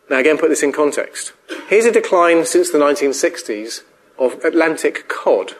Now, 0.09 0.17
again, 0.17 0.37
put 0.37 0.49
this 0.49 0.63
in 0.63 0.71
context. 0.71 1.33
Here's 1.67 1.85
a 1.85 1.91
decline 1.91 2.45
since 2.45 2.71
the 2.71 2.79
1960s 2.79 3.83
of 4.17 4.43
Atlantic 4.43 5.07
cod. 5.07 5.55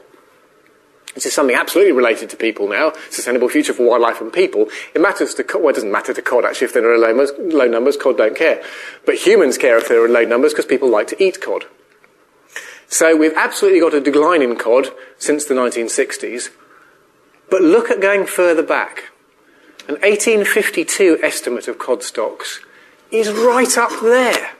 This 1.20 1.26
is 1.26 1.34
something 1.34 1.54
absolutely 1.58 1.92
related 1.92 2.30
to 2.30 2.38
people 2.38 2.70
now, 2.70 2.94
sustainable 3.10 3.50
future 3.50 3.74
for 3.74 3.86
wildlife 3.86 4.22
and 4.22 4.32
people. 4.32 4.70
It 4.96 5.02
matters 5.02 5.34
to, 5.34 5.46
well, 5.56 5.68
it 5.68 5.74
doesn't 5.74 5.92
matter 5.92 6.14
to 6.14 6.22
cod 6.22 6.46
actually 6.46 6.68
if 6.68 6.74
there 6.74 6.90
are 6.90 6.98
low 6.98 7.08
numbers, 7.08 7.34
low 7.38 7.68
numbers, 7.68 7.98
cod 7.98 8.16
don't 8.16 8.38
care. 8.38 8.64
But 9.06 9.16
humans 9.16 9.58
care 9.58 9.78
if 9.78 9.90
there 9.90 10.02
are 10.02 10.08
low 10.08 10.24
numbers 10.24 10.54
because 10.54 10.66
people 10.66 10.90
like 10.90 11.08
to 11.08 11.22
eat 11.22 11.42
cod. 11.42 11.66
So 12.88 13.18
we've 13.18 13.36
absolutely 13.36 13.82
got 13.82 13.94
a 13.94 14.00
decline 14.00 14.42
in 14.42 14.56
cod 14.56 14.92
since 15.18 15.44
the 15.44 15.56
1960s. 15.56 16.52
But 17.52 17.64
look 17.64 17.90
at 17.90 18.00
going 18.00 18.26
further 18.26 18.64
back. 18.64 19.10
An 19.90 19.96
1852 19.96 21.20
estimate 21.22 21.68
of 21.68 21.80
cod 21.80 22.02
stocks 22.02 22.62
is 23.12 23.30
right 23.30 23.78
up 23.78 23.92
there. 24.02 24.52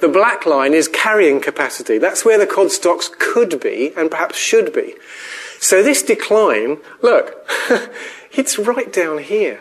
The 0.00 0.08
black 0.08 0.46
line 0.46 0.72
is 0.72 0.88
carrying 0.88 1.38
capacity. 1.42 1.98
That's 1.98 2.24
where 2.24 2.38
the 2.38 2.46
cod 2.46 2.70
stocks 2.70 3.10
could 3.18 3.60
be 3.60 3.92
and 3.94 4.10
perhaps 4.10 4.38
should 4.38 4.72
be. 4.72 4.94
So 5.60 5.82
this 5.82 6.02
decline, 6.02 6.78
look, 7.02 7.46
it's 8.32 8.58
right 8.58 8.90
down 8.90 9.18
here. 9.18 9.60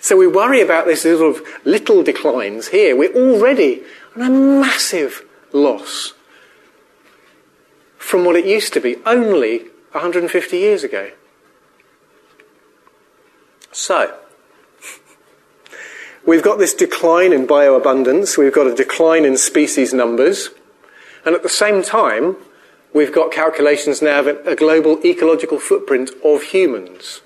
So 0.00 0.16
we 0.16 0.26
worry 0.26 0.62
about 0.62 0.86
this 0.86 1.02
sort 1.02 1.36
of 1.36 1.46
little 1.66 2.02
declines 2.02 2.68
here. 2.68 2.96
We're 2.96 3.14
already 3.14 3.82
on 4.16 4.22
a 4.22 4.30
massive 4.30 5.22
loss 5.52 6.14
from 7.98 8.24
what 8.24 8.34
it 8.34 8.46
used 8.46 8.72
to 8.72 8.80
be 8.80 8.96
only 9.04 9.58
150 9.92 10.56
years 10.56 10.82
ago. 10.82 11.10
So, 13.72 14.18
we've 16.26 16.42
got 16.42 16.58
this 16.58 16.72
decline 16.72 17.32
in 17.32 17.46
bioabundance, 17.46 18.38
we've 18.38 18.54
got 18.54 18.66
a 18.66 18.74
decline 18.74 19.26
in 19.26 19.36
species 19.36 19.92
numbers, 19.92 20.48
and 21.26 21.34
at 21.34 21.42
the 21.42 21.48
same 21.48 21.82
time, 21.82 22.36
we've 22.92 23.12
got 23.12 23.32
calculations 23.32 24.02
now 24.02 24.20
of 24.20 24.26
a 24.26 24.56
global 24.56 25.04
ecological 25.04 25.58
footprint 25.58 26.10
of 26.24 26.42
humans. 26.42 27.20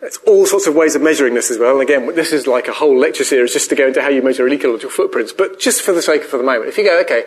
There's 0.00 0.16
all 0.26 0.46
sorts 0.46 0.66
of 0.66 0.74
ways 0.74 0.96
of 0.96 1.02
measuring 1.02 1.34
this 1.34 1.50
as 1.50 1.58
well. 1.58 1.78
And 1.78 1.82
again, 1.82 2.12
this 2.16 2.32
is 2.32 2.48
like 2.48 2.66
a 2.66 2.72
whole 2.72 2.98
lecture 2.98 3.22
series 3.22 3.52
just 3.52 3.68
to 3.70 3.76
go 3.76 3.86
into 3.86 4.02
how 4.02 4.08
you 4.08 4.20
measure 4.20 4.48
ecological 4.48 4.90
footprints. 4.90 5.32
But 5.32 5.60
just 5.60 5.82
for 5.82 5.92
the 5.92 6.02
sake 6.02 6.22
of 6.22 6.28
for 6.28 6.38
the 6.38 6.42
moment, 6.42 6.68
if 6.68 6.76
you 6.76 6.84
go, 6.84 7.00
okay, 7.02 7.24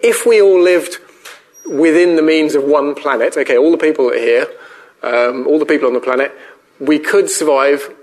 if 0.00 0.26
we 0.26 0.42
all 0.42 0.60
lived 0.60 0.98
within 1.68 2.16
the 2.16 2.22
means 2.22 2.56
of 2.56 2.64
one 2.64 2.96
planet, 2.96 3.36
okay, 3.36 3.56
all 3.56 3.70
the 3.70 3.78
people 3.78 4.06
that 4.08 4.16
are 4.16 4.18
here, 4.18 4.46
um, 5.02 5.46
all 5.46 5.60
the 5.60 5.66
people 5.66 5.86
on 5.86 5.94
the 5.94 6.00
planet, 6.00 6.32
we 6.80 6.98
could 6.98 7.30
survive 7.30 7.94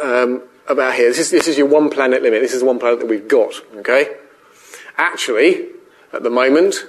um, 0.00 0.42
about 0.68 0.94
here. 0.94 1.08
This 1.08 1.18
is, 1.18 1.30
this 1.32 1.48
is 1.48 1.58
your 1.58 1.66
one 1.66 1.90
planet 1.90 2.22
limit. 2.22 2.40
This 2.40 2.54
is 2.54 2.60
the 2.60 2.66
one 2.66 2.78
planet 2.78 3.00
that 3.00 3.08
we've 3.08 3.26
got, 3.26 3.54
okay? 3.78 4.16
Actually, 4.96 5.70
at 6.12 6.22
the 6.22 6.30
moment, 6.30 6.86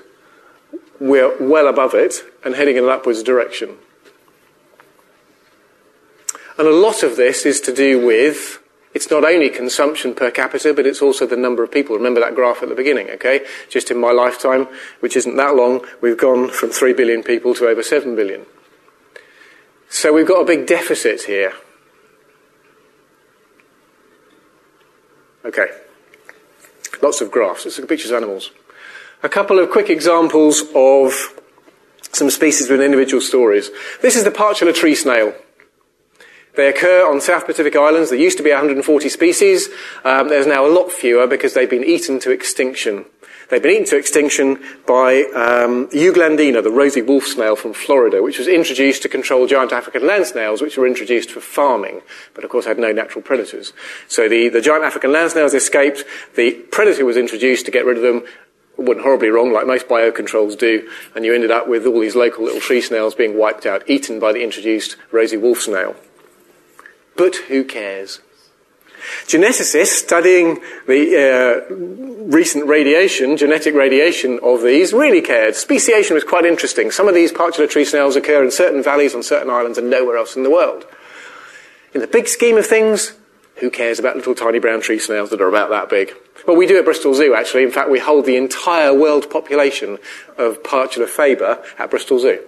we're 1.00 1.36
well 1.39 1.68
above 1.68 1.93
it 1.93 2.16
and 2.43 2.56
heading 2.56 2.78
in 2.78 2.84
an 2.84 2.89
upwards 2.89 3.24
direction. 3.24 3.78
And 6.58 6.68
a 6.68 6.72
lot 6.72 7.04
of 7.04 7.18
this 7.18 7.46
is 7.46 7.60
to 7.62 7.74
do 7.74 8.06
with 8.06 8.62
it's 8.93 9.12
not 9.12 9.26
only 9.26 9.50
consumption 9.50 10.16
per 10.16 10.32
capita, 10.32 10.74
but 10.74 10.86
it's 10.86 11.02
also 11.02 11.28
the 11.28 11.36
number 11.36 11.64
of 11.64 11.72
people. 11.72 11.98
Remember 11.98 12.22
that 12.22 12.34
graph 12.34 12.64
at 12.64 12.70
the 12.70 12.76
beginning, 12.76 13.10
okay? 13.10 13.46
Just 13.70 13.91
in 13.91 14.00
my 14.00 14.12
lifetime, 14.12 14.70
which 15.02 15.18
isn't 15.18 15.36
that 15.36 15.54
long, 15.54 15.86
we've 16.02 16.18
gone 16.18 16.50
from 16.50 16.70
3 16.70 16.93
billion 16.93 17.22
people 17.22 17.54
to 17.56 17.68
over 17.68 17.84
7 17.84 18.16
billion. 18.16 18.46
So 19.89 20.14
we've 20.14 20.28
got 20.28 20.41
a 20.41 20.46
big 20.46 20.66
deficit 20.66 21.24
here. 21.24 21.54
Okay. 25.43 25.68
Lots 27.02 27.20
of 27.20 27.32
graphs. 27.32 27.66
Look 27.66 27.89
pictures 27.89 28.12
of 28.12 28.18
animals. 28.18 28.52
A 29.26 29.30
couple 29.30 29.57
of 29.57 29.71
quick 29.71 29.89
examples 29.89 30.61
of 30.76 31.34
some 32.11 32.30
species 32.30 32.69
with 32.69 32.80
individual 32.80 33.19
stories. 33.19 33.71
This 34.03 34.15
is 34.15 34.23
the 34.23 34.30
partula 34.30 34.71
tree 34.71 34.93
snail. 34.93 35.34
They 36.55 36.69
occur 36.69 37.11
on 37.11 37.19
South 37.21 37.47
Pacific 37.47 37.76
Islands. 37.76 38.11
There 38.11 38.19
used 38.19 38.38
to 38.38 38.43
be 38.43 38.51
140 38.51 39.09
species. 39.09 39.67
Um, 40.03 40.30
there's 40.30 40.45
now 40.45 40.63
a 40.63 40.69
lot 40.69 40.91
fewer 40.91 41.26
because 41.26 41.55
they've 41.55 41.67
been 41.67 41.84
eaten 41.84 42.19
to 42.19 42.30
extinction. 42.30 43.05
They've 43.49 43.63
been 43.63 43.71
eaten 43.71 43.86
to 43.86 43.97
extinction 43.97 44.63
by 44.86 45.23
um, 45.36 45.88
Euglandina, 45.89 46.63
the 46.63 46.69
rosy 46.69 47.01
wolf 47.01 47.26
snail 47.26 47.55
from 47.55 47.73
Florida, 47.73 48.21
which 48.21 48.38
was 48.38 48.47
introduced 48.47 49.01
to 49.03 49.09
control 49.09 49.47
giant 49.47 49.71
African 49.71 50.05
land 50.05 50.28
snails, 50.28 50.61
which 50.61 50.78
were 50.78 50.88
introduced 50.88 51.32
for 51.32 51.41
farming, 51.41 52.01
but 52.36 52.43
of 52.43 52.51
course 52.51 52.65
had 52.65 52.78
no 52.78 52.91
natural 52.91 53.23
predators. 53.23 53.73
So 54.07 54.30
the, 54.30 54.49
the 54.49 54.61
giant 54.61 54.84
African 54.84 55.11
land 55.11 55.32
snails 55.32 55.55
escaped. 55.55 56.03
The 56.36 56.53
predator 56.71 57.05
was 57.05 57.17
introduced 57.17 57.65
to 57.65 57.71
get 57.71 57.86
rid 57.86 57.97
of 57.97 58.03
them. 58.03 58.23
Went 58.78 59.01
horribly 59.01 59.30
wrong, 59.30 59.53
like 59.53 59.67
most 59.67 59.88
biocontrols 59.88 60.57
do, 60.57 60.89
and 61.15 61.23
you 61.23 61.34
ended 61.34 61.51
up 61.51 61.67
with 61.67 61.86
all 61.86 61.99
these 61.99 62.15
local 62.15 62.43
little 62.43 62.59
tree 62.59 62.82
snails 62.82 63.15
being 63.15 63.38
wiped 63.38 63.65
out, 63.65 63.89
eaten 63.89 64.19
by 64.19 64.34
the 64.34 64.43
introduced 64.43 64.97
rosy 65.11 65.38
wolf 65.38 65.61
snail. 65.61 65.95
But 67.15 67.36
who 67.47 67.63
cares? 67.63 68.19
Geneticists 69.28 69.88
studying 69.88 70.59
the 70.88 71.65
uh, 71.69 71.73
recent 71.73 72.67
radiation, 72.67 73.38
genetic 73.38 73.76
radiation 73.76 74.39
of 74.41 74.61
these, 74.61 74.93
really 74.93 75.21
cared. 75.21 75.55
Speciation 75.55 76.15
was 76.15 76.23
quite 76.23 76.45
interesting. 76.45 76.91
Some 76.91 77.07
of 77.07 77.15
these 77.15 77.32
partula 77.32 77.69
tree 77.69 77.86
snails 77.86 78.15
occur 78.15 78.43
in 78.43 78.51
certain 78.51 78.84
valleys 78.84 79.15
on 79.15 79.23
certain 79.23 79.49
islands 79.49 79.78
and 79.78 79.89
nowhere 79.89 80.17
else 80.17 80.36
in 80.36 80.43
the 80.43 80.49
world. 80.49 80.86
In 81.93 82.01
the 82.01 82.07
big 82.07 82.28
scheme 82.28 82.57
of 82.57 82.65
things, 82.65 83.13
who 83.56 83.70
cares 83.70 83.99
about 83.99 84.16
little 84.16 84.36
tiny 84.36 84.60
brown 84.60 84.82
tree 84.82 84.99
snails 84.99 85.30
that 85.30 85.41
are 85.41 85.47
about 85.47 85.70
that 85.70 85.89
big? 85.89 86.14
Well, 86.47 86.58
we 86.58 86.68
do 86.68 86.78
at 86.78 86.86
Bristol 86.86 87.14
Zoo, 87.14 87.34
actually. 87.34 87.64
In 87.64 87.72
fact, 87.72 87.89
we 87.89 87.99
hold 87.99 88.26
the 88.26 88.36
entire 88.36 88.93
world 88.93 89.30
population 89.30 89.97
of 90.38 90.62
Partula 90.64 91.08
faba 91.08 91.64
at 91.80 91.89
Bristol 91.89 92.20
Zoo. 92.20 92.43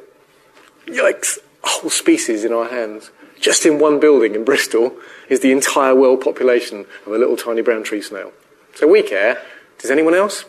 Yikes! 0.86 1.40
A 1.64 1.68
whole 1.68 1.90
species 1.90 2.46
in 2.46 2.54
our 2.54 2.68
hands 2.68 3.12
just 3.40 3.66
in 3.66 3.80
one 3.80 4.00
building 4.00 4.36
in 4.36 4.44
Bristol, 4.44 4.96
is 5.30 5.42
the 5.42 5.52
entire 5.52 5.96
world 5.96 6.22
population 6.22 6.86
of 7.06 7.14
a 7.14 7.18
little 7.18 7.38
tiny 7.38 7.62
brown 7.62 7.84
tree 7.84 8.02
snail. 8.02 8.32
So 8.76 8.88
we 8.88 9.04
care. 9.04 9.42
Does 9.80 9.92
anyone 9.92 10.14
else? 10.14 10.46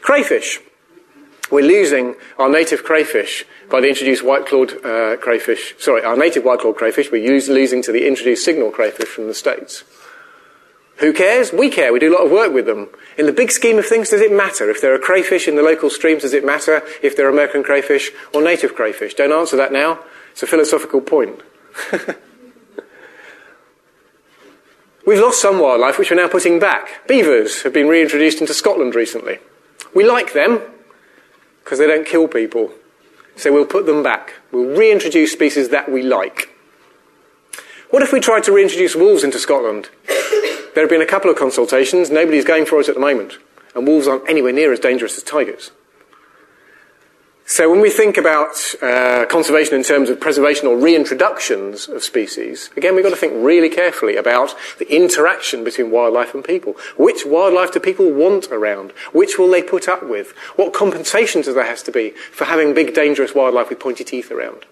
Crayfish. 0.00 0.60
We're 1.50 1.66
losing 1.66 2.14
our 2.38 2.48
native 2.48 2.84
crayfish 2.84 3.44
by 3.70 3.80
the 3.80 3.88
introduced 3.88 4.22
white-clawed 4.22 4.84
uh, 4.84 5.16
crayfish. 5.16 5.74
Sorry, 5.78 6.02
our 6.04 6.16
native 6.16 6.44
white-clawed 6.44 6.76
crayfish. 6.76 7.10
We're 7.10 7.24
use, 7.24 7.48
losing 7.48 7.82
to 7.82 7.92
the 7.92 8.06
introduced 8.06 8.44
signal 8.44 8.70
crayfish 8.70 9.08
from 9.08 9.26
the 9.28 9.34
States. 9.34 9.84
Who 10.98 11.12
cares? 11.12 11.52
We 11.52 11.70
care. 11.70 11.92
We 11.92 12.00
do 12.00 12.12
a 12.12 12.16
lot 12.16 12.26
of 12.26 12.32
work 12.32 12.52
with 12.52 12.66
them. 12.66 12.88
In 13.16 13.26
the 13.26 13.32
big 13.32 13.50
scheme 13.50 13.78
of 13.78 13.86
things, 13.86 14.10
does 14.10 14.20
it 14.20 14.32
matter? 14.32 14.68
If 14.68 14.80
there 14.80 14.92
are 14.94 14.98
crayfish 14.98 15.46
in 15.46 15.54
the 15.56 15.62
local 15.62 15.90
streams, 15.90 16.22
does 16.22 16.34
it 16.34 16.44
matter 16.44 16.82
if 17.02 17.16
they're 17.16 17.28
American 17.28 17.62
crayfish 17.62 18.10
or 18.34 18.42
native 18.42 18.74
crayfish? 18.74 19.14
Don't 19.14 19.32
answer 19.32 19.56
that 19.56 19.72
now. 19.72 20.00
It's 20.32 20.42
a 20.42 20.46
philosophical 20.46 21.00
point. 21.00 21.40
We've 25.06 25.20
lost 25.20 25.40
some 25.40 25.58
wildlife 25.60 25.98
which 25.98 26.10
we're 26.10 26.16
now 26.16 26.28
putting 26.28 26.58
back. 26.58 27.06
Beavers 27.08 27.62
have 27.62 27.72
been 27.72 27.88
reintroduced 27.88 28.40
into 28.40 28.52
Scotland 28.52 28.94
recently. 28.94 29.38
We 29.94 30.04
like 30.04 30.34
them 30.34 30.60
because 31.68 31.78
they 31.78 31.86
don't 31.86 32.06
kill 32.06 32.26
people. 32.26 32.72
So 33.36 33.52
we'll 33.52 33.66
put 33.66 33.84
them 33.84 34.02
back. 34.02 34.36
We'll 34.50 34.74
reintroduce 34.74 35.32
species 35.32 35.68
that 35.68 35.92
we 35.92 36.02
like. 36.02 36.48
What 37.90 38.02
if 38.02 38.10
we 38.10 38.20
tried 38.20 38.44
to 38.44 38.52
reintroduce 38.52 38.96
wolves 38.96 39.22
into 39.22 39.38
Scotland? 39.38 39.90
There 40.74 40.82
have 40.82 40.88
been 40.88 41.02
a 41.02 41.06
couple 41.06 41.30
of 41.30 41.36
consultations. 41.36 42.10
Nobody's 42.10 42.46
going 42.46 42.64
for 42.64 42.80
it 42.80 42.88
at 42.88 42.94
the 42.94 43.02
moment. 43.02 43.36
And 43.74 43.86
wolves 43.86 44.08
aren't 44.08 44.26
anywhere 44.30 44.54
near 44.54 44.72
as 44.72 44.80
dangerous 44.80 45.18
as 45.18 45.22
tigers. 45.22 45.70
So 47.50 47.70
when 47.70 47.80
we 47.80 47.88
think 47.88 48.18
about 48.18 48.74
uh, 48.82 49.24
conservation 49.24 49.74
in 49.74 49.82
terms 49.82 50.10
of 50.10 50.20
preservation 50.20 50.66
or 50.66 50.76
reintroductions 50.76 51.88
of 51.88 52.04
species, 52.04 52.68
again, 52.76 52.94
we've 52.94 53.02
got 53.02 53.08
to 53.08 53.16
think 53.16 53.32
really 53.36 53.70
carefully 53.70 54.16
about 54.16 54.54
the 54.78 54.94
interaction 54.94 55.64
between 55.64 55.90
wildlife 55.90 56.34
and 56.34 56.44
people. 56.44 56.76
Which 56.98 57.24
wildlife 57.24 57.72
do 57.72 57.80
people 57.80 58.12
want 58.12 58.48
around? 58.52 58.90
Which 59.12 59.38
will 59.38 59.50
they 59.50 59.62
put 59.62 59.88
up 59.88 60.06
with? 60.06 60.32
What 60.56 60.74
compensations 60.74 61.46
does 61.46 61.54
there 61.54 61.64
have 61.64 61.82
to 61.84 61.90
be 61.90 62.10
for 62.10 62.44
having 62.44 62.74
big, 62.74 62.92
dangerous 62.94 63.34
wildlife 63.34 63.70
with 63.70 63.80
pointy 63.80 64.04
teeth 64.04 64.30
around? 64.30 64.66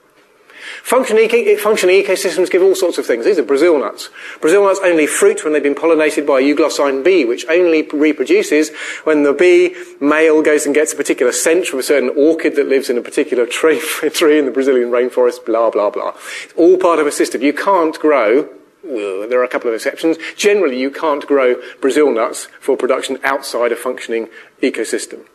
Functioning, 0.83 1.29
functioning 1.59 2.03
ecosystems 2.03 2.51
give 2.51 2.63
all 2.63 2.75
sorts 2.75 2.99
of 2.99 3.07
things. 3.07 3.25
These 3.25 3.39
are 3.39 3.43
Brazil 3.43 3.79
nuts. 3.79 4.11
Brazil 4.41 4.65
nuts 4.65 4.81
only 4.83 5.07
fruit 5.07 5.45
when 5.45 5.53
they've 5.53 5.63
been 5.63 5.75
pollinated 5.75 6.27
by 6.27 6.41
a 6.41 6.43
euglossine 6.43 7.05
bee, 7.05 7.25
which 7.25 7.47
only 7.49 7.83
reproduces 7.83 8.71
when 9.05 9.23
the 9.23 9.33
bee 9.33 9.75
male 10.01 10.43
goes 10.43 10.67
and 10.67 10.75
gets 10.75 10.93
a 10.93 10.97
particular 10.97 11.33
scent 11.33 11.67
from 11.67 11.79
a 11.79 11.83
certain 11.83 12.11
orchid 12.17 12.57
that 12.57 12.69
lives 12.69 12.91
in 12.91 12.99
a 12.99 13.03
particular 13.03 13.47
tree, 13.59 13.81
tree 14.11 14.39
in 14.39 14.45
the 14.45 14.51
Brazilian 14.51 14.91
rainforest, 14.91 15.45
blah, 15.45 15.71
blah, 15.71 15.91
blah. 15.91 16.13
It's 16.45 16.55
all 16.57 16.77
part 16.77 16.99
of 16.99 17.07
a 17.07 17.13
system. 17.13 17.43
You 17.43 17.53
can't 17.53 17.99
grow 17.99 18.49
there 18.89 19.41
are 19.41 19.45
a 19.45 19.49
couple 19.49 19.69
of 19.69 19.75
exceptions. 19.75 20.17
Generally, 20.37 20.79
you 20.79 20.93
can't 20.93 21.27
grow 21.27 21.57
Brazil 21.81 22.13
nuts 22.13 22.47
for 22.61 22.77
production 22.77 23.19
outside 23.25 23.73
a 23.73 23.77
functioning 23.77 24.29
ecosystem 24.63 25.27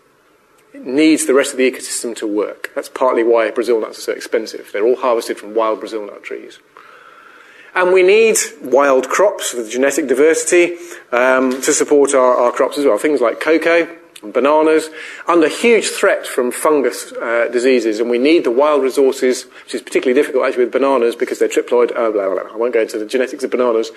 needs 0.74 1.26
the 1.26 1.34
rest 1.34 1.52
of 1.52 1.58
the 1.58 1.70
ecosystem 1.70 2.16
to 2.18 2.28
work. 2.28 2.72
That's 2.76 2.90
partly 2.90 3.24
why 3.24 3.52
Brazil 3.52 3.82
nuts 3.82 4.00
are 4.00 4.02
so 4.02 4.14
expensive. 4.14 4.70
They're 4.72 4.86
all 4.86 4.96
harvested 4.96 5.38
from 5.38 5.54
wild 5.54 5.80
Brazil 5.80 6.06
nut 6.06 6.24
trees. 6.24 6.60
And 7.74 7.94
we 7.94 8.04
need 8.04 8.38
wild 8.62 9.08
crops 9.08 9.54
with 9.54 9.72
genetic 9.72 10.08
diversity 10.08 10.78
um, 11.12 11.62
to 11.62 11.74
support 11.74 12.14
our, 12.14 12.36
our, 12.36 12.52
crops 12.52 12.78
as 12.78 12.86
well. 12.86 12.98
Things 12.98 13.22
like 13.22 13.40
cocoa, 13.40 13.88
and 14.22 14.34
bananas, 14.34 14.90
under 15.28 15.48
huge 15.48 15.88
threat 15.88 16.28
from 16.28 16.52
fungus 16.52 17.12
uh, 17.14 17.48
diseases. 17.52 18.00
And 18.00 18.10
we 18.10 18.18
need 18.18 18.44
the 18.44 18.52
wild 18.52 18.84
resources, 18.84 19.46
which 19.64 19.76
is 19.76 19.82
particularly 19.82 20.20
difficult 20.20 20.46
actually 20.46 20.66
with 20.66 20.74
bananas 20.74 21.16
because 21.16 21.40
they're 21.40 21.50
triploid. 21.50 21.92
Uh, 21.92 22.12
blah, 22.12 22.30
blah, 22.30 22.44
blah. 22.44 22.54
I 22.54 22.58
won't 22.58 22.74
go 22.74 22.82
into 22.82 23.00
the 23.00 23.06
genetics 23.06 23.44
of 23.44 23.52
bananas. 23.52 23.92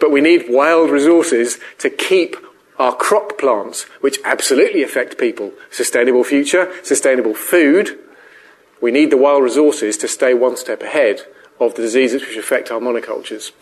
But 0.00 0.10
we 0.10 0.20
need 0.20 0.46
wild 0.48 0.90
resources 0.90 1.58
to 1.78 1.90
keep 1.90 2.36
are 2.78 2.94
crop 2.94 3.38
plants, 3.38 3.84
which 4.00 4.18
absolutely 4.24 4.82
affect 4.82 5.18
people. 5.18 5.52
Sustainable 5.70 6.24
future, 6.24 6.72
sustainable 6.82 7.34
food. 7.34 7.98
We 8.80 8.90
need 8.90 9.10
the 9.10 9.16
wild 9.16 9.42
resources 9.42 9.96
to 9.98 10.08
stay 10.08 10.34
one 10.34 10.56
step 10.56 10.82
ahead 10.82 11.22
of 11.58 11.74
the 11.74 11.82
diseases 11.82 12.22
which 12.22 12.36
affect 12.36 12.70
our 12.70 12.80
monocultures. 12.80 13.52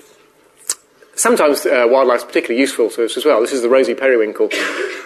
Sometimes 1.16 1.64
uh, 1.64 1.86
wildlife 1.88 2.18
is 2.18 2.24
particularly 2.24 2.60
useful 2.60 2.90
to 2.90 3.04
us 3.04 3.16
as 3.16 3.24
well. 3.24 3.40
This 3.40 3.52
is 3.52 3.62
the 3.62 3.68
rosy 3.68 3.94
periwinkle, 3.94 4.50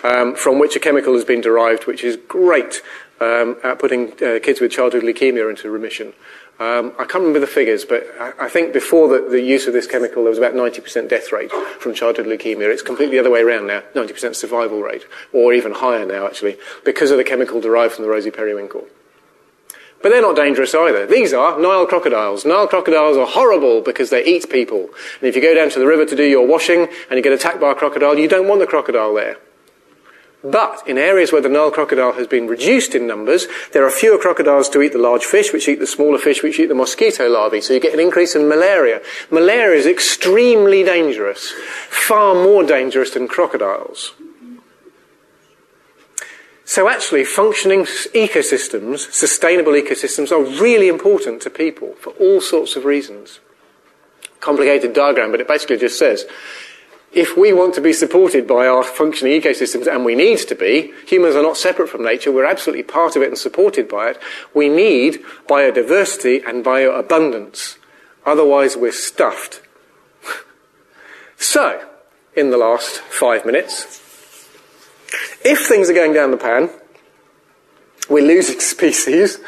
um, 0.03 0.35
from 0.35 0.59
which 0.59 0.75
a 0.75 0.81
chemical 0.81 1.13
has 1.13 1.25
been 1.25 1.43
derived, 1.43 1.87
which 1.87 2.03
is 2.03 2.17
great 2.17 2.83
um, 3.21 3.57
at 3.63 3.79
putting 3.79 4.13
uh, 4.13 4.39
kids 4.43 4.61
with 4.61 4.73
childhood 4.73 5.03
leukemia 5.03 5.51
into 5.51 5.71
remission. 5.71 6.15
Um, 6.61 6.93
I 6.99 7.05
can't 7.05 7.23
remember 7.23 7.39
the 7.39 7.47
figures, 7.47 7.85
but 7.85 8.05
I, 8.19 8.33
I 8.41 8.49
think 8.49 8.73
before 8.73 9.07
the, 9.09 9.29
the, 9.31 9.41
use 9.41 9.69
of 9.69 9.73
this 9.73 9.87
chemical, 9.87 10.25
there 10.25 10.31
was 10.31 10.39
about 10.39 10.55
90% 10.55 11.09
death 11.09 11.31
rate 11.31 11.53
from 11.53 11.95
childhood 11.95 12.27
leukemia. 12.27 12.69
It's 12.73 12.83
completely 12.83 13.17
the 13.17 13.21
other 13.21 13.31
way 13.31 13.43
around 13.43 13.69
now, 13.69 13.83
90% 13.95 14.35
survival 14.35 14.81
rate, 14.81 15.07
or 15.33 15.53
even 15.53 15.71
higher 15.71 16.05
now, 16.05 16.27
actually, 16.27 16.59
because 16.85 17.13
of 17.13 17.17
the 17.17 17.23
chemical 17.23 17.61
derived 17.61 17.95
from 17.95 18.03
the 18.03 18.11
rosy 18.11 18.33
periwinkle. 18.33 18.89
But 20.03 20.09
they're 20.09 20.23
not 20.23 20.35
dangerous 20.35 20.75
either. 20.75 21.07
These 21.07 21.33
are 21.33 21.61
Nile 21.61 21.87
crocodiles. 21.87 22.45
Nile 22.45 22.67
crocodiles 22.67 23.17
are 23.17 23.27
horrible 23.27 23.81
because 23.81 24.11
they 24.11 24.25
eat 24.25 24.51
people. 24.51 24.89
And 25.21 25.29
if 25.29 25.37
you 25.37 25.43
go 25.43 25.55
down 25.55 25.71
to 25.71 25.79
the 25.79 25.87
river 25.87 26.07
to 26.07 26.17
do 26.17 26.25
your 26.25 26.47
washing 26.47 26.89
and 27.09 27.17
you 27.17 27.23
get 27.23 27.33
attacked 27.33 27.61
by 27.61 27.73
a 27.73 27.75
crocodile, 27.75 28.19
you 28.19 28.29
don't 28.29 28.49
want 28.49 28.61
the 28.61 28.67
crocodile 28.67 29.15
there. 29.15 29.39
But 30.45 30.87
in 30.87 30.99
areas 30.99 31.33
where 31.33 31.43
the 31.43 31.49
Nile 31.49 31.73
crocodile 31.73 32.13
has 32.13 32.29
been 32.29 32.47
reduced 32.47 32.95
in 32.95 33.09
numbers, 33.09 33.49
there 33.73 33.85
are 33.85 33.91
fewer 33.91 34.19
crocodiles 34.19 34.69
to 34.71 34.83
eat 34.83 34.93
the 34.93 34.99
large 34.99 35.25
fish, 35.25 35.53
which 35.53 35.69
eat 35.69 35.81
the 35.81 35.87
smaller 35.87 36.19
fish, 36.19 36.45
which 36.45 36.61
eat 36.61 36.67
the 36.67 36.77
mosquito 36.77 37.29
larvae. 37.29 37.61
So 37.61 37.75
you 37.75 37.81
get 37.81 37.93
an 37.93 37.99
increase 38.01 38.37
in 38.37 38.49
malaria. 38.49 39.01
Malaria 39.31 39.77
is 39.77 39.87
extremely 39.87 40.85
dangerous, 40.85 41.53
far 41.89 42.35
more 42.35 42.63
dangerous 42.63 43.11
than 43.11 43.27
crocodiles. 43.27 44.15
So 46.65 46.89
actually, 46.89 47.25
functioning 47.25 47.81
ecosystems, 47.81 49.11
sustainable 49.11 49.73
ecosystems, 49.73 50.31
are 50.31 50.61
really 50.63 50.89
important 50.89 51.43
to 51.43 51.51
people 51.51 51.95
for 51.95 52.11
all 52.21 52.41
sorts 52.41 52.77
of 52.77 52.85
reasons. 52.85 53.41
Complicated 54.39 54.93
diagram, 54.93 55.33
but 55.33 55.41
it 55.41 55.49
basically 55.49 55.79
just 55.79 55.99
says 55.99 56.27
if 57.13 57.37
we 57.37 57.53
want 57.53 57.75
to 57.75 57.81
be 57.81 57.93
supported 57.93 58.47
by 58.47 58.67
our 58.67 58.83
functioning 58.83 59.41
ecosystems, 59.41 59.87
and 59.87 60.05
we 60.05 60.15
need 60.15 60.39
to 60.39 60.55
be, 60.55 60.93
humans 61.07 61.35
are 61.35 61.43
not 61.43 61.57
separate 61.57 61.89
from 61.89 62.05
nature, 62.05 62.31
we're 62.31 62.45
absolutely 62.45 62.83
part 62.83 63.17
of 63.17 63.23
it 63.23 63.29
and 63.29 63.39
supported 63.39 63.89
by 63.89 64.11
it, 64.11 64.21
we 64.53 64.69
need 64.69 65.23
biodiversity 65.49 66.47
and 66.47 66.65
bioabundance. 66.65 67.79
Otherwise, 68.27 68.77
we're 68.77 68.93
stuffed. 68.93 69.63
so, 71.39 71.89
in 72.37 72.51
the 72.51 72.59
last 72.59 72.99
five 72.99 73.47
minutes, 73.47 74.05
if 75.45 75.67
things 75.67 75.89
are 75.89 75.95
going 75.95 76.13
down 76.13 76.31
the 76.31 76.37
pan, 76.37 76.69
we're 78.11 78.27
losing 78.27 78.61
species, 78.75 79.39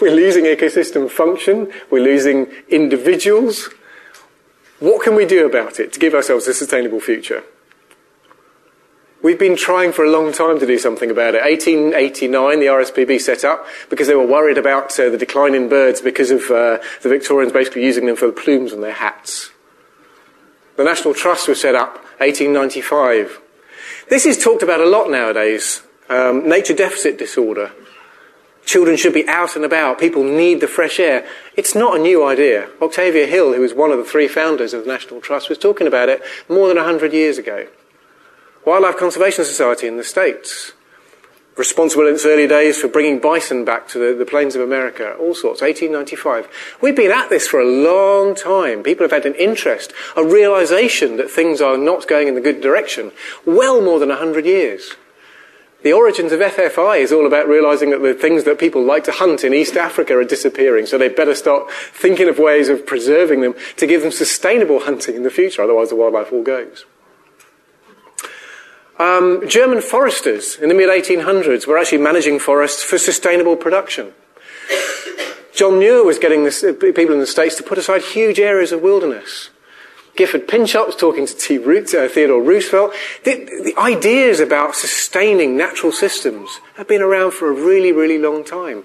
we're 0.00 0.14
losing 0.14 0.44
ecosystem 0.44 1.10
function, 1.10 1.72
we're 1.90 2.02
losing 2.02 2.46
individuals, 2.68 3.70
what 4.80 5.02
can 5.02 5.16
we 5.16 5.26
do 5.26 5.46
about 5.46 5.80
it 5.80 5.92
to 5.92 5.98
give 5.98 6.14
ourselves 6.14 6.46
a 6.46 6.54
sustainable 6.54 7.00
future? 7.00 7.42
We've 9.20 9.38
been 9.38 9.56
trying 9.56 9.92
for 9.92 10.04
a 10.04 10.10
long 10.10 10.32
time 10.32 10.60
to 10.60 10.66
do 10.66 10.78
something 10.78 11.10
about 11.10 11.34
it. 11.34 11.42
1889, 11.42 12.60
the 12.60 12.66
RSPB 12.66 13.20
set 13.20 13.44
up 13.44 13.66
because 13.90 14.06
they 14.06 14.14
were 14.14 14.26
worried 14.26 14.58
about 14.58 14.98
uh, 14.98 15.08
the 15.08 15.18
decline 15.18 15.56
in 15.56 15.68
birds 15.68 16.00
because 16.00 16.30
of 16.30 16.42
uh, 16.50 16.78
the 17.02 17.08
Victorians 17.08 17.52
basically 17.52 17.84
using 17.84 18.06
them 18.06 18.14
for 18.14 18.26
the 18.26 18.32
plumes 18.32 18.72
on 18.72 18.80
their 18.80 18.92
hats. 18.92 19.50
The 20.76 20.84
National 20.84 21.14
Trust 21.14 21.48
was 21.48 21.60
set 21.60 21.74
up 21.74 21.94
1895. 22.20 23.40
This 24.08 24.24
is 24.24 24.38
talked 24.38 24.62
about 24.62 24.80
a 24.80 24.86
lot 24.86 25.10
nowadays. 25.10 25.82
Um, 26.08 26.48
nature 26.48 26.74
deficit 26.74 27.18
disorder. 27.18 27.72
Children 28.68 28.98
should 28.98 29.14
be 29.14 29.26
out 29.26 29.56
and 29.56 29.64
about. 29.64 29.98
People 29.98 30.22
need 30.22 30.60
the 30.60 30.68
fresh 30.68 31.00
air. 31.00 31.26
It's 31.56 31.74
not 31.74 31.96
a 31.96 32.02
new 32.02 32.22
idea. 32.22 32.68
Octavia 32.82 33.26
Hill, 33.26 33.54
who 33.54 33.62
was 33.62 33.72
one 33.72 33.90
of 33.90 33.96
the 33.96 34.04
three 34.04 34.28
founders 34.28 34.74
of 34.74 34.84
the 34.84 34.92
National 34.92 35.22
Trust, 35.22 35.48
was 35.48 35.56
talking 35.56 35.86
about 35.86 36.10
it 36.10 36.20
more 36.50 36.68
than 36.68 36.76
100 36.76 37.14
years 37.14 37.38
ago. 37.38 37.66
Wildlife 38.66 38.98
Conservation 38.98 39.46
Society 39.46 39.86
in 39.86 39.96
the 39.96 40.04
States, 40.04 40.72
responsible 41.56 42.06
in 42.06 42.16
its 42.16 42.26
early 42.26 42.46
days 42.46 42.78
for 42.78 42.88
bringing 42.88 43.20
bison 43.20 43.64
back 43.64 43.88
to 43.88 43.98
the, 43.98 44.14
the, 44.14 44.26
plains 44.26 44.54
of 44.54 44.60
America, 44.60 45.14
all 45.14 45.34
sorts, 45.34 45.62
1895. 45.62 46.76
We've 46.82 46.94
been 46.94 47.10
at 47.10 47.30
this 47.30 47.48
for 47.48 47.60
a 47.60 47.64
long 47.64 48.34
time. 48.34 48.82
People 48.82 49.04
have 49.04 49.12
had 49.12 49.24
an 49.24 49.34
interest, 49.36 49.94
a 50.14 50.22
realization 50.22 51.16
that 51.16 51.30
things 51.30 51.62
are 51.62 51.78
not 51.78 52.06
going 52.06 52.28
in 52.28 52.34
the 52.34 52.42
good 52.42 52.60
direction, 52.60 53.12
well 53.46 53.80
more 53.80 53.98
than 53.98 54.10
100 54.10 54.44
years. 54.44 54.94
The 55.82 55.92
origins 55.92 56.32
of 56.32 56.40
FFI 56.40 56.98
is 56.98 57.12
all 57.12 57.26
about 57.26 57.46
realizing 57.46 57.90
that 57.90 58.02
the 58.02 58.12
things 58.12 58.42
that 58.44 58.58
people 58.58 58.82
like 58.82 59.04
to 59.04 59.12
hunt 59.12 59.44
in 59.44 59.54
East 59.54 59.76
Africa 59.76 60.16
are 60.16 60.24
disappearing, 60.24 60.86
so 60.86 60.98
they 60.98 61.08
better 61.08 61.36
start 61.36 61.70
thinking 61.70 62.28
of 62.28 62.38
ways 62.38 62.68
of 62.68 62.84
preserving 62.84 63.42
them 63.42 63.54
to 63.76 63.86
give 63.86 64.02
them 64.02 64.10
sustainable 64.10 64.80
hunting 64.80 65.14
in 65.14 65.22
the 65.22 65.30
future, 65.30 65.62
otherwise 65.62 65.90
the 65.90 65.96
wildlife 65.96 66.32
all 66.32 66.42
goes. 66.42 66.84
Um, 68.98 69.48
German 69.48 69.80
foresters 69.80 70.56
in 70.56 70.68
the 70.68 70.74
mid 70.74 70.88
1800s 70.88 71.68
were 71.68 71.78
actually 71.78 71.98
managing 71.98 72.40
forests 72.40 72.82
for 72.82 72.98
sustainable 72.98 73.54
production. 73.54 74.12
John 75.54 75.78
Muir 75.78 76.04
was 76.04 76.18
getting 76.18 76.42
this, 76.42 76.62
people 76.62 77.12
in 77.12 77.20
the 77.20 77.26
States 77.26 77.54
to 77.56 77.62
put 77.62 77.78
aside 77.78 78.02
huge 78.02 78.40
areas 78.40 78.72
of 78.72 78.82
wilderness 78.82 79.50
Gifford 80.18 80.48
Pinchot 80.48 80.84
was 80.84 80.96
talking 80.96 81.26
to 81.26 81.32
T. 81.34 81.58
Root, 81.58 81.94
uh, 81.94 82.08
Theodore 82.08 82.42
Roosevelt. 82.42 82.92
The, 83.22 83.36
the 83.62 83.74
ideas 83.78 84.40
about 84.40 84.74
sustaining 84.74 85.56
natural 85.56 85.92
systems 85.92 86.58
have 86.76 86.88
been 86.88 87.02
around 87.02 87.34
for 87.34 87.48
a 87.48 87.52
really, 87.52 87.92
really 87.92 88.18
long 88.18 88.42
time. 88.42 88.84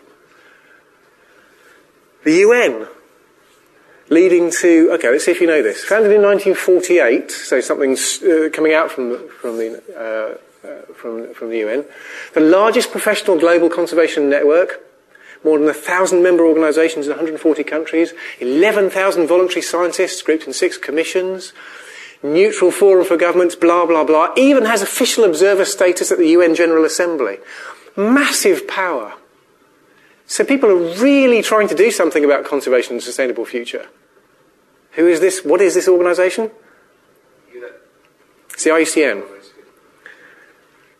The 2.23 2.33
UN, 2.33 2.87
leading 4.09 4.51
to, 4.61 4.91
okay, 4.93 5.09
let's 5.09 5.25
see 5.25 5.31
if 5.31 5.41
you 5.41 5.47
know 5.47 5.63
this. 5.63 5.83
Founded 5.83 6.11
in 6.11 6.21
1948, 6.21 7.31
so 7.31 7.59
something's 7.61 8.21
uh, 8.21 8.49
coming 8.53 8.75
out 8.75 8.91
from, 8.91 9.27
from, 9.29 9.57
the, 9.57 9.81
uh, 9.97 10.67
uh, 10.67 10.93
from, 10.93 11.33
from 11.33 11.49
the 11.49 11.57
UN. 11.57 11.83
The 12.35 12.41
largest 12.41 12.91
professional 12.91 13.39
global 13.39 13.71
conservation 13.71 14.29
network, 14.29 14.81
more 15.43 15.59
than 15.59 15.67
a 15.67 15.73
thousand 15.73 16.23
member 16.23 16.45
organisations 16.45 17.05
in 17.05 17.11
140 17.11 17.63
countries, 17.63 18.13
11,000 18.39 19.27
voluntary 19.27 19.61
scientists 19.61 20.21
grouped 20.21 20.47
in 20.47 20.53
six 20.53 20.77
commissions, 20.77 21.53
neutral 22.21 22.71
forum 22.71 23.05
for 23.05 23.17
governments, 23.17 23.55
blah, 23.55 23.85
blah, 23.85 24.03
blah, 24.03 24.33
even 24.37 24.65
has 24.65 24.81
official 24.81 25.25
observer 25.25 25.65
status 25.65 26.11
at 26.11 26.17
the 26.17 26.29
UN 26.29 26.55
General 26.55 26.85
Assembly. 26.85 27.37
Massive 27.97 28.67
power. 28.67 29.13
So 30.25 30.43
people 30.43 30.69
are 30.69 30.95
really 30.99 31.41
trying 31.41 31.67
to 31.67 31.75
do 31.75 31.91
something 31.91 32.23
about 32.23 32.45
conservation 32.45 32.93
and 32.93 33.03
sustainable 33.03 33.45
future. 33.45 33.87
Who 34.93 35.07
is 35.07 35.19
this? 35.19 35.43
What 35.43 35.61
is 35.61 35.73
this 35.73 35.87
organisation? 35.87 36.51
It's 38.51 38.63
the 38.63 38.69
IUCN. 38.69 39.23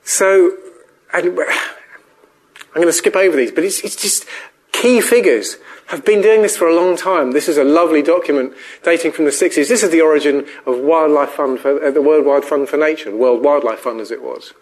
So, 0.04 0.58
and 1.14 1.38
I'm 2.74 2.82
going 2.82 2.88
to 2.88 2.94
skip 2.94 3.16
over 3.16 3.38
these, 3.38 3.52
but 3.52 3.64
it's, 3.64 3.82
it's 3.82 3.96
just 3.96 4.26
key 4.72 5.00
figures 5.00 5.58
have 5.88 6.04
been 6.04 6.22
doing 6.22 6.42
this 6.42 6.58
for 6.58 6.68
a 6.68 6.76
long 6.76 6.98
time. 6.98 7.32
This 7.32 7.48
is 7.48 7.58
a 7.58 7.64
lovely 7.64 8.02
document 8.02 8.54
dating 8.84 9.12
from 9.12 9.26
the 9.26 9.32
60s. 9.32 9.68
This 9.68 9.84
is 9.84 9.92
the 9.92 10.02
origin 10.02 10.48
of 10.66 10.80
Wildlife 10.80 11.32
Fund 11.32 11.60
for, 11.60 11.84
uh, 11.84 11.92
the 11.92 12.02
Worldwide 12.02 12.44
Fund 12.44 12.68
for 12.68 12.78
Nature, 12.78 13.16
World 13.16 13.44
Wildlife 13.44 13.80
Fund 13.80 14.02
as 14.02 14.10
it 14.10 14.24
was. 14.24 14.54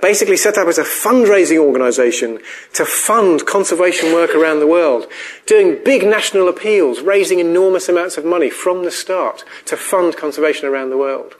Basically 0.00 0.36
set 0.36 0.58
up 0.58 0.68
as 0.68 0.78
a 0.78 0.82
fundraising 0.84 1.58
organisation 1.58 2.40
to 2.72 2.84
fund 2.84 3.46
conservation 3.46 4.12
work 4.12 4.34
around 4.34 4.60
the 4.60 4.66
world, 4.66 5.06
doing 5.46 5.78
big 5.84 6.04
national 6.04 6.48
appeals, 6.48 7.00
raising 7.00 7.38
enormous 7.38 7.88
amounts 7.88 8.16
of 8.16 8.24
money 8.24 8.50
from 8.50 8.84
the 8.84 8.90
start 8.90 9.44
to 9.66 9.76
fund 9.76 10.16
conservation 10.16 10.66
around 10.66 10.90
the 10.90 10.98
world. 10.98 11.36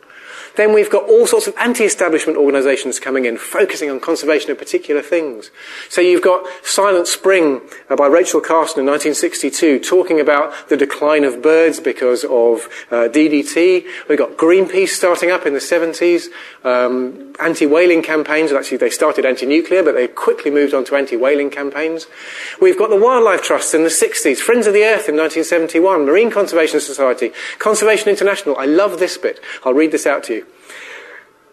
Then 0.57 0.73
we've 0.73 0.91
got 0.91 1.09
all 1.09 1.27
sorts 1.27 1.47
of 1.47 1.55
anti-establishment 1.57 2.39
organisations 2.39 3.01
coming 3.01 3.25
in, 3.25 3.37
focusing 3.37 3.91
on 3.91 4.01
conservation 4.01 4.51
of 4.51 4.59
particular 4.59 5.03
things. 5.03 5.51
So 5.89 6.01
you've 6.01 6.23
got 6.23 6.45
Silent 6.63 7.09
Spring 7.09 7.61
uh, 7.91 7.97
by 7.97 8.07
Rachel 8.07 8.41
Carson 8.41 8.81
in 8.81 8.87
1962, 8.87 9.81
talking 9.81 10.21
about 10.21 10.69
the 10.69 10.77
decline 10.77 11.25
of 11.25 11.43
birds 11.43 11.81
because 11.81 12.25
of 12.25 12.69
uh, 12.91 13.09
DDT. 13.09 13.85
We've 14.09 14.19
got 14.19 14.37
Greenpeace 14.37 14.91
starting 14.91 15.31
up 15.31 15.45
in 15.45 15.55
the 15.55 15.59
70s, 15.59 16.29
um, 16.65 17.35
anti-whaling 17.41 18.03
campaigns. 18.03 18.53
Actually, 18.53 18.79
they 18.79 18.91
started 18.91 19.25
anti-nuclear, 19.25 19.83
but 19.83 19.95
they 19.95 20.07
quickly 20.07 20.51
moved 20.51 20.73
on 20.73 20.85
to 20.85 20.95
anti-whaling 20.95 21.51
campaigns. 21.51 22.07
We've 22.61 22.79
got 22.79 22.91
the 22.91 22.97
Wildlife 22.97 23.43
Trusts 23.43 23.75
in 23.75 23.83
the 23.83 23.89
60s, 23.89 24.39
Friends 24.39 24.67
of 24.69 24.73
the 24.73 24.85
Earth 24.85 25.09
in 25.09 25.17
1971, 25.17 26.07
Marine 26.07 26.31
Conservation 26.31 26.81
Society, 26.81 27.33
Conservation 27.59 28.09
International. 28.09 28.57
I 28.57 28.67
love 28.67 29.01
this 29.01 29.19
bit. 29.19 29.41
I'll 29.65 29.75
read 29.75 29.91
this 29.91 30.07
out 30.07 30.23
to 30.25 30.35
you. 30.35 30.44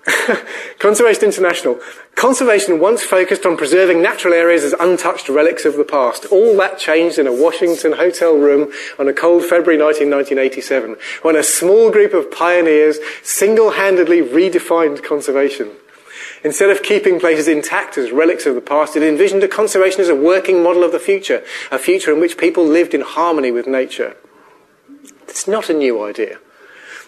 Conservation 0.80 1.26
International. 1.26 1.80
Conservation 2.16 2.80
once 2.80 3.04
focused 3.04 3.46
on 3.46 3.56
preserving 3.56 4.02
natural 4.02 4.34
areas 4.34 4.64
as 4.64 4.74
untouched 4.74 5.30
relics 5.30 5.64
of 5.66 5.76
the 5.76 5.84
past. 5.84 6.26
All 6.26 6.58
that 6.58 6.80
changed 6.80 7.20
in 7.20 7.28
a 7.28 7.34
Washington 7.34 7.94
hotel 7.94 8.36
room 8.36 8.72
on 8.98 9.08
a 9.08 9.14
cold 9.14 9.44
February 9.44 9.78
night 9.78 10.02
in 10.02 10.10
1987 10.10 10.96
when 11.22 11.36
a 11.36 11.44
small 11.44 11.92
group 11.92 12.14
of 12.14 12.32
pioneers 12.32 12.98
single-handedly 13.24 14.22
redefined 14.22 15.04
conservation. 15.04 15.72
Instead 16.44 16.72
of 16.72 16.82
keeping 16.82 17.20
places 17.20 17.48
intact 17.48 17.98
as 17.98 18.12
relics 18.12 18.48
of 18.48 18.56
the 18.56 18.62
past, 18.62 18.96
it 18.96 19.04
envisioned 19.04 19.44
a 19.44 19.48
conservation 19.48 20.02
as 20.02 20.10
a 20.10 20.16
working 20.16 20.64
model 20.64 20.84
of 20.84 20.92
the 20.92 21.00
future, 21.00 21.44
a 21.72 21.78
future 21.78 22.12
in 22.12 22.20
which 22.20 22.38
people 22.38 22.66
lived 22.66 22.96
in 22.96 23.02
harmony 23.02 23.52
with 23.52 23.68
nature. 23.68 24.16
It's 25.28 25.48
not 25.48 25.70
a 25.70 25.74
new 25.74 26.04
idea. 26.04 26.40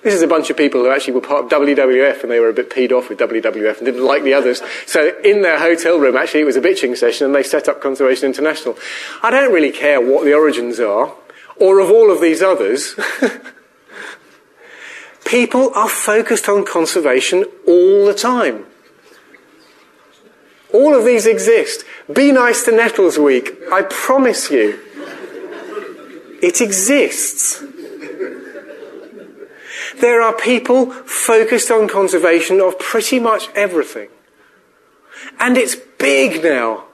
This 0.04 0.14
is 0.14 0.22
a 0.22 0.28
bunch 0.28 0.50
of 0.50 0.58
people 0.58 0.82
who 0.82 0.92
actually 0.92 1.14
were 1.14 1.22
part 1.22 1.46
of 1.46 1.52
WWF 1.52 2.24
and 2.24 2.32
they 2.32 2.42
were 2.42 2.50
a 2.50 2.54
bit 2.54 2.70
peed 2.70 2.92
off 2.92 3.08
with 3.08 3.20
WWF 3.20 3.78
and 3.78 3.86
didn't 3.86 4.06
like 4.06 4.24
the 4.24 4.34
others. 4.34 4.62
So 4.86 5.14
in 5.24 5.44
their 5.44 5.58
hotel 5.58 5.98
room, 5.98 6.18
actually, 6.18 6.42
it 6.42 6.46
was 6.46 6.58
a 6.58 6.62
bitching 6.62 6.98
session 6.98 7.26
and 7.26 7.34
they 7.34 7.44
set 7.44 7.70
up 7.70 7.82
Conservation 7.82 8.26
International. 8.26 8.78
I 9.22 9.32
don't 9.32 9.54
really 9.54 9.72
care 9.72 10.02
what 10.02 10.26
the 10.26 10.34
origins 10.34 10.82
are 10.82 11.14
or 11.56 11.80
of 11.80 11.90
all 11.90 12.12
of 12.12 12.20
these 12.20 12.42
others. 12.42 13.00
people 15.26 15.72
are 15.74 15.90
focused 15.90 16.50
on 16.50 16.66
conservation 16.66 17.46
all 17.66 18.06
the 18.06 18.14
time. 18.14 18.66
All 20.74 20.96
of 20.96 21.06
these 21.06 21.26
exist. 21.26 21.86
Be 22.12 22.32
nice 22.32 22.66
to 22.66 22.72
Nettles 22.72 23.18
Week. 23.18 23.52
I 23.72 23.84
promise 23.84 24.52
you. 24.52 24.80
It 26.42 26.60
exists. 26.60 27.64
There 30.00 30.22
are 30.22 30.34
people 30.34 30.92
focused 30.92 31.72
on 31.72 31.88
conservation 31.88 32.60
of 32.60 32.80
pretty 32.80 33.20
much 33.20 33.50
everything. 33.56 34.10
And 35.40 35.58
it's 35.58 35.76
big 35.76 36.44
now. 36.44 36.86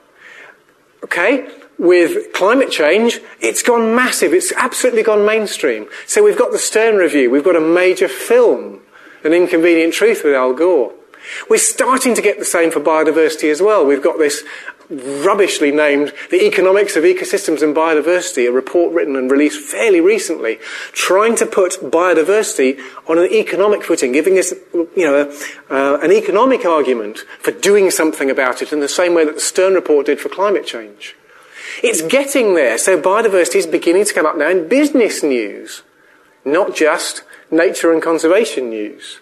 Okay? 1.04 1.48
With 1.78 2.32
climate 2.32 2.70
change, 2.70 3.20
it's 3.40 3.62
gone 3.62 3.94
massive. 3.94 4.34
It's 4.34 4.52
absolutely 4.52 5.02
gone 5.02 5.24
mainstream. 5.24 5.86
So 6.06 6.22
we've 6.22 6.38
got 6.38 6.52
the 6.52 6.58
Stern 6.58 6.96
Review. 6.96 7.30
We've 7.30 7.44
got 7.44 7.56
a 7.56 7.60
major 7.60 8.08
film, 8.08 8.80
An 9.24 9.32
Inconvenient 9.32 9.94
Truth 9.94 10.22
with 10.24 10.34
Al 10.34 10.52
Gore. 10.52 10.92
We're 11.48 11.58
starting 11.58 12.14
to 12.14 12.22
get 12.22 12.38
the 12.38 12.44
same 12.44 12.70
for 12.70 12.80
biodiversity 12.80 13.50
as 13.50 13.62
well. 13.62 13.84
We've 13.86 14.02
got 14.02 14.18
this 14.18 14.42
rubbishly 14.90 15.70
named 15.70 16.12
The 16.30 16.44
Economics 16.44 16.96
of 16.96 17.04
Ecosystems 17.04 17.62
and 17.62 17.74
Biodiversity, 17.74 18.48
a 18.48 18.52
report 18.52 18.92
written 18.92 19.16
and 19.16 19.30
released 19.30 19.60
fairly 19.60 20.00
recently, 20.00 20.58
trying 20.92 21.36
to 21.36 21.46
put 21.46 21.74
biodiversity 21.80 22.80
on 23.06 23.18
an 23.18 23.32
economic 23.32 23.84
footing, 23.84 24.12
giving 24.12 24.36
us, 24.36 24.52
you 24.74 24.90
know, 24.96 25.32
uh, 25.70 25.98
an 26.02 26.12
economic 26.12 26.64
argument 26.64 27.20
for 27.40 27.52
doing 27.52 27.90
something 27.90 28.30
about 28.30 28.62
it 28.62 28.72
in 28.72 28.80
the 28.80 28.88
same 28.88 29.14
way 29.14 29.24
that 29.24 29.36
the 29.36 29.40
Stern 29.40 29.74
report 29.74 30.06
did 30.06 30.20
for 30.20 30.28
climate 30.28 30.66
change. 30.66 31.14
It's 31.82 32.02
getting 32.02 32.54
there, 32.54 32.76
so 32.76 33.00
biodiversity 33.00 33.56
is 33.56 33.66
beginning 33.66 34.04
to 34.06 34.14
come 34.14 34.26
up 34.26 34.36
now 34.36 34.50
in 34.50 34.68
business 34.68 35.22
news, 35.22 35.82
not 36.44 36.74
just 36.74 37.22
nature 37.50 37.92
and 37.92 38.02
conservation 38.02 38.70
news. 38.70 39.20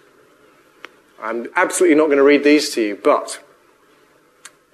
I'm 1.21 1.49
absolutely 1.57 1.97
not 1.97 2.07
going 2.07 2.19
to 2.19 2.25
read 2.25 2.45
these 2.45 2.71
to 2.75 2.83
you, 2.83 2.99
but 3.03 3.43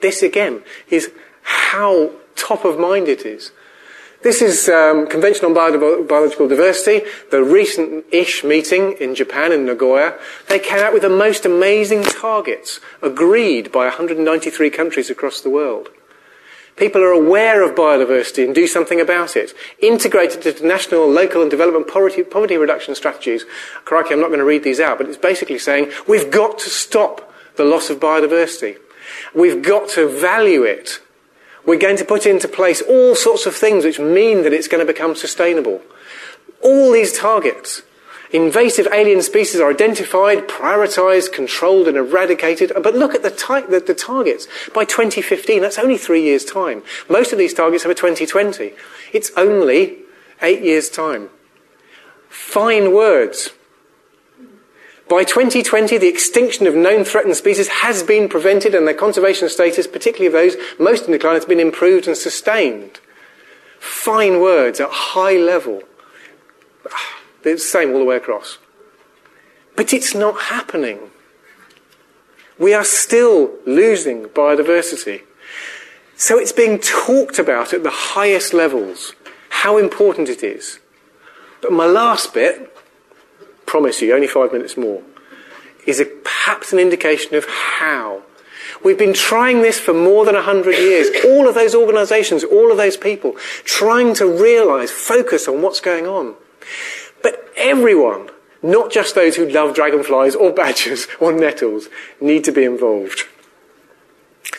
this 0.05 0.23
again 0.23 0.63
is 0.91 1.11
how 1.43 2.11
top 2.37 2.67
of 2.67 2.79
mind 2.79 3.09
it 3.09 3.25
is. 3.25 3.53
This 4.23 4.43
is 4.43 4.69
um, 4.69 5.07
Convention 5.07 5.47
on 5.47 5.55
Biological 5.55 6.49
Diversity, 6.49 7.07
the 7.31 7.43
recent-ish 7.43 8.45
meeting 8.45 8.93
in 9.01 9.15
Japan, 9.15 9.51
in 9.51 9.65
Nagoya. 9.65 10.19
They 10.49 10.59
came 10.59 10.81
out 10.81 10.93
with 10.93 11.03
the 11.03 11.11
most 11.11 11.47
amazing 11.47 12.03
targets, 12.03 12.81
agreed 13.03 13.73
by 13.73 13.85
193 13.85 14.71
countries 14.71 15.11
across 15.11 15.41
the 15.41 15.51
world. 15.51 15.89
People 16.77 17.03
are 17.03 17.13
aware 17.13 17.63
of 17.63 17.77
biodiversity 17.77 18.45
and 18.45 18.55
do 18.55 18.67
something 18.67 19.01
about 19.01 19.37
it. 19.37 19.53
Integrated 19.81 20.45
into 20.45 20.67
national, 20.67 21.09
local 21.09 21.41
and 21.41 21.51
development 21.51 21.89
poverty, 21.89 22.23
poverty 22.25 22.57
reduction 22.57 22.95
strategies. 22.95 23.45
Crikey, 23.85 24.15
I'm 24.15 24.21
not 24.21 24.29
going 24.29 24.39
to 24.41 24.45
read 24.45 24.65
these 24.65 24.81
out, 24.81 24.99
but 24.99 25.07
it's 25.07 25.17
basically 25.17 25.59
saying 25.59 25.93
we've 26.09 26.31
got 26.31 26.59
to 26.59 26.69
stop 26.69 27.33
the 27.57 27.65
loss 27.65 27.91
of 27.91 28.01
biodiversity. 28.01 28.77
We've 29.35 29.63
got 29.63 29.89
to 29.91 30.09
value 30.09 30.63
it. 30.63 31.01
We're 31.67 31.79
going 31.79 31.97
to 31.97 32.05
put 32.05 32.27
into 32.27 32.49
place 32.49 32.83
all 32.83 33.15
sorts 33.15 33.47
of 33.47 33.55
things 33.55 33.85
which 33.85 33.99
mean 33.99 34.43
that 34.43 34.53
it's 34.53 34.69
going 34.69 34.87
to 34.87 34.93
become 34.93 35.15
sustainable. 35.15 35.81
All 36.63 36.93
these 36.93 37.17
targets. 37.17 37.83
Invasive 38.33 38.89
alien 38.93 39.23
species 39.23 39.61
are 39.61 39.71
identified, 39.71 40.49
prioritized, 40.49 41.33
controlled, 41.33 41.87
and 41.87 41.97
eradicated. 41.97 42.73
But 42.83 42.95
look 42.95 43.15
at 43.15 43.23
the, 43.23 43.31
the, 43.31 43.79
the, 43.79 43.95
targets. 43.95 44.49
By 44.75 44.85
2015, 44.85 45.63
that's 45.63 45.79
only 45.79 45.97
three 45.97 46.23
years' 46.23 46.45
time. 46.45 46.83
Most 47.09 47.33
of 47.33 47.39
these 47.39 47.55
targets 47.55 47.85
have 47.85 47.93
a 47.93 47.95
2020. 47.95 48.73
It's 49.13 49.31
only 49.37 49.99
eight 50.43 50.63
years' 50.63 50.91
time. 50.91 51.31
Fine 52.29 52.93
words. 52.93 53.51
By 55.09 55.25
2020, 55.25 55.99
the 55.99 56.09
extinction 56.09 56.67
of 56.67 56.75
known 56.75 57.05
threatened 57.05 57.37
species 57.37 57.69
has 57.69 58.03
been 58.03 58.29
prevented 58.29 58.75
and 58.75 58.87
their 58.87 58.95
conservation 58.95 59.49
status, 59.51 59.87
particularly 59.87 60.27
of 60.27 60.33
those 60.33 60.57
most 60.79 61.05
in 61.05 61.13
decline, 61.13 61.35
has 61.35 61.45
been 61.45 61.61
improved 61.61 62.07
and 62.07 62.17
sustained. 62.17 63.01
Fine 63.79 64.41
words 64.41 64.81
at 64.81 64.91
high 64.91 65.37
level. 65.37 65.83
It's 67.47 67.63
the 67.63 67.69
same 67.69 67.93
all 67.93 67.99
the 67.99 68.07
way 68.07 68.17
across. 68.17 68.57
But 69.77 69.93
it's 69.93 70.15
not 70.15 70.45
happening. 70.45 71.11
We 72.59 72.73
are 72.73 72.85
still 72.85 73.53
losing 73.67 74.25
biodiversity. 74.29 75.25
So 76.17 76.39
it's 76.39 76.53
being 76.53 76.79
talked 76.79 77.39
about 77.39 77.75
at 77.75 77.83
the 77.83 77.91
highest 77.91 78.55
levels, 78.55 79.15
how 79.51 79.77
important 79.77 80.31
it 80.31 80.43
is. 80.43 80.79
But 81.61 81.73
my 81.73 81.85
last 81.85 82.33
bit 82.33 82.74
promise 83.67 84.01
you, 84.03 84.15
only 84.15 84.27
five 84.27 84.53
minutes 84.53 84.77
more, 84.77 85.03
is 85.87 86.01
a, 86.01 86.05
perhaps 86.05 86.73
an 86.73 86.79
indication 86.79 87.35
of 87.35 87.47
how. 87.47 88.23
We've 88.83 88.99
been 88.99 89.15
trying 89.15 89.63
this 89.63 89.79
for 89.79 89.95
more 89.95 90.25
than 90.25 90.35
100 90.35 90.73
years. 90.73 91.09
All 91.25 91.49
of 91.49 91.55
those 91.55 91.75
organizations, 91.75 92.45
all 92.45 92.71
of 92.71 92.77
those 92.77 92.97
people, 92.97 93.33
trying 93.65 94.15
to 94.15 94.27
realize, 94.27 94.91
focus 94.91 95.49
on 95.49 95.63
what's 95.63 95.81
going 95.81 96.07
on. 96.07 96.35
But 97.23 97.51
everyone, 97.57 98.31
not 98.63 98.91
just 98.91 99.15
those 99.15 99.37
who 99.37 99.49
love 99.49 99.75
dragonflies 99.75 100.35
or 100.35 100.53
badgers 100.53 101.07
or 101.21 101.33
nettles, 101.33 101.89
need 102.21 102.45
to 102.45 102.53
be 102.53 102.65
involved. 102.65 103.25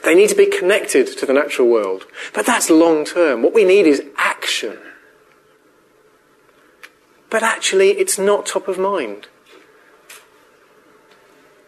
They 0.03 0.15
need 0.15 0.29
to 0.29 0.35
be 0.35 0.45
connected 0.45 1.07
to 1.17 1.25
the 1.25 1.33
natural 1.33 1.67
world. 1.67 2.05
But 2.33 2.45
that's 2.45 2.69
long 2.69 3.05
term. 3.05 3.41
What 3.41 3.53
we 3.53 3.63
need 3.63 3.85
is 3.85 4.03
action 4.17 4.77
but 7.35 7.43
actually 7.43 7.89
it's 7.89 8.17
not 8.17 8.45
top 8.45 8.69
of 8.69 8.79
mind. 8.79 9.27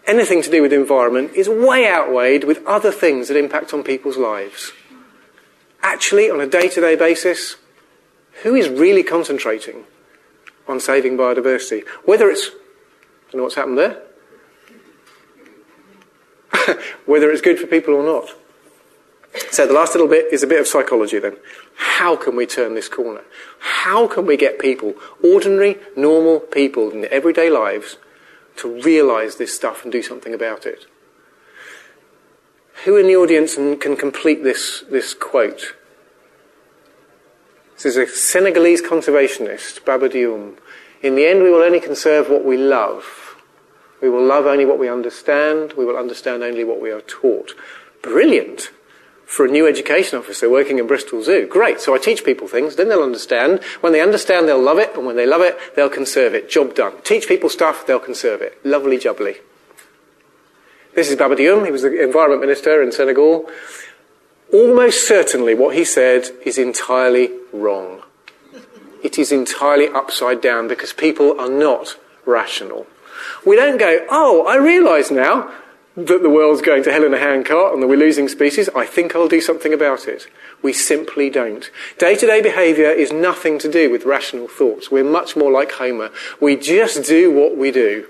Anything 0.05 0.41
to 0.41 0.49
do 0.49 0.61
with 0.61 0.71
the 0.71 0.79
environment 0.79 1.33
is 1.35 1.49
way 1.49 1.91
outweighed 1.91 2.45
with 2.45 2.65
other 2.65 2.89
things 2.89 3.27
that 3.27 3.35
impact 3.35 3.73
on 3.73 3.83
people's 3.83 4.15
lives. 4.15 4.71
Actually, 5.83 6.31
on 6.31 6.39
a 6.39 6.47
day 6.47 6.69
to 6.69 6.79
day 6.79 6.95
basis, 6.95 7.57
who 8.43 8.55
is 8.55 8.69
really 8.69 9.03
concentrating 9.03 9.83
on 10.69 10.79
saving 10.79 11.17
biodiversity? 11.17 11.85
Whether 12.05 12.29
it's, 12.29 12.47
I 12.47 13.31
don't 13.31 13.39
know 13.39 13.43
what's 13.43 13.55
happened 13.55 13.77
there, 13.77 14.01
whether 17.05 17.29
it's 17.29 17.41
good 17.41 17.59
for 17.59 17.67
people 17.67 17.93
or 17.93 18.05
not. 18.05 18.29
So 19.51 19.65
the 19.65 19.73
last 19.73 19.93
little 19.93 20.07
bit 20.07 20.31
is 20.31 20.43
a 20.43 20.47
bit 20.47 20.59
of 20.59 20.67
psychology 20.67 21.19
then. 21.19 21.37
How 21.75 22.15
can 22.15 22.35
we 22.35 22.45
turn 22.45 22.75
this 22.75 22.89
corner? 22.89 23.23
How 23.59 24.07
can 24.07 24.25
we 24.25 24.37
get 24.37 24.59
people, 24.59 24.93
ordinary, 25.23 25.77
normal 25.95 26.39
people 26.39 26.91
in 26.91 27.05
everyday 27.05 27.49
lives, 27.49 27.97
to 28.57 28.81
realize 28.81 29.35
this 29.35 29.55
stuff 29.55 29.83
and 29.83 29.91
do 29.91 30.01
something 30.01 30.33
about 30.33 30.65
it? 30.65 30.85
Who 32.85 32.97
in 32.97 33.07
the 33.07 33.15
audience 33.15 33.55
can 33.55 33.95
complete 33.95 34.43
this, 34.43 34.83
this 34.89 35.13
quote? 35.13 35.75
This 37.75 37.85
is 37.85 37.97
a 37.97 38.07
Senegalese 38.07 38.81
conservationist, 38.81 39.83
Baba 39.85 40.09
Dioum. 40.09 40.57
In 41.01 41.15
the 41.15 41.25
end, 41.25 41.43
we 41.43 41.51
will 41.51 41.61
only 41.61 41.79
conserve 41.79 42.29
what 42.29 42.43
we 42.43 42.57
love. 42.57 43.35
We 44.01 44.09
will 44.09 44.23
love 44.23 44.45
only 44.45 44.65
what 44.65 44.79
we 44.79 44.89
understand. 44.89 45.73
We 45.73 45.85
will 45.85 45.97
understand 45.97 46.43
only 46.43 46.63
what 46.63 46.81
we 46.81 46.91
are 46.91 47.01
taught. 47.01 47.53
Brilliant 48.01 48.71
for 49.27 49.45
a 49.45 49.51
new 49.51 49.67
education 49.67 50.17
officer 50.17 50.49
working 50.49 50.79
in 50.79 50.87
Bristol 50.87 51.21
Zoo. 51.21 51.45
Great. 51.45 51.81
So 51.81 51.93
I 51.93 51.97
teach 51.97 52.23
people 52.23 52.47
things, 52.47 52.77
then 52.77 52.87
they'll 52.87 53.03
understand. 53.03 53.61
When 53.81 53.91
they 53.91 54.01
understand, 54.01 54.47
they'll 54.47 54.63
love 54.63 54.79
it, 54.79 54.95
and 54.95 55.05
when 55.05 55.17
they 55.17 55.25
love 55.25 55.41
it, 55.41 55.57
they'll 55.75 55.89
conserve 55.89 56.33
it. 56.33 56.49
Job 56.49 56.73
done. 56.73 56.93
Teach 57.03 57.27
people 57.27 57.49
stuff, 57.49 57.85
they'll 57.85 57.99
conserve 57.99 58.41
it. 58.41 58.65
Lovely 58.65 58.97
jubbly. 58.97 59.35
This 60.95 61.11
is 61.11 61.17
Baba 61.17 61.35
Dioum. 61.35 61.65
He 61.65 61.71
was 61.71 61.81
the 61.81 62.01
environment 62.01 62.41
minister 62.41 62.81
in 62.81 62.93
Senegal. 62.93 63.49
Almost 64.51 65.05
certainly 65.05 65.53
what 65.53 65.75
he 65.75 65.83
said 65.83 66.31
is 66.45 66.57
entirely 66.57 67.29
wrong. 67.51 68.03
It 69.03 69.19
is 69.19 69.33
entirely 69.33 69.89
upside 69.89 70.41
down 70.41 70.69
because 70.69 70.93
people 70.93 71.37
are 71.37 71.49
not 71.49 71.99
rational. 72.25 72.87
We 73.45 73.57
don't 73.57 73.77
go, 73.77 74.05
oh, 74.09 74.45
I 74.47 74.55
realise 74.55 75.11
now 75.11 75.51
that 75.97 76.21
the 76.21 76.29
world's 76.29 76.61
going 76.61 76.83
to 76.83 76.91
hell 76.91 77.03
in 77.03 77.13
a 77.13 77.17
handcart 77.17 77.73
and 77.73 77.81
that 77.81 77.87
we're 77.87 77.97
losing 77.97 78.27
species, 78.27 78.69
I 78.75 78.85
think 78.85 79.15
I'll 79.15 79.27
do 79.27 79.41
something 79.41 79.73
about 79.73 80.07
it. 80.07 80.27
We 80.61 80.71
simply 80.71 81.31
don't. 81.31 81.69
Day 81.97 82.15
to 82.15 82.27
day 82.27 82.39
behaviour 82.39 82.91
is 82.91 83.11
nothing 83.11 83.57
to 83.59 83.71
do 83.71 83.89
with 83.89 84.05
rational 84.05 84.47
thoughts. 84.47 84.91
We're 84.91 85.03
much 85.03 85.35
more 85.35 85.51
like 85.51 85.71
Homer. 85.73 86.11
We 86.39 86.55
just 86.55 87.03
do 87.03 87.31
what 87.31 87.57
we 87.57 87.71
do. 87.71 88.07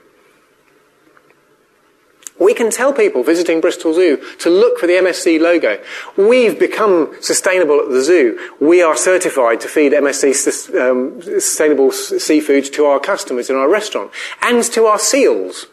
We 2.40 2.54
can 2.54 2.70
tell 2.70 2.94
people 2.94 3.24
visiting 3.24 3.62
Bristol 3.62 3.94
Zoo 3.94 4.22
to 4.40 4.50
look 4.50 4.78
for 4.78 4.86
the 4.86 4.94
MSC 4.94 5.40
logo. 5.40 5.82
We've 6.18 6.60
become 6.60 7.16
sustainable 7.20 7.80
at 7.80 7.90
the 7.90 8.04
zoo. 8.04 8.38
We 8.60 8.84
are 8.84 8.96
certified 8.96 9.62
to 9.62 9.68
feed 9.68 9.94
MSC 9.94 10.76
um, 10.80 11.22
sustainable 11.22 11.92
seafood 11.92 12.66
to 12.74 12.86
our 12.86 13.00
customers 13.00 13.50
in 13.50 13.56
our 13.56 13.70
restaurant 13.70 14.12
and 14.44 14.62
to 14.66 14.86
our 14.86 15.00
seals. 15.00 15.68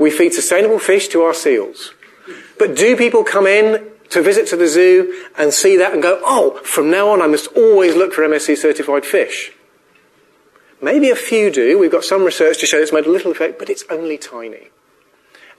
We 0.00 0.10
feed 0.10 0.32
sustainable 0.32 0.78
fish 0.78 1.08
to 1.08 1.20
our 1.20 1.34
seals. 1.34 1.92
But 2.58 2.74
do 2.74 2.96
people 2.96 3.22
come 3.22 3.46
in 3.46 3.86
to 4.08 4.22
visit 4.22 4.48
to 4.48 4.56
the 4.56 4.66
zoo 4.66 5.26
and 5.36 5.52
see 5.52 5.76
that 5.76 5.92
and 5.92 6.02
go, 6.02 6.18
oh, 6.24 6.58
from 6.64 6.90
now 6.90 7.10
on 7.10 7.20
I 7.20 7.26
must 7.26 7.48
always 7.48 7.94
look 7.94 8.14
for 8.14 8.22
MSC 8.22 8.56
certified 8.56 9.04
fish? 9.04 9.52
Maybe 10.80 11.10
a 11.10 11.16
few 11.16 11.50
do. 11.50 11.78
We've 11.78 11.92
got 11.92 12.04
some 12.04 12.24
research 12.24 12.60
to 12.60 12.66
show 12.66 12.78
it's 12.78 12.94
made 12.94 13.04
a 13.04 13.10
little 13.10 13.30
effect, 13.30 13.58
but 13.58 13.68
it's 13.68 13.84
only 13.90 14.16
tiny. 14.16 14.70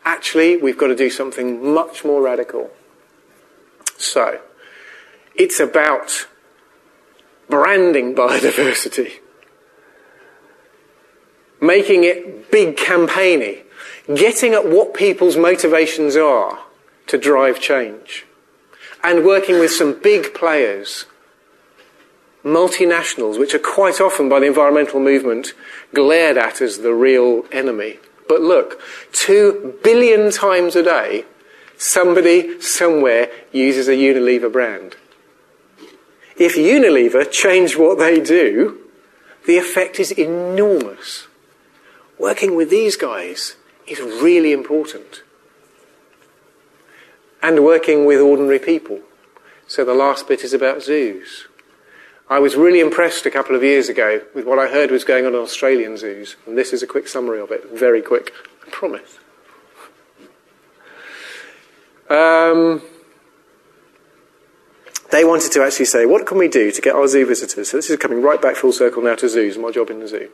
Actually, 0.04 0.58
we've 0.58 0.78
got 0.78 0.88
to 0.88 0.96
do 0.96 1.12
something 1.12 1.74
much 1.74 2.04
more 2.04 2.24
radical. 2.24 2.72
So, 4.00 4.42
it's 5.36 5.60
about 5.60 6.28
branding 7.48 8.16
biodiversity, 8.16 9.12
making 11.62 12.06
it 12.06 12.50
big 12.50 12.76
campaigny, 12.76 13.62
getting 14.16 14.54
at 14.54 14.68
what 14.68 14.94
people's 14.94 15.38
motivations 15.38 16.16
are 16.16 16.60
to 17.08 17.18
drive 17.18 17.60
change. 17.60 18.26
And 19.04 19.26
working 19.26 19.60
with 19.60 19.72
some 19.72 20.00
big 20.00 20.34
players, 20.34 21.06
multinationals, 22.44 23.40
which 23.40 23.54
are 23.54 23.60
quite 23.60 24.00
often 24.00 24.30
by 24.30 24.40
the 24.40 24.46
environmental 24.46 25.00
movement 25.00 25.54
glared 25.94 26.38
at 26.38 26.62
as 26.62 26.80
the 26.80 26.94
real 26.94 27.46
enemy. 27.52 28.00
But 28.28 28.42
look, 28.42 28.80
two 29.12 29.78
billion 29.84 30.32
times 30.32 30.76
a 30.76 30.84
day, 30.84 31.26
somebody 31.78 32.62
somewhere 32.62 33.30
uses 33.52 33.88
a 33.88 33.94
Unilever 33.94 34.52
brand. 34.52 34.96
If 36.38 36.56
Unilever 36.56 37.30
change 37.30 37.76
what 37.76 37.98
they 37.98 38.20
do, 38.20 38.80
the 39.46 39.58
effect 39.58 40.00
is 40.00 40.12
enormous. 40.12 41.28
Working 42.18 42.56
with 42.56 42.70
these 42.70 42.96
guys 42.96 43.56
is 43.88 44.00
really 44.00 44.52
important. 44.52 45.24
And 47.42 47.64
working 47.64 48.06
with 48.06 48.20
ordinary 48.20 48.60
people. 48.60 49.00
So 49.68 49.84
the 49.84 49.94
last 49.94 50.28
bit 50.28 50.44
is 50.44 50.54
about 50.54 50.84
zoos. 50.84 51.48
I 52.30 52.40
was 52.40 52.56
really 52.56 52.80
impressed 52.80 53.26
a 53.26 53.32
couple 53.32 53.56
of 53.56 53.64
years 53.64 53.90
ago 53.90 54.22
with 54.34 54.46
what 54.46 54.60
I 54.60 54.70
heard 54.70 54.92
was 54.92 55.04
going 55.04 55.26
on 55.26 55.34
in 55.34 55.40
Australian 55.40 55.98
zoos. 55.98 56.38
And 56.46 56.58
this 56.58 56.72
is 56.72 56.82
a 56.82 56.88
quick 56.88 57.08
summary 57.08 57.42
of 57.42 57.52
it, 57.52 57.70
very 57.74 58.02
quick, 58.02 58.32
I 58.66 58.70
promise. 58.70 59.18
Um, 62.10 62.82
they 65.12 65.26
wanted 65.26 65.52
to 65.54 65.64
actually 65.64 65.86
say, 65.86 66.06
what 66.06 66.26
can 66.26 66.38
we 66.38 66.48
do 66.48 66.72
to 66.72 66.82
get 66.82 66.96
our 66.96 67.08
zoo 67.08 67.26
visitors? 67.26 67.70
So 67.70 67.78
this 67.78 67.90
is 67.90 67.98
coming 67.98 68.22
right 68.22 68.42
back 68.42 68.56
full 68.56 68.72
circle 68.72 69.04
now 69.04 69.16
to 69.16 69.28
zoos, 69.28 69.58
my 69.58 69.72
job 69.72 69.90
in 69.90 70.00
the 70.00 70.08
zoo 70.08 70.30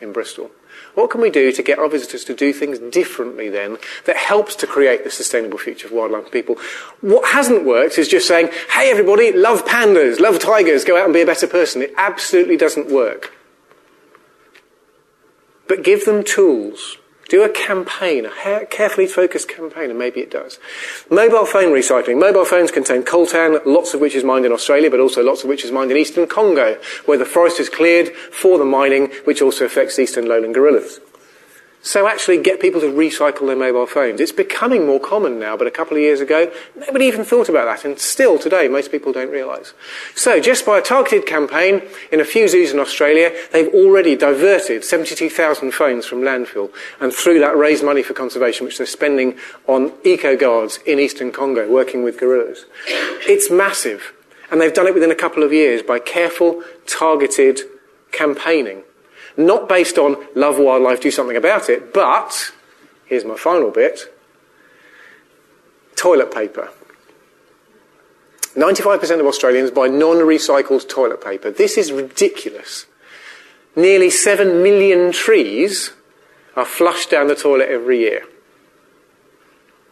in 0.00 0.12
Bristol. 0.12 0.50
What 0.94 1.10
can 1.10 1.20
we 1.20 1.30
do 1.30 1.52
to 1.52 1.62
get 1.62 1.78
our 1.78 1.88
visitors 1.88 2.24
to 2.24 2.34
do 2.34 2.52
things 2.52 2.78
differently 2.78 3.48
then 3.48 3.78
that 4.06 4.16
helps 4.16 4.54
to 4.56 4.66
create 4.66 5.04
the 5.04 5.10
sustainable 5.10 5.58
future 5.58 5.86
of 5.86 5.92
wildlife 5.92 6.24
and 6.24 6.32
people? 6.32 6.56
What 7.00 7.30
hasn't 7.30 7.64
worked 7.64 7.98
is 7.98 8.08
just 8.08 8.26
saying, 8.26 8.50
hey 8.72 8.90
everybody, 8.90 9.32
love 9.32 9.64
pandas, 9.64 10.20
love 10.20 10.38
tigers, 10.38 10.84
go 10.84 10.98
out 10.98 11.04
and 11.04 11.14
be 11.14 11.22
a 11.22 11.26
better 11.26 11.46
person. 11.46 11.82
It 11.82 11.94
absolutely 11.96 12.56
doesn't 12.56 12.90
work. 12.90 13.32
But 15.68 15.84
give 15.84 16.04
them 16.04 16.24
tools 16.24 16.96
do 17.28 17.42
a 17.42 17.48
campaign, 17.48 18.26
a 18.26 18.66
carefully 18.66 19.06
focused 19.06 19.48
campaign, 19.48 19.90
and 19.90 19.98
maybe 19.98 20.20
it 20.20 20.30
does. 20.30 20.58
Mobile 21.10 21.44
phone 21.44 21.72
recycling. 21.72 22.18
Mobile 22.18 22.44
phones 22.44 22.70
contain 22.70 23.02
coltan, 23.02 23.60
lots 23.64 23.94
of 23.94 24.00
which 24.00 24.14
is 24.14 24.24
mined 24.24 24.46
in 24.46 24.52
Australia, 24.52 24.90
but 24.90 25.00
also 25.00 25.22
lots 25.22 25.42
of 25.42 25.48
which 25.48 25.64
is 25.64 25.72
mined 25.72 25.90
in 25.90 25.96
eastern 25.96 26.26
Congo, 26.26 26.78
where 27.04 27.18
the 27.18 27.24
forest 27.24 27.60
is 27.60 27.68
cleared 27.68 28.08
for 28.32 28.58
the 28.58 28.64
mining, 28.64 29.10
which 29.24 29.42
also 29.42 29.64
affects 29.64 29.98
eastern 29.98 30.26
lowland 30.26 30.54
gorillas. 30.54 31.00
So 31.88 32.06
actually 32.06 32.36
get 32.42 32.60
people 32.60 32.82
to 32.82 32.86
recycle 32.86 33.46
their 33.46 33.56
mobile 33.56 33.86
phones. 33.86 34.20
It's 34.20 34.30
becoming 34.30 34.84
more 34.84 35.00
common 35.00 35.38
now, 35.38 35.56
but 35.56 35.66
a 35.66 35.70
couple 35.70 35.96
of 35.96 36.02
years 36.02 36.20
ago, 36.20 36.52
nobody 36.76 37.06
even 37.06 37.24
thought 37.24 37.48
about 37.48 37.64
that, 37.64 37.82
and 37.86 37.98
still 37.98 38.38
today, 38.38 38.68
most 38.68 38.92
people 38.92 39.10
don't 39.10 39.30
realise. 39.30 39.72
So 40.14 40.38
just 40.38 40.66
by 40.66 40.76
a 40.76 40.82
targeted 40.82 41.24
campaign 41.24 41.80
in 42.12 42.20
a 42.20 42.26
few 42.26 42.46
zoos 42.46 42.72
in 42.72 42.78
Australia, 42.78 43.34
they've 43.52 43.72
already 43.72 44.16
diverted 44.16 44.84
72,000 44.84 45.70
phones 45.70 46.04
from 46.04 46.20
landfill, 46.20 46.70
and 47.00 47.10
through 47.10 47.38
that 47.38 47.56
raised 47.56 47.82
money 47.82 48.02
for 48.02 48.12
conservation, 48.12 48.66
which 48.66 48.76
they're 48.76 48.86
spending 48.86 49.38
on 49.66 49.90
eco 50.04 50.36
guards 50.36 50.80
in 50.84 50.98
eastern 50.98 51.32
Congo, 51.32 51.72
working 51.72 52.04
with 52.04 52.20
gorillas. 52.20 52.66
It's 53.26 53.50
massive, 53.50 54.12
and 54.50 54.60
they've 54.60 54.74
done 54.74 54.88
it 54.88 54.92
within 54.92 55.10
a 55.10 55.14
couple 55.14 55.42
of 55.42 55.54
years 55.54 55.80
by 55.80 56.00
careful, 56.00 56.62
targeted 56.86 57.60
campaigning. 58.12 58.82
Not 59.38 59.68
based 59.68 59.98
on 59.98 60.16
love 60.34 60.58
wildlife, 60.58 61.00
do 61.00 61.12
something 61.12 61.36
about 61.36 61.70
it, 61.70 61.94
but, 61.94 62.50
here's 63.06 63.24
my 63.24 63.36
final 63.36 63.70
bit 63.70 64.12
toilet 65.94 66.32
paper. 66.32 66.70
95% 68.54 69.20
of 69.20 69.26
Australians 69.26 69.70
buy 69.70 69.88
non 69.88 70.16
recycled 70.16 70.88
toilet 70.88 71.22
paper. 71.22 71.50
This 71.50 71.76
is 71.78 71.92
ridiculous. 71.92 72.86
Nearly 73.76 74.08
7 74.10 74.62
million 74.62 75.12
trees 75.12 75.92
are 76.56 76.64
flushed 76.64 77.10
down 77.10 77.28
the 77.28 77.36
toilet 77.36 77.68
every 77.68 78.00
year. 78.00 78.24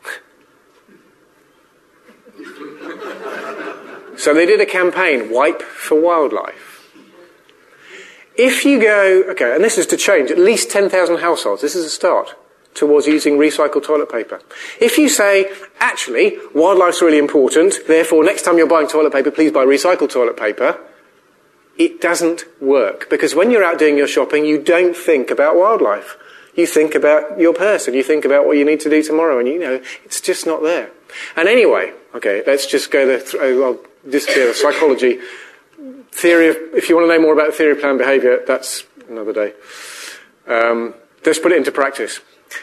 so 4.17 4.35
they 4.35 4.47
did 4.47 4.61
a 4.61 4.67
campaign, 4.67 5.31
Wipe 5.31 5.63
for 5.63 6.01
Wildlife. 6.01 6.66
If 8.39 8.65
you 8.65 8.81
go, 8.81 9.25
okay, 9.31 9.55
and 9.55 9.65
this 9.65 9.79
is 9.79 9.87
to 9.87 9.97
change 9.97 10.31
at 10.31 10.39
least 10.39 10.71
10,000 10.71 11.19
households, 11.19 11.63
this 11.63 11.75
is 11.75 11.87
a 11.87 11.91
start 11.91 12.35
towards 12.75 13.07
using 13.07 13.39
recycled 13.39 13.85
toilet 13.85 14.13
paper. 14.13 14.41
If 14.81 14.99
you 14.99 15.09
say, 15.09 15.51
actually, 15.81 16.37
wildlife's 16.55 17.01
really 17.01 17.19
important, 17.19 17.77
therefore 17.87 18.23
next 18.23 18.43
time 18.43 18.59
you're 18.59 18.67
buying 18.67 18.89
toilet 18.89 19.13
paper, 19.13 19.31
please 19.31 19.51
buy 19.51 19.65
recycled 19.65 20.11
toilet 20.11 20.37
paper, 20.37 20.79
it 21.79 22.01
doesn't 22.01 22.45
work. 22.61 23.09
Because 23.09 23.35
when 23.35 23.51
you're 23.51 23.65
out 23.65 23.79
doing 23.79 23.97
your 23.97 24.07
shopping, 24.07 24.45
you 24.45 24.63
don't 24.63 24.97
think 24.97 25.31
about 25.31 25.57
wildlife. 25.57 26.17
You 26.55 26.67
think 26.67 26.95
about 26.95 27.39
your 27.39 27.53
person. 27.53 27.95
You 27.95 28.03
think 28.03 28.25
about 28.25 28.47
what 28.47 28.57
you 28.57 28.65
need 28.65 28.81
to 28.81 28.91
do 28.91 29.03
tomorrow, 29.03 29.39
and 29.39 29.47
you 29.47 29.59
know, 29.59 29.83
it's 30.05 30.23
just 30.23 30.47
not 30.47 30.63
there. 30.63 30.91
And 31.37 31.49
anyway, 31.49 31.93
okay, 32.15 32.43
let's 32.47 32.67
just 32.67 32.91
go 32.91 33.07
there. 33.07 33.21
Th- 33.21 33.37
oh, 33.39 33.63
I'll 33.63 34.11
disappear 34.11 34.47
the 34.47 34.55
psychology 34.55 35.21
theory 36.17 36.49
of, 36.49 36.57
if 36.75 36.89
you 36.89 36.97
want 36.97 37.09
to 37.09 37.15
know 37.15 37.21
more 37.21 37.35
about 37.35 37.55
theory 37.55 37.73
of 37.73 37.81
planned 37.81 37.99
behaviour, 37.99 38.41
that's 38.47 38.85
another 39.09 39.33
day. 39.33 39.53
Um, 40.47 40.95
let's 41.25 41.39
put 41.39 41.53
it 41.53 41.59
into 41.59 41.73
practice. 41.73 42.21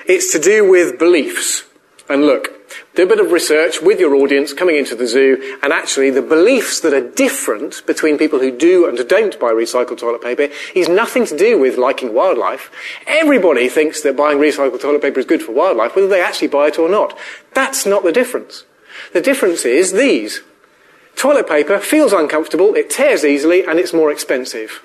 It's 0.07 0.31
to 0.31 0.39
do 0.39 0.69
with 0.69 0.97
beliefs. 0.97 1.63
And 2.09 2.25
look, 2.25 2.49
do 2.95 3.03
a 3.03 3.07
bit 3.07 3.19
of 3.19 3.31
research 3.31 3.81
with 3.81 3.99
your 3.99 4.13
audience 4.15 4.51
coming 4.51 4.75
into 4.75 4.95
the 4.95 5.07
zoo, 5.07 5.57
and 5.63 5.71
actually 5.71 6.09
the 6.09 6.21
beliefs 6.21 6.81
that 6.81 6.93
are 6.93 7.09
different 7.09 7.85
between 7.85 8.17
people 8.17 8.39
who 8.39 8.51
do 8.51 8.87
and 8.87 8.97
don't 9.07 9.39
buy 9.39 9.51
recycled 9.51 9.99
toilet 9.99 10.21
paper 10.21 10.49
is 10.75 10.89
nothing 10.89 11.25
to 11.25 11.37
do 11.37 11.57
with 11.57 11.77
liking 11.77 12.13
wildlife. 12.13 12.71
Everybody 13.07 13.69
thinks 13.69 14.01
that 14.01 14.17
buying 14.17 14.37
recycled 14.37 14.81
toilet 14.81 15.01
paper 15.01 15.19
is 15.19 15.25
good 15.25 15.41
for 15.41 15.53
wildlife, 15.53 15.95
whether 15.95 16.09
they 16.09 16.21
actually 16.21 16.49
buy 16.49 16.67
it 16.67 16.77
or 16.77 16.89
not. 16.89 17.17
That's 17.53 17.85
not 17.85 18.03
the 18.03 18.11
difference. 18.11 18.65
The 19.13 19.21
difference 19.21 19.63
is 19.63 19.93
these. 19.93 20.41
Toilet 21.15 21.47
paper 21.47 21.79
feels 21.79 22.13
uncomfortable, 22.13 22.73
it 22.75 22.89
tears 22.89 23.23
easily, 23.23 23.65
and 23.65 23.79
it's 23.79 23.93
more 23.93 24.11
expensive. 24.11 24.83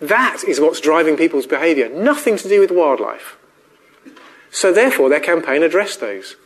That 0.00 0.44
is 0.46 0.60
what's 0.60 0.80
driving 0.80 1.16
people's 1.16 1.46
behaviour, 1.46 1.88
nothing 1.88 2.36
to 2.36 2.48
do 2.48 2.60
with 2.60 2.70
wildlife. 2.70 3.36
So 4.50 4.72
therefore, 4.72 5.08
their 5.08 5.20
campaign 5.20 5.62
addressed 5.62 6.00
those. 6.00 6.36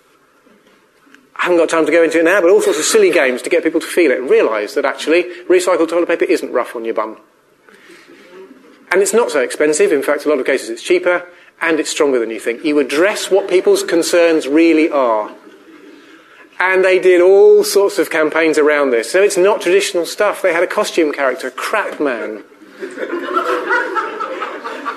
I 1.36 1.46
haven't 1.46 1.58
got 1.58 1.68
time 1.68 1.86
to 1.86 1.92
go 1.92 2.02
into 2.02 2.20
it 2.20 2.24
now, 2.24 2.40
but 2.40 2.50
all 2.50 2.60
sorts 2.60 2.78
of 2.78 2.84
silly 2.84 3.10
games 3.10 3.42
to 3.42 3.50
get 3.50 3.64
people 3.64 3.80
to 3.80 3.86
feel 3.86 4.10
it 4.10 4.20
and 4.20 4.30
realise 4.30 4.74
that 4.74 4.84
actually 4.84 5.24
recycled 5.48 5.88
toilet 5.88 6.08
paper 6.08 6.24
isn't 6.24 6.52
rough 6.52 6.76
on 6.76 6.84
your 6.84 6.94
bum. 6.94 7.18
And 8.92 9.00
it's 9.00 9.14
not 9.14 9.30
so 9.30 9.40
expensive. 9.40 9.90
In 9.90 10.02
fact, 10.02 10.26
a 10.26 10.28
lot 10.28 10.38
of 10.38 10.46
cases 10.46 10.68
it's 10.68 10.82
cheaper 10.82 11.26
and 11.60 11.80
it's 11.80 11.90
stronger 11.90 12.18
than 12.18 12.30
you 12.30 12.38
think. 12.38 12.64
You 12.64 12.78
address 12.78 13.30
what 13.30 13.48
people's 13.48 13.82
concerns 13.82 14.46
really 14.46 14.90
are. 14.90 15.34
And 16.62 16.84
they 16.84 17.00
did 17.00 17.20
all 17.20 17.64
sorts 17.64 17.98
of 17.98 18.08
campaigns 18.08 18.56
around 18.56 18.90
this. 18.90 19.10
So 19.10 19.20
it's 19.20 19.36
not 19.36 19.60
traditional 19.60 20.06
stuff. 20.06 20.42
They 20.42 20.52
had 20.52 20.62
a 20.62 20.68
costume 20.68 21.12
character, 21.12 21.50
Crap 21.50 21.98
Man. 21.98 22.44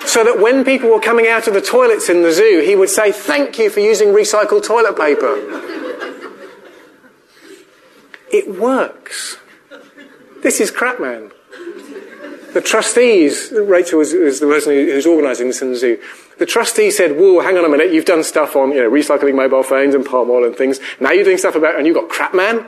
so 0.05 0.23
that 0.23 0.37
when 0.39 0.63
people 0.63 0.91
were 0.91 0.99
coming 0.99 1.27
out 1.27 1.47
of 1.47 1.55
the 1.55 1.61
toilets 1.61 2.07
in 2.07 2.21
the 2.21 2.31
zoo, 2.31 2.61
he 2.63 2.75
would 2.75 2.89
say, 2.89 3.11
Thank 3.11 3.57
you 3.57 3.71
for 3.71 3.79
using 3.79 4.09
recycled 4.09 4.63
toilet 4.63 4.95
paper. 4.95 5.33
it 8.31 8.59
works. 8.59 9.37
This 10.43 10.59
is 10.59 10.69
Crap 10.69 10.99
Man. 10.99 11.31
The 12.53 12.61
trustees, 12.61 13.51
Rachel 13.51 13.97
was, 13.97 14.13
was 14.13 14.39
the 14.39 14.45
person 14.45 14.73
who, 14.73 14.93
was 14.93 15.07
organising 15.07 15.47
this 15.47 15.63
in 15.63 15.71
the 15.71 15.77
zoo, 15.77 15.99
the 16.37 16.45
trustee 16.45 16.91
said, 16.91 17.17
whoa, 17.17 17.39
hang 17.39 17.57
on 17.57 17.65
a 17.65 17.69
minute, 17.69 17.93
you've 17.93 18.05
done 18.05 18.23
stuff 18.23 18.55
on, 18.55 18.71
you 18.71 18.81
know, 18.81 18.89
recycling 18.89 19.35
mobile 19.35 19.63
phones 19.63 19.95
and 19.95 20.05
palm 20.05 20.29
oil 20.29 20.45
and 20.45 20.55
things. 20.55 20.79
Now 20.99 21.11
you're 21.11 21.23
doing 21.23 21.37
stuff 21.37 21.55
about, 21.55 21.75
and 21.75 21.85
you've 21.87 21.95
got 21.95 22.09
crap 22.09 22.33
man. 22.33 22.65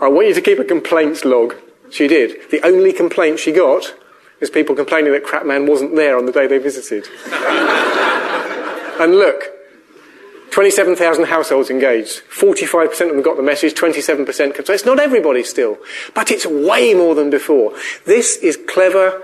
I 0.00 0.08
want 0.08 0.28
you 0.28 0.34
to 0.34 0.40
keep 0.40 0.58
a 0.58 0.64
complaints 0.64 1.24
log. 1.24 1.54
She 1.90 2.08
did. 2.08 2.50
The 2.50 2.60
only 2.66 2.92
complaint 2.92 3.38
she 3.38 3.52
got 3.52 3.94
was 4.40 4.50
people 4.50 4.74
complaining 4.74 5.12
that 5.12 5.24
crap 5.24 5.46
man 5.46 5.66
wasn't 5.66 5.96
there 5.96 6.18
on 6.18 6.26
the 6.26 6.32
day 6.32 6.46
they 6.46 6.58
visited. 6.58 7.06
and 9.00 9.14
look, 9.14 9.44
27,000 10.50 11.24
households 11.26 11.70
engaged. 11.70 12.22
45% 12.30 12.90
of 12.90 12.98
them 12.98 13.22
got 13.22 13.36
the 13.36 13.42
message, 13.42 13.74
27% 13.74 14.66
So 14.66 14.72
it's 14.72 14.86
not 14.86 14.98
everybody 14.98 15.42
still, 15.44 15.78
but 16.14 16.30
it's 16.30 16.46
way 16.46 16.94
more 16.94 17.14
than 17.14 17.30
before. 17.30 17.74
This 18.04 18.36
is 18.38 18.58
clever 18.66 19.22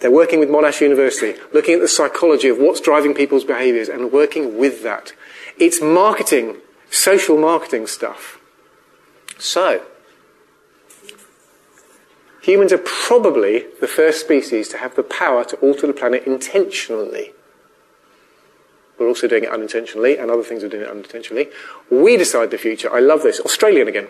they're 0.00 0.10
working 0.10 0.40
with 0.40 0.48
Monash 0.48 0.80
University, 0.80 1.38
looking 1.52 1.74
at 1.74 1.80
the 1.80 1.88
psychology 1.88 2.48
of 2.48 2.58
what's 2.58 2.80
driving 2.80 3.14
people's 3.14 3.44
behaviors 3.44 3.88
and 3.88 4.12
working 4.12 4.58
with 4.58 4.82
that. 4.82 5.12
It's 5.58 5.80
marketing, 5.80 6.56
social 6.90 7.36
marketing 7.36 7.86
stuff. 7.86 8.38
So, 9.38 9.82
humans 12.42 12.72
are 12.72 12.78
probably 12.78 13.66
the 13.80 13.86
first 13.86 14.20
species 14.20 14.68
to 14.68 14.78
have 14.78 14.96
the 14.96 15.02
power 15.02 15.44
to 15.44 15.56
alter 15.56 15.86
the 15.86 15.92
planet 15.92 16.24
intentionally. 16.26 17.32
We're 18.98 19.08
also 19.08 19.28
doing 19.28 19.44
it 19.44 19.50
unintentionally, 19.50 20.18
and 20.18 20.30
other 20.30 20.42
things 20.42 20.62
are 20.62 20.68
doing 20.68 20.82
it 20.82 20.88
unintentionally. 20.88 21.48
We 21.90 22.18
decide 22.18 22.50
the 22.50 22.58
future. 22.58 22.94
I 22.94 23.00
love 23.00 23.22
this. 23.22 23.40
Australian 23.40 23.88
again. 23.88 24.08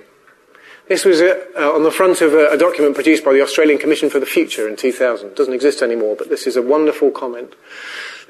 This 0.90 1.04
was 1.04 1.20
uh, 1.20 1.38
uh, 1.56 1.70
on 1.70 1.84
the 1.84 1.92
front 1.92 2.20
of 2.20 2.34
a, 2.34 2.50
a, 2.50 2.58
document 2.58 2.96
produced 2.96 3.24
by 3.24 3.32
the 3.32 3.42
Australian 3.42 3.78
Commission 3.78 4.10
for 4.10 4.18
the 4.18 4.26
Future 4.26 4.68
in 4.68 4.74
2000. 4.74 5.28
It 5.28 5.36
doesn't 5.36 5.54
exist 5.54 5.82
anymore, 5.82 6.16
but 6.18 6.30
this 6.30 6.48
is 6.48 6.56
a 6.56 6.62
wonderful 6.62 7.12
comment. 7.12 7.54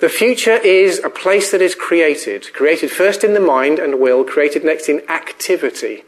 The 0.00 0.10
future 0.10 0.56
is 0.56 0.98
a 0.98 1.08
place 1.08 1.52
that 1.52 1.62
is 1.62 1.74
created, 1.74 2.52
created 2.52 2.90
first 2.90 3.24
in 3.24 3.32
the 3.32 3.40
mind 3.40 3.78
and 3.78 3.98
will, 3.98 4.24
created 4.24 4.62
next 4.62 4.90
in 4.90 5.00
activity. 5.08 6.04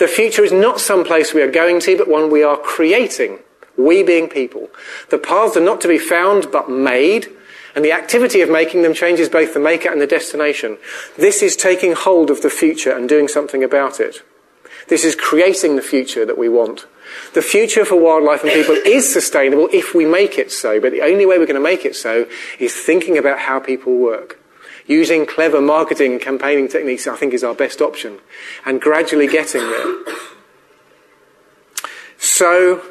The 0.00 0.08
future 0.08 0.42
is 0.42 0.50
not 0.50 0.80
some 0.80 1.04
place 1.04 1.32
we 1.32 1.42
are 1.42 1.50
going 1.52 1.78
to, 1.82 1.96
but 1.96 2.08
one 2.08 2.32
we 2.32 2.42
are 2.42 2.56
creating, 2.56 3.38
we 3.78 4.02
being 4.02 4.28
people. 4.28 4.68
The 5.10 5.18
paths 5.18 5.56
are 5.56 5.60
not 5.60 5.80
to 5.82 5.88
be 5.88 5.98
found, 5.98 6.50
but 6.50 6.68
made, 6.68 7.28
and 7.76 7.84
the 7.84 7.92
activity 7.92 8.40
of 8.40 8.50
making 8.50 8.82
them 8.82 8.92
changes 8.92 9.28
both 9.28 9.54
the 9.54 9.60
maker 9.60 9.92
and 9.92 10.00
the 10.00 10.08
destination. 10.08 10.78
This 11.16 11.44
is 11.44 11.54
taking 11.54 11.92
hold 11.92 12.28
of 12.28 12.42
the 12.42 12.50
future 12.50 12.90
and 12.90 13.08
doing 13.08 13.28
something 13.28 13.62
about 13.62 14.00
it. 14.00 14.24
This 14.88 15.04
is 15.04 15.14
creating 15.14 15.76
the 15.76 15.82
future 15.82 16.24
that 16.24 16.38
we 16.38 16.48
want. 16.48 16.86
The 17.34 17.42
future 17.42 17.84
for 17.84 17.96
wildlife 17.96 18.42
and 18.42 18.52
people 18.52 18.74
is 18.74 19.12
sustainable 19.12 19.68
if 19.72 19.94
we 19.94 20.04
make 20.04 20.38
it 20.38 20.52
so, 20.52 20.80
but 20.80 20.92
the 20.92 21.02
only 21.02 21.26
way 21.26 21.38
we're 21.38 21.46
going 21.46 21.54
to 21.54 21.60
make 21.60 21.84
it 21.84 21.96
so 21.96 22.26
is 22.58 22.74
thinking 22.74 23.18
about 23.18 23.40
how 23.40 23.60
people 23.60 23.96
work. 23.96 24.38
Using 24.86 25.26
clever 25.26 25.60
marketing 25.60 26.18
campaigning 26.20 26.68
techniques, 26.68 27.06
I 27.06 27.16
think, 27.16 27.34
is 27.34 27.42
our 27.42 27.54
best 27.54 27.80
option, 27.80 28.18
and 28.64 28.80
gradually 28.80 29.26
getting 29.26 29.62
there. 29.62 30.04
So, 32.18 32.82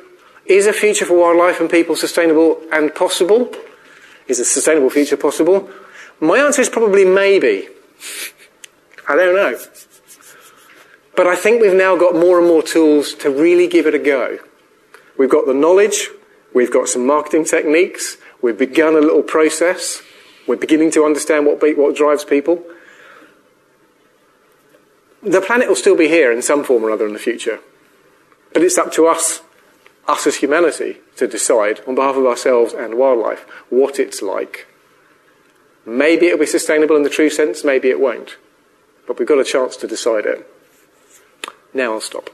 is 0.46 0.68
a 0.68 0.74
future 0.74 1.06
for 1.06 1.18
wildlife 1.18 1.60
and 1.62 1.70
people 1.70 1.96
sustainable 1.96 2.62
and 2.72 2.94
possible? 2.94 3.54
Is 4.28 4.40
a 4.40 4.46
sustainable 4.46 4.90
future 4.90 5.18
possible? 5.18 5.70
My 6.20 6.40
answer 6.40 6.62
is 6.62 6.70
probably 6.70 7.06
maybe. 7.06 7.70
I 9.08 9.16
don't 9.16 9.36
know. 9.36 9.58
But 11.16 11.28
I 11.28 11.36
think 11.36 11.62
we've 11.62 11.74
now 11.74 11.96
got 11.96 12.14
more 12.14 12.40
and 12.40 12.48
more 12.48 12.62
tools 12.62 13.14
to 13.16 13.30
really 13.30 13.68
give 13.68 13.88
it 13.88 13.96
a 13.96 14.00
go. 14.00 14.40
We've 15.18 15.30
got 15.30 15.46
the 15.46 15.54
knowledge, 15.54 16.10
we've 16.54 16.72
got 16.72 16.90
some 16.90 17.06
marketing 17.06 17.46
techniques, 17.46 18.18
we've 18.42 18.58
begun 18.58 18.96
a 18.96 19.00
little 19.00 19.24
process, 19.24 20.02
we're 20.46 20.58
beginning 20.58 20.92
to 20.92 21.06
understand 21.06 21.46
what, 21.46 21.62
what 21.78 21.96
drives 21.96 22.26
people. 22.26 22.64
The 25.24 25.42
planet 25.42 25.70
will 25.70 25.76
still 25.76 25.96
be 25.98 26.08
here 26.08 26.32
in 26.32 26.42
some 26.42 26.64
form 26.64 26.84
or 26.84 26.92
other 26.92 27.08
in 27.08 27.14
the 27.14 27.20
future. 27.20 27.60
But 28.54 28.62
it's 28.62 28.78
up 28.78 28.92
to 28.94 29.08
us, 29.08 29.42
us 30.08 30.28
as 30.28 30.36
humanity, 30.36 30.98
to 31.16 31.28
decide 31.28 31.82
on 31.88 31.96
behalf 31.96 32.16
of 32.16 32.26
ourselves 32.26 32.74
and 32.74 32.96
wildlife 32.96 33.46
what 33.70 34.00
it's 34.00 34.22
like. 34.22 34.68
Maybe 35.86 36.28
it'll 36.28 36.40
be 36.40 36.46
sustainable 36.46 36.96
in 36.96 37.04
the 37.04 37.10
true 37.10 37.30
sense, 37.30 37.64
maybe 37.64 37.90
it 37.90 38.00
won't. 38.00 38.38
But 39.08 39.18
we've 39.18 39.28
got 39.28 39.40
a 39.40 39.44
chance 39.44 39.78
to 39.78 39.88
decide 39.88 40.26
it. 40.26 40.48
Now 41.76 41.92
I'll 41.92 42.00
stop. 42.00 42.30